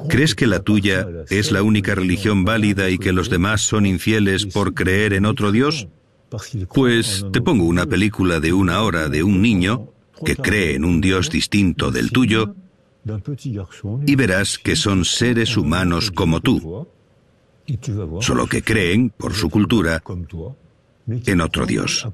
¿Crees 0.09 0.35
que 0.35 0.49
la 0.49 0.59
tuya 0.59 1.07
es 1.31 1.53
la 1.53 1.63
única 1.63 1.95
religión 1.95 2.45
válida 2.45 2.91
y 2.91 2.99
que 2.99 3.13
los 3.13 3.31
demás 3.31 3.61
son 3.61 3.87
infieles 3.87 4.45
por 4.45 4.75
creer 4.75 5.13
en 5.13 5.25
otro 5.25 5.53
Dios? 5.53 5.87
Pues 6.75 7.25
te 7.33 7.41
pongo 7.41 7.67
una 7.67 7.87
película 7.87 8.41
de 8.41 8.53
una 8.53 8.83
hora 8.83 9.09
de 9.09 9.23
un 9.23 9.41
niño 9.41 9.93
que 10.27 10.35
cree 10.35 10.75
en 10.75 10.85
un 10.85 11.01
Dios 11.01 11.31
distinto 11.31 11.93
del 11.93 12.11
tuyo 12.11 12.57
y 14.07 14.17
verás 14.17 14.59
que 14.59 14.77
son 14.77 15.05
seres 15.05 15.57
humanos 15.57 16.11
como 16.11 16.41
tú, 16.41 16.87
solo 18.21 18.47
que 18.47 18.63
creen, 18.63 19.11
por 19.11 19.35
su 19.35 19.51
cultura, 19.51 20.03
en 21.07 21.41
otro 21.41 21.67
Dios. 21.67 22.07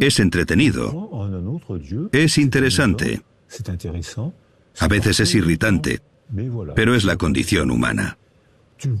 Es 0.00 0.20
entretenido. 0.20 1.10
Es 2.12 2.38
interesante. 2.38 3.22
A 4.78 4.88
veces 4.88 5.20
es 5.20 5.34
irritante, 5.34 6.00
pero 6.74 6.94
es 6.94 7.04
la 7.04 7.16
condición 7.16 7.70
humana. 7.70 8.18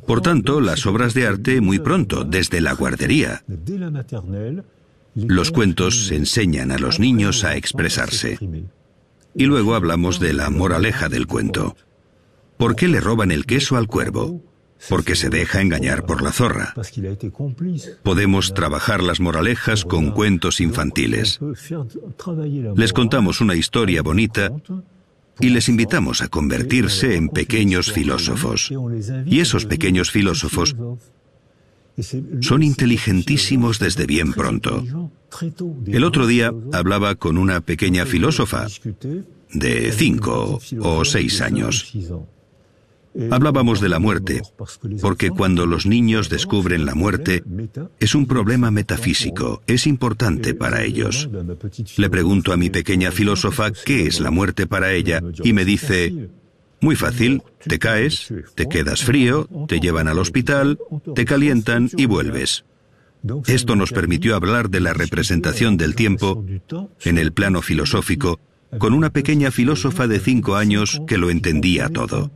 Por 0.06 0.20
tanto, 0.20 0.60
las 0.60 0.86
obras 0.86 1.14
de 1.14 1.26
arte 1.26 1.60
muy 1.60 1.78
pronto, 1.78 2.24
desde 2.24 2.60
la 2.60 2.72
guardería. 2.72 3.44
Los 5.14 5.50
cuentos 5.50 6.10
enseñan 6.10 6.72
a 6.72 6.78
los 6.78 6.98
niños 6.98 7.44
a 7.44 7.56
expresarse. 7.56 8.38
Y 9.34 9.44
luego 9.44 9.74
hablamos 9.74 10.20
de 10.20 10.32
la 10.32 10.50
moraleja 10.50 11.08
del 11.08 11.26
cuento. 11.26 11.76
¿Por 12.56 12.74
qué 12.74 12.88
le 12.88 13.00
roban 13.00 13.30
el 13.30 13.46
queso 13.46 13.76
al 13.76 13.86
cuervo? 13.86 14.42
porque 14.88 15.16
se 15.16 15.28
deja 15.28 15.60
engañar 15.60 16.06
por 16.06 16.22
la 16.22 16.32
zorra. 16.32 16.74
Podemos 18.02 18.54
trabajar 18.54 19.02
las 19.02 19.20
moralejas 19.20 19.84
con 19.84 20.12
cuentos 20.12 20.60
infantiles. 20.60 21.40
Les 22.76 22.92
contamos 22.92 23.40
una 23.40 23.56
historia 23.56 24.02
bonita 24.02 24.52
y 25.40 25.50
les 25.50 25.68
invitamos 25.68 26.22
a 26.22 26.28
convertirse 26.28 27.16
en 27.16 27.28
pequeños 27.28 27.92
filósofos. 27.92 28.72
Y 29.26 29.40
esos 29.40 29.66
pequeños 29.66 30.10
filósofos 30.10 30.76
son 32.40 32.62
inteligentísimos 32.62 33.78
desde 33.78 34.06
bien 34.06 34.32
pronto. 34.32 34.84
El 35.86 36.04
otro 36.04 36.26
día 36.26 36.52
hablaba 36.72 37.14
con 37.14 37.38
una 37.38 37.60
pequeña 37.60 38.06
filósofa 38.06 38.66
de 39.52 39.92
cinco 39.92 40.60
o 40.80 41.04
seis 41.04 41.40
años. 41.40 41.92
Hablábamos 43.30 43.80
de 43.80 43.88
la 43.88 43.98
muerte, 43.98 44.42
porque 45.00 45.30
cuando 45.30 45.66
los 45.66 45.86
niños 45.86 46.28
descubren 46.28 46.84
la 46.84 46.94
muerte, 46.94 47.42
es 47.98 48.14
un 48.14 48.26
problema 48.26 48.70
metafísico, 48.70 49.62
es 49.66 49.86
importante 49.86 50.54
para 50.54 50.84
ellos. 50.84 51.28
Le 51.96 52.10
pregunto 52.10 52.52
a 52.52 52.56
mi 52.56 52.70
pequeña 52.70 53.10
filósofa 53.10 53.72
qué 53.72 54.06
es 54.06 54.20
la 54.20 54.30
muerte 54.30 54.66
para 54.66 54.92
ella 54.92 55.20
y 55.42 55.52
me 55.52 55.64
dice, 55.64 56.30
muy 56.80 56.96
fácil, 56.96 57.42
te 57.66 57.78
caes, 57.78 58.32
te 58.54 58.68
quedas 58.68 59.04
frío, 59.04 59.48
te 59.66 59.80
llevan 59.80 60.08
al 60.08 60.18
hospital, 60.18 60.78
te 61.14 61.24
calientan 61.24 61.90
y 61.96 62.06
vuelves. 62.06 62.64
Esto 63.46 63.74
nos 63.74 63.92
permitió 63.92 64.36
hablar 64.36 64.70
de 64.70 64.80
la 64.80 64.92
representación 64.92 65.76
del 65.76 65.94
tiempo 65.94 66.44
en 67.04 67.18
el 67.18 67.32
plano 67.32 67.62
filosófico 67.62 68.38
con 68.78 68.92
una 68.92 69.10
pequeña 69.10 69.50
filósofa 69.50 70.06
de 70.06 70.20
cinco 70.20 70.56
años 70.56 71.00
que 71.06 71.18
lo 71.18 71.30
entendía 71.30 71.88
todo. 71.88 72.30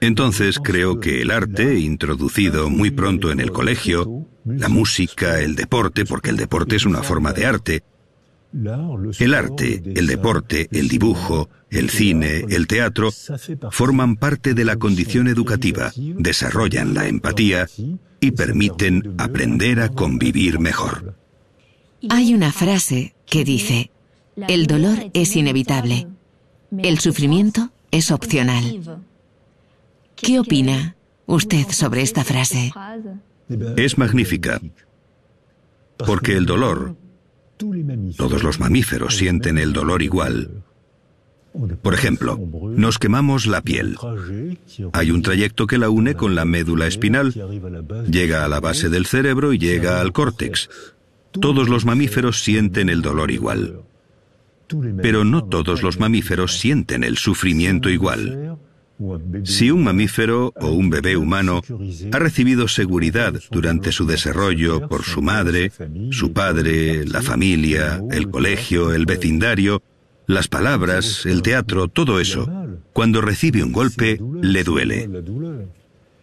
Entonces 0.00 0.58
creo 0.62 0.98
que 0.98 1.22
el 1.22 1.30
arte, 1.30 1.78
introducido 1.78 2.70
muy 2.70 2.90
pronto 2.90 3.30
en 3.30 3.40
el 3.40 3.52
colegio, 3.52 4.26
la 4.44 4.68
música, 4.68 5.40
el 5.40 5.54
deporte, 5.54 6.04
porque 6.04 6.30
el 6.30 6.36
deporte 6.36 6.76
es 6.76 6.86
una 6.86 7.02
forma 7.02 7.32
de 7.32 7.46
arte, 7.46 7.82
el 8.52 9.34
arte, 9.34 9.82
el 9.94 10.06
deporte, 10.06 10.68
el 10.72 10.88
dibujo, 10.88 11.48
el 11.70 11.90
cine, 11.90 12.44
el 12.50 12.66
teatro, 12.66 13.10
forman 13.70 14.16
parte 14.16 14.54
de 14.54 14.64
la 14.64 14.76
condición 14.76 15.28
educativa, 15.28 15.92
desarrollan 15.96 16.94
la 16.94 17.06
empatía 17.06 17.68
y 18.20 18.32
permiten 18.32 19.14
aprender 19.18 19.80
a 19.80 19.88
convivir 19.88 20.58
mejor. 20.58 21.14
Hay 22.08 22.34
una 22.34 22.52
frase 22.52 23.14
que 23.26 23.44
dice, 23.44 23.90
el 24.48 24.66
dolor 24.66 25.10
es 25.12 25.36
inevitable, 25.36 26.08
el 26.78 26.98
sufrimiento 26.98 27.70
es 27.90 28.10
opcional. 28.10 29.04
¿Qué 30.16 30.40
opina 30.40 30.96
usted 31.26 31.66
sobre 31.70 32.02
esta 32.02 32.24
frase? 32.24 32.72
Es 33.76 33.98
magnífica, 33.98 34.60
porque 36.06 36.36
el 36.36 36.46
dolor, 36.46 36.96
todos 38.16 38.42
los 38.42 38.60
mamíferos 38.60 39.16
sienten 39.16 39.58
el 39.58 39.72
dolor 39.72 40.02
igual. 40.02 40.64
Por 41.82 41.94
ejemplo, 41.94 42.38
nos 42.76 42.98
quemamos 42.98 43.46
la 43.46 43.60
piel. 43.60 43.96
Hay 44.92 45.10
un 45.10 45.22
trayecto 45.22 45.66
que 45.66 45.78
la 45.78 45.90
une 45.90 46.14
con 46.14 46.34
la 46.34 46.44
médula 46.44 46.86
espinal, 46.86 47.34
llega 48.08 48.44
a 48.44 48.48
la 48.48 48.60
base 48.60 48.88
del 48.88 49.06
cerebro 49.06 49.52
y 49.52 49.58
llega 49.58 50.00
al 50.00 50.12
córtex. 50.12 50.70
Todos 51.32 51.68
los 51.68 51.84
mamíferos 51.84 52.42
sienten 52.42 52.88
el 52.88 53.02
dolor 53.02 53.30
igual. 53.30 53.82
Pero 55.02 55.24
no 55.24 55.44
todos 55.44 55.82
los 55.82 55.98
mamíferos 55.98 56.58
sienten 56.58 57.02
el 57.02 57.16
sufrimiento 57.16 57.90
igual. 57.90 58.58
Si 59.44 59.70
un 59.70 59.82
mamífero 59.82 60.52
o 60.60 60.70
un 60.70 60.90
bebé 60.90 61.16
humano 61.16 61.62
ha 62.12 62.18
recibido 62.18 62.68
seguridad 62.68 63.34
durante 63.50 63.92
su 63.92 64.06
desarrollo 64.06 64.88
por 64.88 65.04
su 65.04 65.22
madre, 65.22 65.72
su 66.10 66.32
padre, 66.32 67.06
la 67.06 67.22
familia, 67.22 68.02
el 68.10 68.28
colegio, 68.30 68.92
el 68.92 69.06
vecindario, 69.06 69.82
las 70.30 70.48
palabras, 70.48 71.26
el 71.26 71.42
teatro, 71.42 71.88
todo 71.88 72.20
eso, 72.20 72.48
cuando 72.92 73.20
recibe 73.20 73.62
un 73.62 73.72
golpe, 73.72 74.20
le 74.40 74.64
duele. 74.64 75.08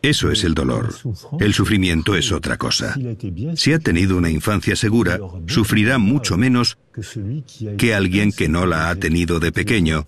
Eso 0.02 0.32
es 0.32 0.44
el 0.44 0.54
dolor. 0.54 0.94
El 1.40 1.54
sufrimiento 1.54 2.16
es 2.16 2.32
otra 2.32 2.58
cosa. 2.58 2.96
Si 3.56 3.74
ha 3.74 3.80
tenido 3.80 4.16
una 4.16 4.30
infancia 4.30 4.76
segura, 4.76 5.20
sufrirá 5.48 5.98
mucho 5.98 6.38
menos 6.38 6.78
que 7.78 7.94
alguien 7.94 8.32
que 8.32 8.48
no 8.48 8.66
la 8.66 8.90
ha 8.90 8.96
tenido 8.96 9.40
de 9.40 9.52
pequeño 9.52 10.06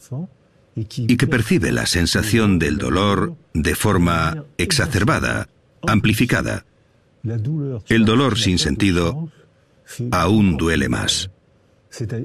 y 0.75 1.17
que 1.17 1.27
percibe 1.27 1.71
la 1.71 1.85
sensación 1.85 2.59
del 2.59 2.77
dolor 2.77 3.35
de 3.53 3.75
forma 3.75 4.45
exacerbada, 4.57 5.49
amplificada. 5.85 6.65
El 7.89 8.05
dolor 8.05 8.37
sin 8.37 8.59
sentido 8.59 9.29
aún 10.11 10.55
duele 10.55 10.87
más. 10.87 11.31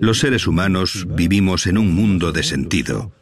Los 0.00 0.20
seres 0.20 0.46
humanos 0.46 1.06
vivimos 1.08 1.66
en 1.66 1.78
un 1.78 1.94
mundo 1.94 2.32
de 2.32 2.42
sentido. 2.42 3.12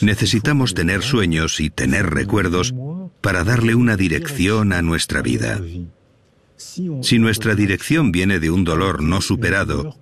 Necesitamos 0.00 0.74
tener 0.74 1.02
sueños 1.02 1.60
y 1.60 1.70
tener 1.70 2.06
recuerdos 2.06 2.74
para 3.20 3.44
darle 3.44 3.74
una 3.74 3.96
dirección 3.96 4.72
a 4.72 4.82
nuestra 4.82 5.22
vida. 5.22 5.60
Si 6.56 7.18
nuestra 7.18 7.54
dirección 7.54 8.12
viene 8.12 8.38
de 8.38 8.50
un 8.50 8.64
dolor 8.64 9.02
no 9.02 9.20
superado, 9.20 9.96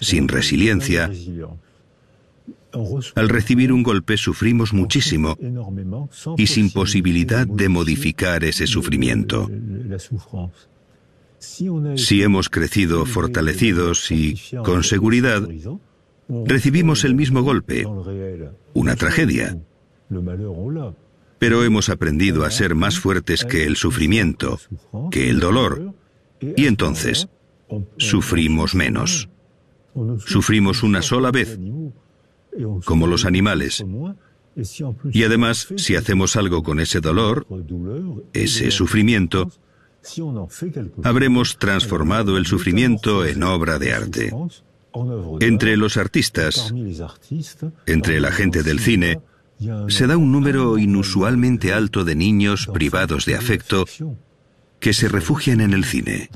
sin 0.00 0.28
resiliencia, 0.28 1.10
al 3.14 3.28
recibir 3.28 3.72
un 3.72 3.82
golpe 3.82 4.16
sufrimos 4.16 4.72
muchísimo 4.72 5.36
y 6.36 6.46
sin 6.46 6.70
posibilidad 6.70 7.46
de 7.46 7.68
modificar 7.68 8.44
ese 8.44 8.66
sufrimiento. 8.66 9.50
Si 11.38 12.22
hemos 12.22 12.48
crecido 12.48 13.06
fortalecidos 13.06 14.10
y 14.10 14.40
con 14.64 14.82
seguridad, 14.82 15.48
recibimos 16.28 17.04
el 17.04 17.14
mismo 17.14 17.42
golpe, 17.42 17.86
una 18.74 18.96
tragedia. 18.96 19.58
Pero 21.38 21.64
hemos 21.64 21.88
aprendido 21.88 22.44
a 22.44 22.50
ser 22.50 22.74
más 22.74 22.98
fuertes 22.98 23.44
que 23.44 23.64
el 23.64 23.76
sufrimiento, 23.76 24.58
que 25.10 25.30
el 25.30 25.38
dolor, 25.40 25.94
y 26.40 26.66
entonces 26.66 27.28
sufrimos 27.96 28.74
menos. 28.74 29.28
Sufrimos 30.26 30.82
una 30.82 31.02
sola 31.02 31.30
vez 31.30 31.58
como 32.84 33.06
los 33.06 33.24
animales. 33.24 33.84
Y 35.12 35.22
además, 35.22 35.68
si 35.76 35.94
hacemos 35.94 36.34
algo 36.36 36.62
con 36.62 36.80
ese 36.80 37.00
dolor, 37.00 37.46
ese 38.32 38.70
sufrimiento, 38.72 39.52
habremos 41.04 41.58
transformado 41.58 42.36
el 42.36 42.46
sufrimiento 42.46 43.24
en 43.24 43.42
obra 43.42 43.78
de 43.78 43.92
arte. 43.92 44.32
Entre 45.40 45.76
los 45.76 45.96
artistas, 45.96 46.72
entre 47.86 48.20
la 48.20 48.32
gente 48.32 48.62
del 48.62 48.80
cine, 48.80 49.20
se 49.88 50.06
da 50.06 50.16
un 50.16 50.32
número 50.32 50.78
inusualmente 50.78 51.72
alto 51.72 52.04
de 52.04 52.14
niños 52.14 52.66
privados 52.66 53.26
de 53.26 53.34
afecto 53.36 53.84
que 54.80 54.92
se 54.92 55.08
refugian 55.08 55.60
en 55.60 55.72
el 55.72 55.84
cine, 55.84 56.30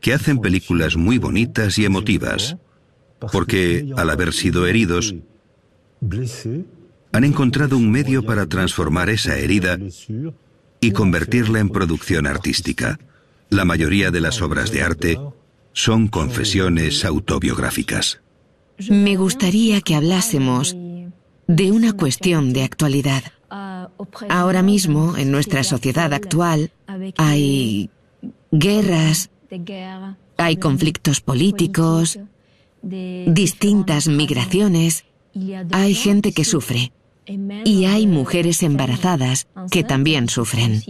que 0.00 0.12
hacen 0.12 0.40
películas 0.40 0.96
muy 0.96 1.18
bonitas 1.18 1.78
y 1.78 1.84
emotivas, 1.84 2.56
porque 3.32 3.92
al 3.96 4.10
haber 4.10 4.32
sido 4.32 4.66
heridos, 4.66 5.14
han 7.12 7.24
encontrado 7.24 7.76
un 7.76 7.90
medio 7.90 8.24
para 8.24 8.46
transformar 8.46 9.10
esa 9.10 9.36
herida 9.36 9.78
y 10.80 10.92
convertirla 10.92 11.60
en 11.60 11.68
producción 11.68 12.26
artística. 12.26 12.98
La 13.48 13.64
mayoría 13.64 14.10
de 14.10 14.20
las 14.20 14.40
obras 14.42 14.70
de 14.72 14.82
arte 14.82 15.18
son 15.72 16.08
confesiones 16.08 17.04
autobiográficas. 17.04 18.20
Me 18.88 19.16
gustaría 19.16 19.80
que 19.82 19.94
hablásemos 19.94 20.74
de 21.46 21.72
una 21.72 21.92
cuestión 21.92 22.52
de 22.52 22.62
actualidad. 22.62 23.24
Ahora 24.28 24.62
mismo, 24.62 25.16
en 25.16 25.30
nuestra 25.30 25.64
sociedad 25.64 26.12
actual, 26.12 26.72
hay 27.16 27.90
guerras, 28.50 29.30
hay 30.36 30.56
conflictos 30.56 31.20
políticos, 31.20 32.18
distintas 32.82 34.08
migraciones, 34.08 35.04
hay 35.72 35.94
gente 35.94 36.32
que 36.32 36.44
sufre 36.44 36.92
y 37.64 37.84
hay 37.84 38.06
mujeres 38.06 38.62
embarazadas 38.62 39.46
que 39.70 39.84
también 39.84 40.28
sufren. 40.28 40.82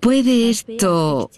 ¿Puede 0.00 0.50
esto 0.50 1.30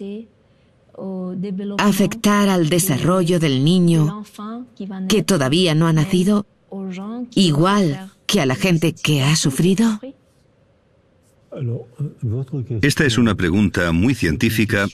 afectar 1.77 2.49
al 2.49 2.69
desarrollo 2.69 3.39
del 3.39 3.63
niño 3.63 4.23
que 5.07 5.23
todavía 5.23 5.75
no 5.75 5.87
ha 5.87 5.93
nacido 5.93 6.45
igual 7.35 8.11
que 8.25 8.41
a 8.41 8.45
la 8.45 8.55
gente 8.55 8.93
que 8.93 9.21
ha 9.23 9.35
sufrido? 9.35 9.99
Esta 12.81 13.05
es 13.05 13.17
una 13.17 13.35
pregunta 13.35 13.91
muy 13.91 14.13
científica 14.13 14.87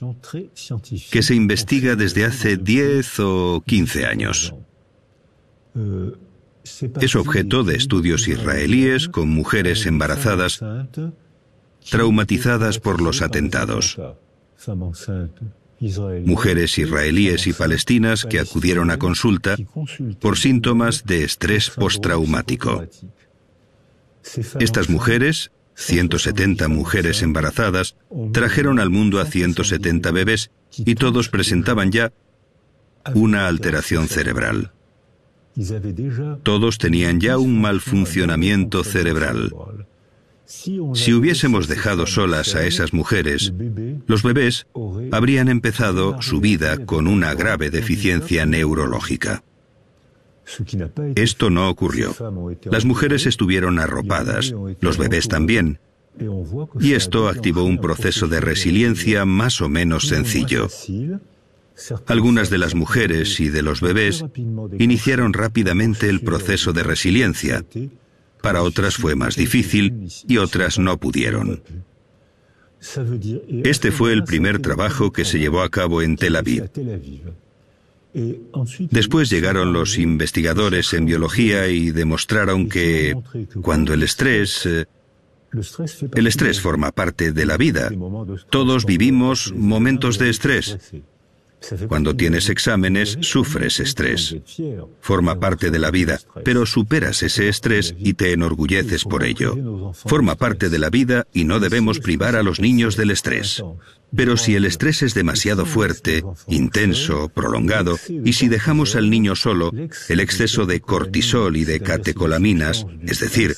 que 1.12 1.24
se 1.24 1.34
investiga 1.36 1.96
desde 1.96 2.26
hace 2.26 2.58
10 2.58 3.20
o 3.20 3.64
15 3.66 4.06
años. 4.06 4.54
Es 7.00 7.16
objeto 7.16 7.64
de 7.64 7.76
estudios 7.76 8.28
israelíes 8.28 9.08
con 9.08 9.30
mujeres 9.30 9.86
embarazadas 9.86 10.62
traumatizadas 11.90 12.80
por 12.80 13.02
los 13.02 13.22
atentados. 13.22 13.98
Mujeres 16.26 16.78
israelíes 16.78 17.48
y 17.48 17.54
palestinas 17.54 18.26
que 18.26 18.40
acudieron 18.40 18.92
a 18.92 19.00
consulta 19.00 19.56
por 20.20 20.38
síntomas 20.38 21.06
de 21.06 21.24
estrés 21.24 21.72
postraumático. 21.72 22.86
Estas 24.60 24.90
mujeres, 24.90 25.52
170 25.74 26.68
mujeres 26.68 27.24
embarazadas, 27.24 27.96
trajeron 28.32 28.80
al 28.80 28.92
mundo 28.92 29.20
a 29.20 29.26
170 29.26 30.12
bebés 30.12 30.52
y 30.78 30.94
todos 30.94 31.30
presentaban 31.30 31.92
ya 31.92 32.14
una 33.16 33.48
alteración 33.48 34.08
cerebral. 34.08 34.72
Todos 36.44 36.78
tenían 36.78 37.20
ya 37.20 37.38
un 37.38 37.62
mal 37.62 37.82
funcionamiento 37.82 38.84
cerebral. 38.84 39.54
Si 40.46 41.14
hubiésemos 41.14 41.68
dejado 41.68 42.06
solas 42.06 42.56
a 42.56 42.66
esas 42.66 42.94
mujeres, 42.94 43.54
los 44.06 44.22
bebés 44.22 44.68
habrían 45.12 45.48
empezado 45.48 46.22
su 46.22 46.42
vida 46.42 46.86
con 46.86 47.08
una 47.08 47.34
grave 47.34 47.70
deficiencia 47.70 48.46
neurológica. 48.46 49.44
Esto 51.16 51.50
no 51.50 51.70
ocurrió. 51.70 52.14
Las 52.66 52.84
mujeres 52.84 53.26
estuvieron 53.26 53.80
arropadas, 53.80 54.54
los 54.82 54.98
bebés 54.98 55.30
también, 55.30 55.80
y 56.80 56.94
esto 56.94 57.30
activó 57.30 57.64
un 57.64 57.78
proceso 57.78 58.28
de 58.28 58.42
resiliencia 58.42 59.26
más 59.26 59.62
o 59.62 59.70
menos 59.70 60.08
sencillo. 60.08 60.68
Algunas 62.08 62.50
de 62.50 62.58
las 62.58 62.76
mujeres 62.76 63.40
y 63.40 63.50
de 63.50 63.62
los 63.62 63.82
bebés 63.82 64.24
iniciaron 64.80 65.34
rápidamente 65.34 66.10
el 66.10 66.22
proceso 66.22 66.74
de 66.74 66.84
resiliencia. 66.84 67.66
Para 68.42 68.64
otras 68.64 68.96
fue 68.96 69.16
más 69.16 69.36
difícil 69.36 70.08
y 70.28 70.38
otras 70.38 70.80
no 70.80 70.98
pudieron. 70.98 71.62
Este 73.64 73.92
fue 73.92 74.14
el 74.14 74.24
primer 74.24 74.60
trabajo 74.60 75.12
que 75.12 75.26
se 75.26 75.40
llevó 75.40 75.62
a 75.62 75.70
cabo 75.70 76.02
en 76.02 76.16
Tel 76.16 76.36
Aviv. 76.36 76.70
Después 78.90 79.30
llegaron 79.30 79.72
los 79.72 79.98
investigadores 79.98 80.94
en 80.94 81.06
biología 81.06 81.68
y 81.68 81.92
demostraron 81.92 82.68
que 82.68 83.16
cuando 83.62 83.94
el 83.94 84.04
estrés... 84.04 84.66
Eh, 84.66 84.86
el 86.16 86.28
estrés 86.28 86.62
forma 86.62 86.92
parte 86.92 87.34
de 87.34 87.46
la 87.46 87.58
vida. 87.58 87.92
Todos 88.50 88.86
vivimos 88.86 89.54
momentos 89.54 90.18
de 90.18 90.30
estrés. 90.30 90.78
Cuando 91.88 92.16
tienes 92.16 92.50
exámenes, 92.50 93.18
sufres 93.22 93.80
estrés. 93.80 94.36
Forma 95.00 95.40
parte 95.40 95.72
de 95.72 95.80
la 95.80 95.92
vida, 95.92 96.20
pero 96.44 96.66
superas 96.66 97.24
ese 97.24 97.50
estrés 97.50 97.96
y 97.98 98.14
te 98.14 98.32
enorgulleces 98.34 99.04
por 99.04 99.24
ello. 99.24 99.94
Forma 99.94 100.36
parte 100.36 100.70
de 100.70 100.80
la 100.80 100.90
vida 100.90 101.28
y 101.34 101.44
no 101.44 101.60
debemos 101.60 102.00
privar 102.00 102.36
a 102.36 102.44
los 102.44 102.60
niños 102.60 102.98
del 102.98 103.12
estrés. 103.12 103.64
Pero 104.16 104.36
si 104.36 104.56
el 104.56 104.66
estrés 104.66 105.04
es 105.04 105.14
demasiado 105.14 105.66
fuerte, 105.66 106.24
intenso, 106.48 107.30
prolongado, 107.30 107.98
y 108.10 108.34
si 108.34 108.50
dejamos 108.50 108.96
al 108.96 109.10
niño 109.10 109.36
solo, 109.36 109.72
el 110.10 110.20
exceso 110.20 110.66
de 110.66 110.82
cortisol 110.82 111.56
y 111.56 111.64
de 111.64 111.80
catecolaminas, 111.80 112.86
es 113.04 113.20
decir, 113.20 113.56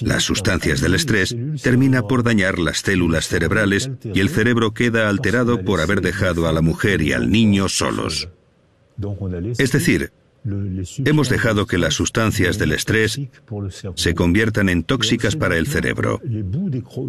las 0.00 0.24
sustancias 0.24 0.80
del 0.80 0.94
estrés, 0.94 1.36
termina 1.62 2.02
por 2.02 2.22
dañar 2.22 2.58
las 2.58 2.78
células 2.78 3.28
cerebrales 3.28 3.90
y 4.02 4.20
el 4.20 4.28
cerebro 4.28 4.72
queda 4.72 5.08
alterado 5.08 5.62
por 5.64 5.80
haber 5.80 6.00
dejado 6.00 6.48
a 6.48 6.52
la 6.52 6.60
mujer 6.60 7.02
y 7.02 7.12
al 7.12 7.30
niño 7.30 7.68
solos. 7.68 8.28
Es 9.58 9.72
decir, 9.72 10.12
hemos 11.04 11.28
dejado 11.28 11.66
que 11.66 11.78
las 11.78 11.94
sustancias 11.94 12.58
del 12.58 12.72
estrés 12.72 13.20
se 13.94 14.14
conviertan 14.14 14.68
en 14.68 14.82
tóxicas 14.84 15.36
para 15.36 15.56
el 15.56 15.66
cerebro. 15.66 16.20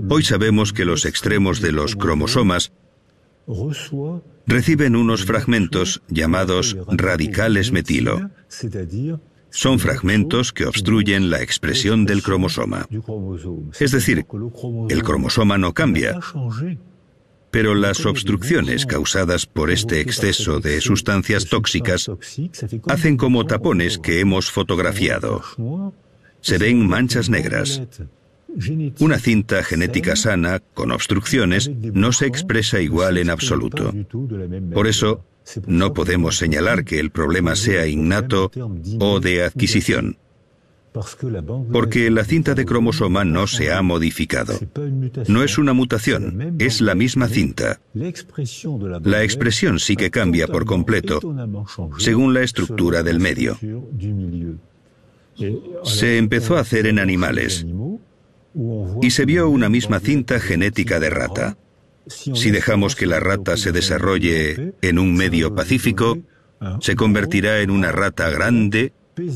Hoy 0.10 0.24
sabemos 0.24 0.74
que 0.74 0.86
los 0.86 1.06
extremos 1.06 1.62
de 1.62 1.72
los 1.72 1.96
cromosomas 1.96 2.72
reciben 4.48 4.96
unos 4.96 5.26
fragmentos 5.26 6.02
llamados 6.08 6.78
radicales 6.88 7.72
metilo, 7.72 8.32
son 9.56 9.80
fragmentos 9.80 10.52
que 10.52 10.66
obstruyen 10.66 11.30
la 11.30 11.42
expresión 11.42 12.06
del 12.06 12.22
cromosoma. 12.22 12.90
Es 13.80 13.92
decir, 13.92 14.26
el 14.90 15.04
cromosoma 15.04 15.58
no 15.58 15.74
cambia, 15.74 16.20
pero 17.52 17.74
las 17.74 18.06
obstrucciones 18.06 18.86
causadas 18.86 19.46
por 19.46 19.72
este 19.72 20.02
exceso 20.02 20.60
de 20.60 20.82
sustancias 20.82 21.46
tóxicas 21.46 22.12
hacen 22.90 23.16
como 23.16 23.46
tapones 23.46 23.98
que 23.98 24.20
hemos 24.20 24.52
fotografiado. 24.52 25.42
Se 26.42 26.58
ven 26.58 26.86
manchas 26.86 27.30
negras. 27.30 27.82
Una 29.00 29.20
cinta 29.20 29.64
genética 29.64 30.18
sana, 30.18 30.60
con 30.74 30.92
obstrucciones, 30.92 31.70
no 31.70 32.12
se 32.12 32.26
expresa 32.26 32.82
igual 32.82 33.18
en 33.18 33.30
absoluto. 33.30 33.94
Por 34.74 34.88
eso, 34.88 35.24
no 35.68 35.94
podemos 35.94 36.38
señalar 36.38 36.84
que 36.86 37.00
el 37.00 37.12
problema 37.12 37.56
sea 37.56 37.88
innato 37.88 38.52
o 39.00 39.20
de 39.20 39.44
adquisición, 39.44 40.18
porque 41.72 42.10
la 42.10 42.24
cinta 42.24 42.54
de 42.54 42.66
cromosoma 42.66 43.26
no 43.26 43.48
se 43.48 43.72
ha 43.72 43.82
modificado. 43.82 44.58
No 45.28 45.44
es 45.44 45.58
una 45.58 45.74
mutación, 45.74 46.56
es 46.60 46.82
la 46.82 46.96
misma 46.96 47.28
cinta. 47.28 47.80
La 47.94 49.24
expresión 49.24 49.80
sí 49.80 49.96
que 49.96 50.12
cambia 50.12 50.48
por 50.48 50.66
completo 50.66 51.20
según 51.98 52.34
la 52.34 52.44
estructura 52.44 53.04
del 53.04 53.20
medio. 53.20 53.58
Se 55.84 56.18
empezó 56.18 56.56
a 56.56 56.62
hacer 56.62 56.88
en 56.88 57.00
animales 57.00 57.66
y 59.02 59.10
se 59.10 59.26
vio 59.26 59.50
una 59.50 59.68
misma 59.68 60.00
cinta 60.00 60.40
genética 60.40 61.00
de 61.00 61.10
rata. 61.10 61.58
Si 62.08 62.52
dejamos 62.52 62.96
que 62.96 63.06
la 63.08 63.20
rata 63.20 63.58
se 63.58 63.72
desarrolle 63.72 64.74
en 64.82 65.00
un 65.00 65.16
medio 65.16 65.56
pacífico, 65.56 66.18
se 66.80 66.96
convertirá 66.96 67.62
en 67.62 67.72
una 67.72 67.92
rata 67.92 68.30
grande, 68.30 68.94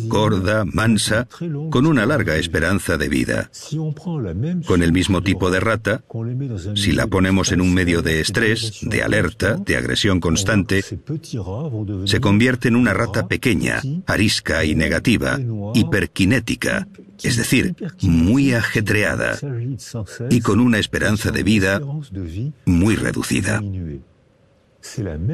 gorda, 0.08 0.66
mansa, 0.66 1.28
con 1.70 1.86
una 1.86 2.06
larga 2.06 2.36
esperanza 2.38 2.98
de 2.98 3.10
vida. 3.10 3.52
Con 4.66 4.84
el 4.84 4.92
mismo 4.92 5.22
tipo 5.22 5.52
de 5.52 5.60
rata, 5.60 6.04
si 6.76 6.92
la 6.92 7.08
ponemos 7.08 7.52
en 7.52 7.62
un 7.62 7.74
medio 7.74 8.02
de 8.02 8.22
estrés, 8.22 8.80
de 8.82 9.04
alerta, 9.04 9.56
de 9.56 9.76
agresión 9.78 10.20
constante, 10.20 10.84
se 12.06 12.20
convierte 12.20 12.68
en 12.68 12.76
una 12.76 12.94
rata 12.94 13.28
pequeña, 13.28 13.82
arisca 14.06 14.64
y 14.66 14.76
negativa, 14.76 15.40
hiperkinética, 15.74 16.88
es 17.22 17.38
decir, 17.38 17.76
muy 18.02 18.54
ajetreada 18.54 19.38
y 20.30 20.42
con 20.42 20.60
una 20.60 20.80
esperanza 20.80 21.32
de 21.32 21.44
vida 21.44 21.82
muy 22.66 22.96
reducida. 22.96 23.62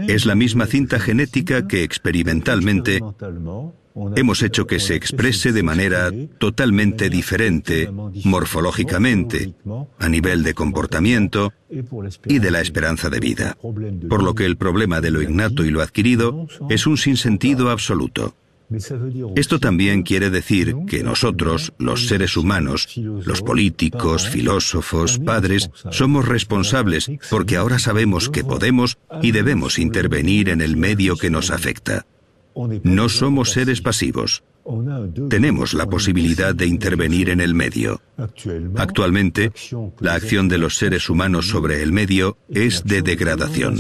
Es 0.08 0.26
la 0.26 0.36
misma 0.36 0.66
cinta 0.66 1.00
genética 1.00 1.68
que 1.68 1.84
experimentalmente 1.84 3.00
hemos 4.16 4.44
hecho 4.44 4.68
que 4.68 4.80
se 4.80 4.96
exprese 4.96 5.52
de 5.52 5.64
manera 5.64 6.12
totalmente 6.38 7.10
diferente, 7.10 7.90
morfológicamente, 8.24 9.56
a 10.00 10.10
nivel 10.10 10.44
de 10.44 10.54
comportamiento 10.54 11.54
y 12.26 12.40
de 12.40 12.52
la 12.52 12.62
esperanza 12.62 13.10
de 13.10 13.20
vida. 13.20 13.58
Por 14.10 14.24
lo 14.24 14.36
que 14.36 14.46
el 14.46 14.58
problema 14.58 15.02
de 15.02 15.12
lo 15.12 15.22
innato 15.22 15.66
y 15.66 15.72
lo 15.72 15.82
adquirido 15.82 16.48
es 16.70 16.88
un 16.88 16.98
sinsentido 16.98 17.70
absoluto. 17.70 18.36
Esto 19.36 19.60
también 19.60 20.02
quiere 20.02 20.30
decir 20.30 20.76
que 20.88 21.04
nosotros, 21.04 21.74
los 21.78 22.08
seres 22.08 22.36
humanos, 22.36 22.90
los 22.98 23.42
políticos, 23.42 24.28
filósofos, 24.28 25.20
padres, 25.20 25.70
somos 25.92 26.28
responsables 26.28 27.12
porque 27.30 27.58
ahora 27.58 27.78
sabemos 27.78 28.30
que 28.30 28.44
podemos 28.44 28.98
y 29.22 29.32
debemos 29.32 29.78
intervenir 29.78 30.50
en 30.50 30.62
el 30.62 30.78
medio 30.78 31.16
que 31.16 31.30
nos 31.30 31.52
afecta. 31.52 32.06
No 32.84 33.10
somos 33.10 33.52
seres 33.52 33.82
pasivos. 33.82 34.44
Tenemos 35.30 35.74
la 35.74 35.86
posibilidad 35.86 36.56
de 36.56 36.66
intervenir 36.66 37.30
en 37.30 37.42
el 37.42 37.54
medio. 37.54 38.02
Actualmente, 38.78 39.52
la 40.00 40.16
acción 40.16 40.48
de 40.48 40.58
los 40.58 40.78
seres 40.78 41.10
humanos 41.10 41.50
sobre 41.50 41.84
el 41.84 41.92
medio 41.92 42.38
es 42.50 42.84
de 42.84 43.02
degradación. 43.02 43.78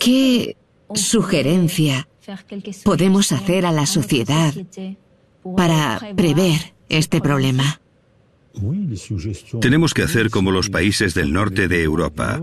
¿Qué 0.00 0.56
sugerencia 0.94 2.08
podemos 2.84 3.32
hacer 3.32 3.66
a 3.66 3.72
la 3.72 3.86
sociedad 3.86 4.52
para 5.56 6.00
prever 6.16 6.74
este 6.88 7.20
problema? 7.20 7.81
Tenemos 9.60 9.94
que 9.94 10.02
hacer 10.02 10.30
como 10.30 10.50
los 10.50 10.68
países 10.68 11.14
del 11.14 11.32
norte 11.32 11.68
de 11.68 11.82
Europa, 11.82 12.40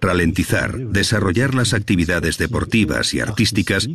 ralentizar, 0.00 0.78
desarrollar 0.78 1.54
las 1.54 1.74
actividades 1.74 2.38
deportivas 2.38 3.12
y 3.14 3.20
artísticas 3.20 3.88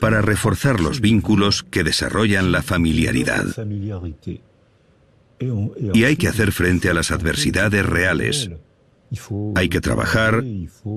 para 0.00 0.22
reforzar 0.22 0.80
los 0.80 1.00
vínculos 1.00 1.62
que 1.62 1.84
desarrollan 1.84 2.50
la 2.50 2.62
familiaridad. 2.62 3.46
Y 5.94 6.04
hay 6.04 6.16
que 6.16 6.28
hacer 6.28 6.52
frente 6.52 6.90
a 6.90 6.94
las 6.94 7.10
adversidades 7.10 7.86
reales, 7.86 8.50
hay 9.54 9.68
que 9.68 9.80
trabajar, 9.80 10.44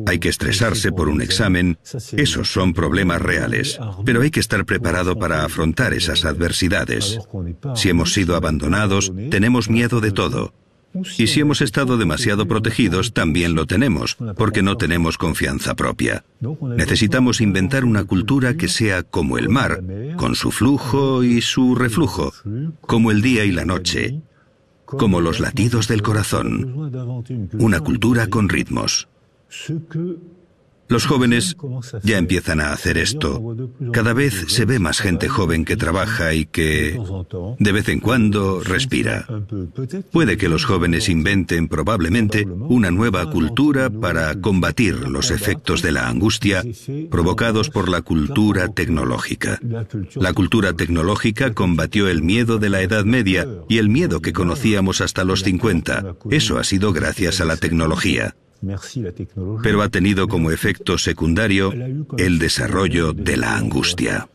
hay 0.06 0.20
que 0.20 0.30
estresarse 0.30 0.92
por 0.92 1.10
un 1.10 1.22
examen, 1.22 1.78
esos 2.16 2.52
son 2.52 2.74
problemas 2.74 3.22
reales, 3.22 3.80
pero 4.06 4.22
hay 4.22 4.32
que 4.32 4.40
estar 4.40 4.66
preparado 4.66 5.18
para 5.18 5.44
afrontar 5.44 5.94
esas 5.94 6.26
adversidades. 6.26 7.20
Si 7.76 7.90
hemos 7.90 8.14
sido 8.14 8.36
abandonados, 8.36 9.12
tenemos 9.30 9.70
miedo 9.70 10.02
de 10.02 10.12
todo. 10.12 10.54
Y 11.18 11.28
si 11.28 11.40
hemos 11.40 11.62
estado 11.62 11.98
demasiado 11.98 12.48
protegidos, 12.48 13.14
también 13.14 13.56
lo 13.56 13.66
tenemos, 13.66 14.16
porque 14.38 14.62
no 14.62 14.78
tenemos 14.78 15.18
confianza 15.18 15.74
propia. 15.76 16.24
Necesitamos 16.78 17.42
inventar 17.42 17.84
una 17.84 18.04
cultura 18.04 18.54
que 18.56 18.68
sea 18.68 19.02
como 19.02 19.40
el 19.40 19.50
mar, 19.50 19.82
con 20.18 20.36
su 20.36 20.52
flujo 20.52 21.24
y 21.24 21.42
su 21.42 21.74
reflujo, 21.74 22.32
como 22.82 23.10
el 23.10 23.24
día 23.24 23.44
y 23.44 23.52
la 23.52 23.66
noche, 23.66 24.22
como 24.98 25.22
los 25.22 25.40
latidos 25.40 25.88
del 25.88 26.02
corazón, 26.02 26.92
una 27.60 27.80
cultura 27.80 28.28
con 28.28 28.50
ritmos. 28.50 29.08
Los 30.90 31.06
jóvenes 31.06 31.56
ya 32.04 32.18
empiezan 32.18 32.60
a 32.60 32.74
hacer 32.74 32.98
esto. 32.98 33.42
Cada 33.92 34.14
vez 34.14 34.46
se 34.48 34.66
ve 34.66 34.80
más 34.80 35.00
gente 35.00 35.28
joven 35.28 35.66
que 35.66 35.78
trabaja 35.78 36.34
y 36.34 36.46
que 36.46 37.00
de 37.60 37.72
vez 37.72 37.90
en 37.90 38.00
cuando 38.00 38.60
respira. 38.60 39.26
Puede 40.12 40.38
que 40.38 40.50
los 40.50 40.66
jóvenes 40.66 41.10
inventen 41.10 41.68
probablemente 41.68 42.46
una 42.46 42.92
nueva 42.92 43.30
cultura 43.32 43.90
para 43.90 44.40
combatir 44.40 45.08
los 45.08 45.32
efectos 45.32 45.82
de 45.82 45.92
la 45.92 46.08
angustia 46.08 46.64
provocados 47.10 47.70
por 47.70 47.90
la 47.90 48.02
cultura 48.02 48.68
tecnológica. 48.68 49.60
La 50.16 50.34
cultura 50.34 50.74
tecnológica 50.74 51.54
combatió 51.54 52.08
el 52.10 52.22
miedo 52.24 52.60
de 52.60 52.70
la 52.70 52.82
Edad 52.82 53.06
Media 53.06 53.48
y 53.70 53.78
el 53.78 53.90
miedo 53.90 54.22
que 54.22 54.34
conocíamos 54.34 55.02
hasta 55.02 55.24
los 55.24 55.44
50. 55.44 56.16
Eso 56.30 56.58
ha 56.58 56.64
sido 56.64 56.94
gracias 56.94 57.42
a 57.42 57.46
la 57.46 57.58
tecnología 57.58 58.36
pero 59.62 59.82
ha 59.82 59.90
tenido 59.90 60.28
como 60.28 60.52
efecto 60.52 60.98
secundario 60.98 61.74
el 62.18 62.40
desarrollo 62.40 63.14
de 63.14 63.38
la 63.38 63.58
angustia. 63.58 64.30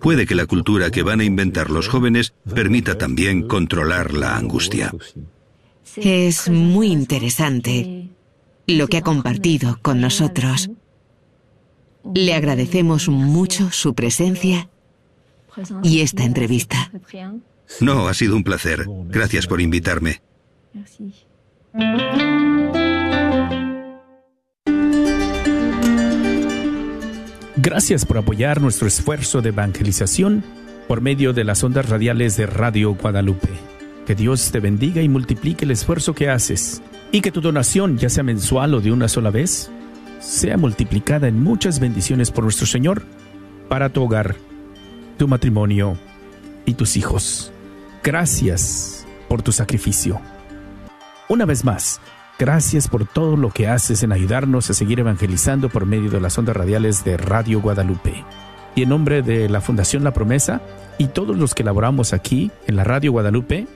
Puede 0.00 0.26
que 0.26 0.34
la 0.34 0.46
cultura 0.46 0.90
que 0.90 1.02
van 1.02 1.20
a 1.20 1.24
inventar 1.24 1.70
los 1.70 1.88
jóvenes 1.88 2.32
permita 2.54 2.96
también 2.96 3.46
controlar 3.46 4.14
la 4.14 4.36
angustia. 4.36 4.92
Es 5.96 6.48
muy 6.48 6.88
interesante 6.88 8.08
lo 8.66 8.86
que 8.88 8.98
ha 8.98 9.02
compartido 9.02 9.78
con 9.82 10.00
nosotros. 10.00 10.70
Le 12.14 12.34
agradecemos 12.34 13.08
mucho 13.08 13.70
su 13.72 13.94
presencia 13.94 14.68
y 15.82 16.00
esta 16.00 16.24
entrevista. 16.24 16.92
No, 17.80 18.08
ha 18.08 18.14
sido 18.14 18.36
un 18.36 18.44
placer. 18.44 18.86
Gracias 19.08 19.46
por 19.46 19.60
invitarme. 19.60 20.22
Gracias 27.70 28.06
por 28.06 28.16
apoyar 28.16 28.62
nuestro 28.62 28.88
esfuerzo 28.88 29.42
de 29.42 29.50
evangelización 29.50 30.42
por 30.88 31.02
medio 31.02 31.34
de 31.34 31.44
las 31.44 31.62
ondas 31.62 31.86
radiales 31.86 32.34
de 32.38 32.46
Radio 32.46 32.94
Guadalupe. 32.94 33.50
Que 34.06 34.14
Dios 34.14 34.50
te 34.50 34.58
bendiga 34.58 35.02
y 35.02 35.08
multiplique 35.10 35.66
el 35.66 35.72
esfuerzo 35.72 36.14
que 36.14 36.30
haces 36.30 36.80
y 37.12 37.20
que 37.20 37.30
tu 37.30 37.42
donación, 37.42 37.98
ya 37.98 38.08
sea 38.08 38.22
mensual 38.22 38.72
o 38.72 38.80
de 38.80 38.90
una 38.90 39.06
sola 39.06 39.28
vez, 39.28 39.70
sea 40.18 40.56
multiplicada 40.56 41.28
en 41.28 41.42
muchas 41.42 41.78
bendiciones 41.78 42.30
por 42.30 42.44
nuestro 42.44 42.64
Señor 42.64 43.02
para 43.68 43.90
tu 43.90 44.02
hogar, 44.02 44.36
tu 45.18 45.28
matrimonio 45.28 45.98
y 46.64 46.72
tus 46.72 46.96
hijos. 46.96 47.52
Gracias 48.02 49.06
por 49.28 49.42
tu 49.42 49.52
sacrificio. 49.52 50.22
Una 51.28 51.44
vez 51.44 51.66
más, 51.66 52.00
Gracias 52.38 52.86
por 52.86 53.04
todo 53.04 53.36
lo 53.36 53.50
que 53.50 53.66
haces 53.66 54.04
en 54.04 54.12
ayudarnos 54.12 54.70
a 54.70 54.74
seguir 54.74 55.00
evangelizando 55.00 55.68
por 55.68 55.86
medio 55.86 56.08
de 56.08 56.20
las 56.20 56.38
ondas 56.38 56.56
radiales 56.56 57.02
de 57.04 57.16
Radio 57.16 57.60
Guadalupe. 57.60 58.24
Y 58.76 58.82
en 58.82 58.90
nombre 58.90 59.22
de 59.22 59.48
la 59.48 59.60
Fundación 59.60 60.04
La 60.04 60.12
Promesa 60.12 60.60
y 60.98 61.08
todos 61.08 61.36
los 61.36 61.52
que 61.52 61.64
laboramos 61.64 62.12
aquí 62.12 62.52
en 62.68 62.76
la 62.76 62.84
Radio 62.84 63.10
Guadalupe, 63.10 63.66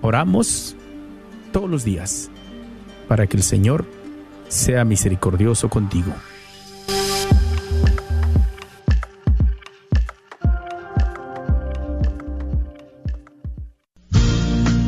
oramos 0.00 0.74
todos 1.52 1.68
los 1.68 1.84
días 1.84 2.30
para 3.08 3.26
que 3.26 3.36
el 3.36 3.42
Señor 3.42 3.84
sea 4.48 4.86
misericordioso 4.86 5.68
contigo. 5.68 6.14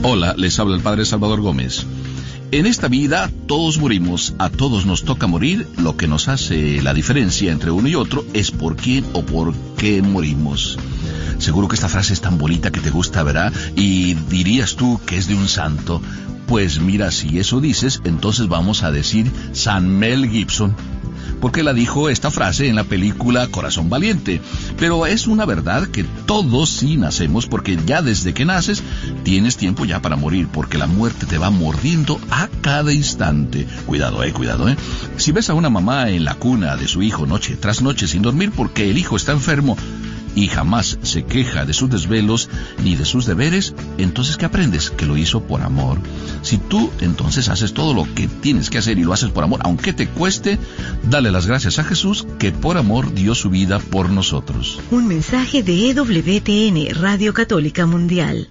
Hola, 0.02 0.34
les 0.38 0.58
habla 0.58 0.76
el 0.76 0.82
Padre 0.82 1.04
Salvador 1.04 1.42
Gómez. 1.42 1.86
En 2.52 2.66
esta 2.66 2.88
vida 2.88 3.30
todos 3.46 3.78
morimos, 3.78 4.34
a 4.38 4.50
todos 4.50 4.84
nos 4.84 5.04
toca 5.04 5.28
morir, 5.28 5.68
lo 5.78 5.96
que 5.96 6.08
nos 6.08 6.26
hace 6.26 6.82
la 6.82 6.92
diferencia 6.92 7.52
entre 7.52 7.70
uno 7.70 7.86
y 7.86 7.94
otro 7.94 8.24
es 8.34 8.50
por 8.50 8.74
quién 8.74 9.04
o 9.12 9.22
por 9.22 9.54
qué 9.76 10.02
morimos. 10.02 10.76
Seguro 11.38 11.68
que 11.68 11.76
esta 11.76 11.88
frase 11.88 12.12
es 12.12 12.20
tan 12.20 12.38
bonita 12.38 12.72
que 12.72 12.80
te 12.80 12.90
gusta, 12.90 13.22
¿verdad? 13.22 13.52
Y 13.76 14.14
dirías 14.14 14.74
tú 14.74 15.00
que 15.06 15.16
es 15.16 15.28
de 15.28 15.36
un 15.36 15.46
santo. 15.46 16.02
Pues 16.48 16.80
mira, 16.80 17.12
si 17.12 17.38
eso 17.38 17.60
dices, 17.60 18.00
entonces 18.02 18.48
vamos 18.48 18.82
a 18.82 18.90
decir 18.90 19.30
San 19.52 19.88
Mel 19.88 20.28
Gibson 20.28 20.74
porque 21.40 21.62
la 21.62 21.72
dijo 21.72 22.08
esta 22.08 22.30
frase 22.30 22.68
en 22.68 22.76
la 22.76 22.84
película 22.84 23.48
Corazón 23.48 23.88
Valiente. 23.88 24.40
Pero 24.78 25.06
es 25.06 25.26
una 25.26 25.46
verdad 25.46 25.88
que 25.88 26.04
todos 26.26 26.70
sí 26.70 26.96
nacemos 26.96 27.46
porque 27.46 27.78
ya 27.86 28.02
desde 28.02 28.34
que 28.34 28.44
naces 28.44 28.82
tienes 29.24 29.56
tiempo 29.56 29.84
ya 29.84 30.00
para 30.00 30.16
morir 30.16 30.48
porque 30.52 30.78
la 30.78 30.86
muerte 30.86 31.26
te 31.26 31.38
va 31.38 31.50
mordiendo 31.50 32.20
a 32.30 32.48
cada 32.60 32.92
instante. 32.92 33.66
Cuidado, 33.86 34.22
eh, 34.22 34.32
cuidado, 34.32 34.68
eh. 34.68 34.76
Si 35.16 35.32
ves 35.32 35.50
a 35.50 35.54
una 35.54 35.70
mamá 35.70 36.10
en 36.10 36.24
la 36.24 36.34
cuna 36.34 36.76
de 36.76 36.88
su 36.88 37.02
hijo 37.02 37.26
noche 37.26 37.56
tras 37.56 37.82
noche 37.82 38.06
sin 38.06 38.22
dormir 38.22 38.52
porque 38.54 38.90
el 38.90 38.98
hijo 38.98 39.16
está 39.16 39.32
enfermo, 39.32 39.76
y 40.34 40.48
jamás 40.48 40.98
se 41.02 41.24
queja 41.24 41.64
de 41.64 41.72
sus 41.72 41.90
desvelos 41.90 42.48
ni 42.82 42.96
de 42.96 43.04
sus 43.04 43.26
deberes, 43.26 43.74
entonces 43.98 44.36
¿qué 44.36 44.46
aprendes? 44.46 44.90
Que 44.90 45.06
lo 45.06 45.16
hizo 45.16 45.42
por 45.42 45.62
amor. 45.62 45.98
Si 46.42 46.58
tú 46.58 46.90
entonces 47.00 47.48
haces 47.48 47.74
todo 47.74 47.94
lo 47.94 48.12
que 48.14 48.28
tienes 48.28 48.70
que 48.70 48.78
hacer 48.78 48.98
y 48.98 49.04
lo 49.04 49.12
haces 49.12 49.30
por 49.30 49.44
amor, 49.44 49.60
aunque 49.64 49.92
te 49.92 50.08
cueste, 50.08 50.58
dale 51.08 51.30
las 51.30 51.46
gracias 51.46 51.78
a 51.78 51.84
Jesús 51.84 52.26
que 52.38 52.52
por 52.52 52.78
amor 52.78 53.12
dio 53.14 53.34
su 53.34 53.50
vida 53.50 53.78
por 53.78 54.10
nosotros. 54.10 54.80
Un 54.90 55.08
mensaje 55.08 55.62
de 55.62 55.90
EWTN, 55.90 57.00
Radio 57.00 57.34
Católica 57.34 57.86
Mundial. 57.86 58.48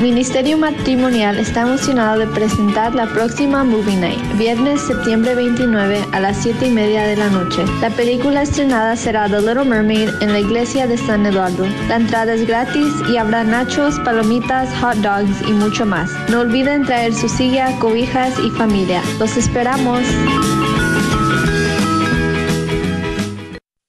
Ministerio 0.00 0.56
Matrimonial 0.56 1.38
está 1.38 1.62
emocionado 1.62 2.20
de 2.20 2.26
presentar 2.28 2.94
la 2.94 3.06
próxima 3.06 3.64
Movie 3.64 3.96
Night, 3.96 4.38
viernes 4.38 4.80
septiembre 4.82 5.34
29 5.34 6.04
a 6.12 6.20
las 6.20 6.36
7 6.36 6.68
y 6.68 6.70
media 6.70 7.02
de 7.02 7.16
la 7.16 7.28
noche. 7.28 7.64
La 7.80 7.90
película 7.90 8.42
estrenada 8.42 8.94
será 8.94 9.28
The 9.28 9.40
Little 9.40 9.64
Mermaid 9.64 10.10
en 10.20 10.32
la 10.32 10.38
iglesia 10.38 10.86
de 10.86 10.96
San 10.96 11.26
Eduardo. 11.26 11.66
La 11.88 11.96
entrada 11.96 12.32
es 12.34 12.46
gratis 12.46 12.92
y 13.12 13.16
habrá 13.16 13.42
nachos, 13.42 13.98
palomitas, 14.04 14.72
hot 14.80 14.96
dogs 14.98 15.42
y 15.48 15.52
mucho 15.52 15.84
más. 15.84 16.10
No 16.30 16.40
olviden 16.40 16.84
traer 16.84 17.12
su 17.12 17.28
silla, 17.28 17.76
cobijas 17.80 18.38
y 18.38 18.50
familia. 18.50 19.02
Los 19.18 19.36
esperamos. 19.36 20.02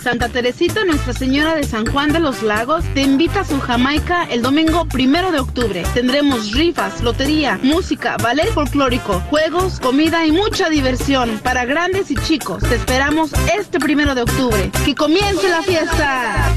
Santa 0.00 0.28
Teresita 0.28 0.84
Nuestra 0.84 1.12
Señora 1.12 1.54
de 1.54 1.64
San 1.64 1.84
Juan 1.84 2.12
de 2.12 2.20
los 2.20 2.42
Lagos 2.42 2.84
te 2.94 3.02
invita 3.02 3.40
a 3.40 3.44
su 3.44 3.60
Jamaica 3.60 4.24
el 4.30 4.40
domingo 4.40 4.86
primero 4.86 5.32
de 5.32 5.40
octubre. 5.40 5.84
Tendremos 5.92 6.52
rifas, 6.52 7.02
lotería, 7.02 7.58
música, 7.62 8.16
ballet 8.16 8.50
folclórico, 8.52 9.20
juegos, 9.28 9.80
comida 9.80 10.24
y 10.24 10.32
mucha 10.32 10.70
diversión 10.70 11.38
para 11.42 11.66
grandes 11.66 12.10
y 12.10 12.14
chicos. 12.14 12.62
Te 12.62 12.76
esperamos 12.76 13.32
este 13.58 13.78
primero 13.80 14.14
de 14.14 14.22
octubre. 14.22 14.70
¡Que 14.84 14.94
comience 14.94 15.48
la 15.48 15.62
fiesta! 15.62 16.54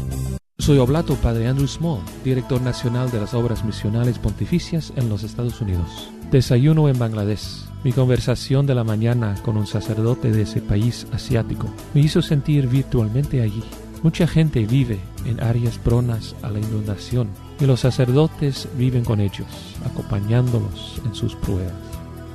Soy 0.57 0.77
Oblato 0.77 1.15
Padre 1.15 1.49
Andrew 1.49 1.67
Small, 1.67 1.99
director 2.23 2.61
nacional 2.61 3.11
de 3.11 3.19
las 3.19 3.33
Obras 3.33 3.65
Misionales 3.65 4.17
Pontificias 4.17 4.93
en 4.95 5.09
los 5.09 5.23
Estados 5.23 5.59
Unidos. 5.61 6.09
Desayuno 6.33 6.89
en 6.89 6.97
Bangladesh. 6.97 7.63
Mi 7.83 7.91
conversación 7.91 8.65
de 8.65 8.73
la 8.73 8.83
mañana 8.83 9.35
con 9.43 9.55
un 9.55 9.67
sacerdote 9.67 10.31
de 10.31 10.41
ese 10.41 10.61
país 10.61 11.05
asiático 11.11 11.71
me 11.93 12.01
hizo 12.01 12.23
sentir 12.23 12.67
virtualmente 12.67 13.43
allí. 13.43 13.61
Mucha 14.01 14.25
gente 14.25 14.65
vive 14.65 14.97
en 15.27 15.39
áreas 15.39 15.77
pronas 15.77 16.35
a 16.41 16.49
la 16.49 16.57
inundación 16.57 17.29
y 17.59 17.67
los 17.67 17.81
sacerdotes 17.81 18.67
viven 18.75 19.05
con 19.05 19.21
ellos, 19.21 19.45
acompañándolos 19.85 20.99
en 21.05 21.13
sus 21.13 21.35
pruebas. 21.35 21.71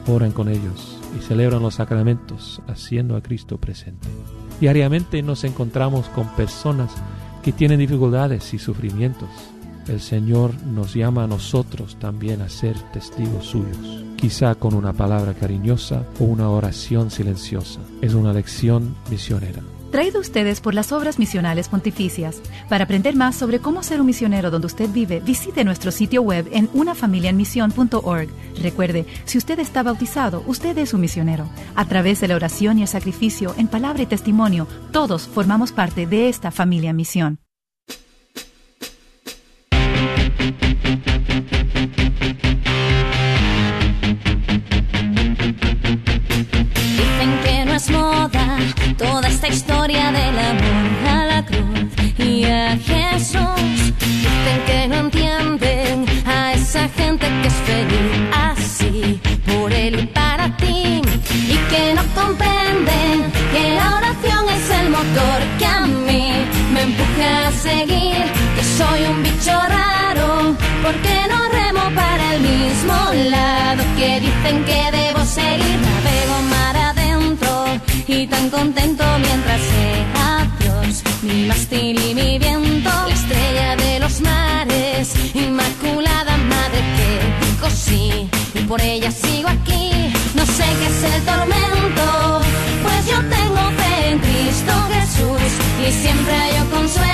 Oran 0.07 0.31
con 0.31 0.49
ellos 0.49 0.97
y 1.19 1.21
celebran 1.21 1.63
los 1.63 1.75
sacramentos, 1.75 2.63
haciendo 2.69 3.17
a 3.17 3.21
Cristo 3.21 3.59
presente. 3.59 4.07
Diariamente 4.61 5.25
nos 5.25 5.43
encontramos 5.43 6.07
con 6.11 6.29
personas 6.37 6.95
que 7.43 7.51
tienen 7.51 7.81
dificultades 7.81 8.55
y 8.55 8.61
sufrimientos 8.61 9.29
el 9.89 10.01
Señor 10.01 10.53
nos 10.65 10.95
llama 10.95 11.25
a 11.25 11.27
nosotros 11.27 11.97
también 11.99 12.43
a 12.43 12.49
ser 12.49 12.77
testigos 12.93 13.47
suyos, 13.47 14.05
quizá 14.17 14.55
con 14.55 14.75
una 14.75 14.93
palabra 14.93 15.35
cariñosa 15.35 16.05
o 16.21 16.25
una 16.25 16.49
oración 16.51 17.11
silenciosa. 17.11 17.81
Es 18.01 18.15
una 18.15 18.33
lección 18.33 18.95
misionera. 19.11 19.63
Traído 19.91 20.21
ustedes 20.21 20.61
por 20.61 20.75
las 20.75 20.93
obras 20.93 21.19
misionales 21.19 21.69
pontificias. 21.69 22.43
Para 22.69 22.85
aprender 22.85 23.17
más 23.17 23.37
sobre 23.37 23.59
cómo 23.59 23.83
ser 23.83 24.01
un 24.01 24.07
misionero 24.07 24.51
donde 24.51 24.67
usted 24.67 24.91
vive, 24.91 25.21
visite 25.21 25.65
nuestro 25.65 25.91
sitio 25.91 26.21
web 26.21 26.47
en 26.53 26.69
unafamiliaenmisión.org. 26.75 28.29
Recuerde, 28.61 29.07
si 29.25 29.39
usted 29.39 29.59
está 29.61 29.83
bautizado, 29.83 30.45
usted 30.47 30.77
es 30.77 30.93
un 30.93 31.01
misionero. 31.01 31.49
A 31.75 31.87
través 31.87 32.21
de 32.21 32.29
la 32.29 32.37
oración 32.37 32.79
y 32.79 32.83
el 32.83 32.89
sacrificio, 32.89 33.55
en 33.57 33.69
palabra 33.69 34.03
y 34.03 34.07
testimonio, 34.07 34.67
todos 34.93 35.27
formamos 35.27 35.73
parte 35.73 36.07
de 36.07 36.29
esta 36.29 36.51
familia 36.51 36.91
en 36.91 36.97
misión. 36.97 37.48
Porque 70.89 71.17
no 71.29 71.41
remo 71.51 71.85
para 71.95 72.35
el 72.35 72.41
mismo 72.41 72.97
lado, 73.31 73.83
que 73.99 74.21
dicen 74.21 74.65
que 74.65 74.81
debo 74.91 75.23
seguir, 75.25 75.79
navego 75.87 76.37
mar 76.55 76.77
y 78.07 78.27
tan 78.27 78.49
contento 78.49 79.05
mientras 79.19 79.61
sea 79.61 80.51
Dios 80.61 81.03
mi 81.23 81.47
mástil 81.47 81.95
y 82.09 82.15
mi 82.15 82.39
viento, 82.39 82.91
la 83.07 83.15
estrella 83.21 83.77
de 83.77 84.01
los 84.01 84.21
mares, 84.23 85.13
inmaculada 85.35 86.39
madre 86.55 86.81
que 86.97 87.11
dijo 87.47 87.69
sí 87.71 88.31
y 88.55 88.61
por 88.61 88.81
ella 88.81 89.11
sigo 89.11 89.49
aquí. 89.49 89.91
No 90.35 90.45
sé 90.47 90.65
qué 90.79 90.87
es 90.93 91.15
el 91.15 91.23
tormento, 91.31 92.41
pues 92.83 93.01
yo 93.11 93.19
tengo 93.37 93.63
fe 93.79 93.93
en 94.13 94.19
Cristo 94.21 94.73
Jesús 94.95 95.51
y 95.87 95.93
siempre 95.93 96.35
hay 96.35 96.59
consuelo. 96.73 97.08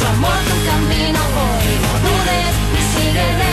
Su 0.00 0.06
amor 0.06 0.38
tu 0.48 0.56
camino 0.70 1.20
voy. 1.36 1.68
No 1.84 1.92
dudes 2.06 2.54
y 2.78 2.82
sigue 2.92 3.26
de 3.38 3.50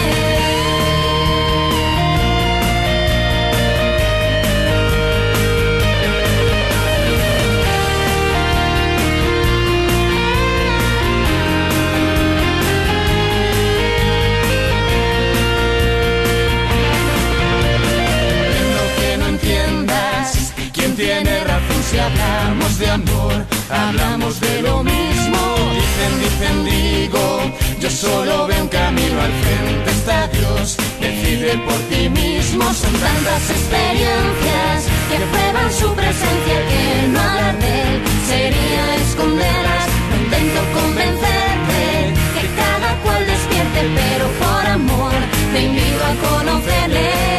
si 21.89 21.97
hablamos 21.97 22.79
de 22.79 22.89
amor, 22.89 23.45
hablamos 23.69 24.39
de 24.41 24.61
lo 24.61 24.83
mismo. 24.83 25.56
Dicen, 25.97 26.19
dicen, 26.19 26.65
digo, 26.65 27.41
yo 27.79 27.89
solo 27.89 28.45
veo 28.45 28.61
un 28.61 28.67
camino 28.67 29.19
al 29.19 29.31
frente, 29.31 29.89
está 29.89 30.27
Dios. 30.27 30.77
Decide 31.01 31.57
por 31.65 31.79
ti 31.89 32.07
mismo, 32.09 32.71
son 32.71 32.93
tantas 32.93 33.49
experiencias 33.49 34.85
que 35.09 35.17
prueban 35.31 35.73
su 35.73 35.91
presencia 35.95 36.57
que 36.69 37.07
no 37.07 37.19
hablar 37.19 37.57
de 37.57 38.01
sería 38.27 38.95
esconderlas. 39.07 39.87
No 40.11 40.15
intento 40.23 40.61
convencerte 40.79 42.13
que 42.35 42.47
cada 42.61 42.93
cual 43.01 43.25
despierte, 43.25 43.81
pero 43.95 44.25
por 44.37 44.67
amor 44.67 45.13
te 45.51 45.61
invito 45.63 46.03
a 46.05 46.29
conocerle. 46.29 47.37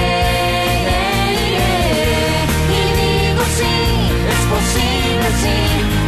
posible 4.48 5.28
si 5.42 5.54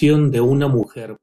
De 0.00 0.40
una 0.40 0.68
mujer. 0.68 1.16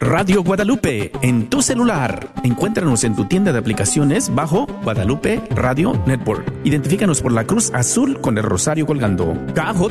Radio 0.00 0.42
Guadalupe 0.42 1.12
en 1.20 1.50
tu 1.50 1.60
celular. 1.60 2.32
Encuéntranos 2.44 3.04
en 3.04 3.14
tu 3.14 3.26
tienda 3.26 3.52
de 3.52 3.58
aplicaciones 3.58 4.34
bajo 4.34 4.66
Guadalupe 4.82 5.42
Radio 5.50 5.92
Network. 6.06 6.50
Identifícanos 6.64 7.20
por 7.20 7.32
la 7.32 7.44
cruz 7.44 7.70
azul 7.74 8.22
con 8.22 8.38
el 8.38 8.44
rosario 8.44 8.86
colgando. 8.86 9.34
KJ 9.54 9.82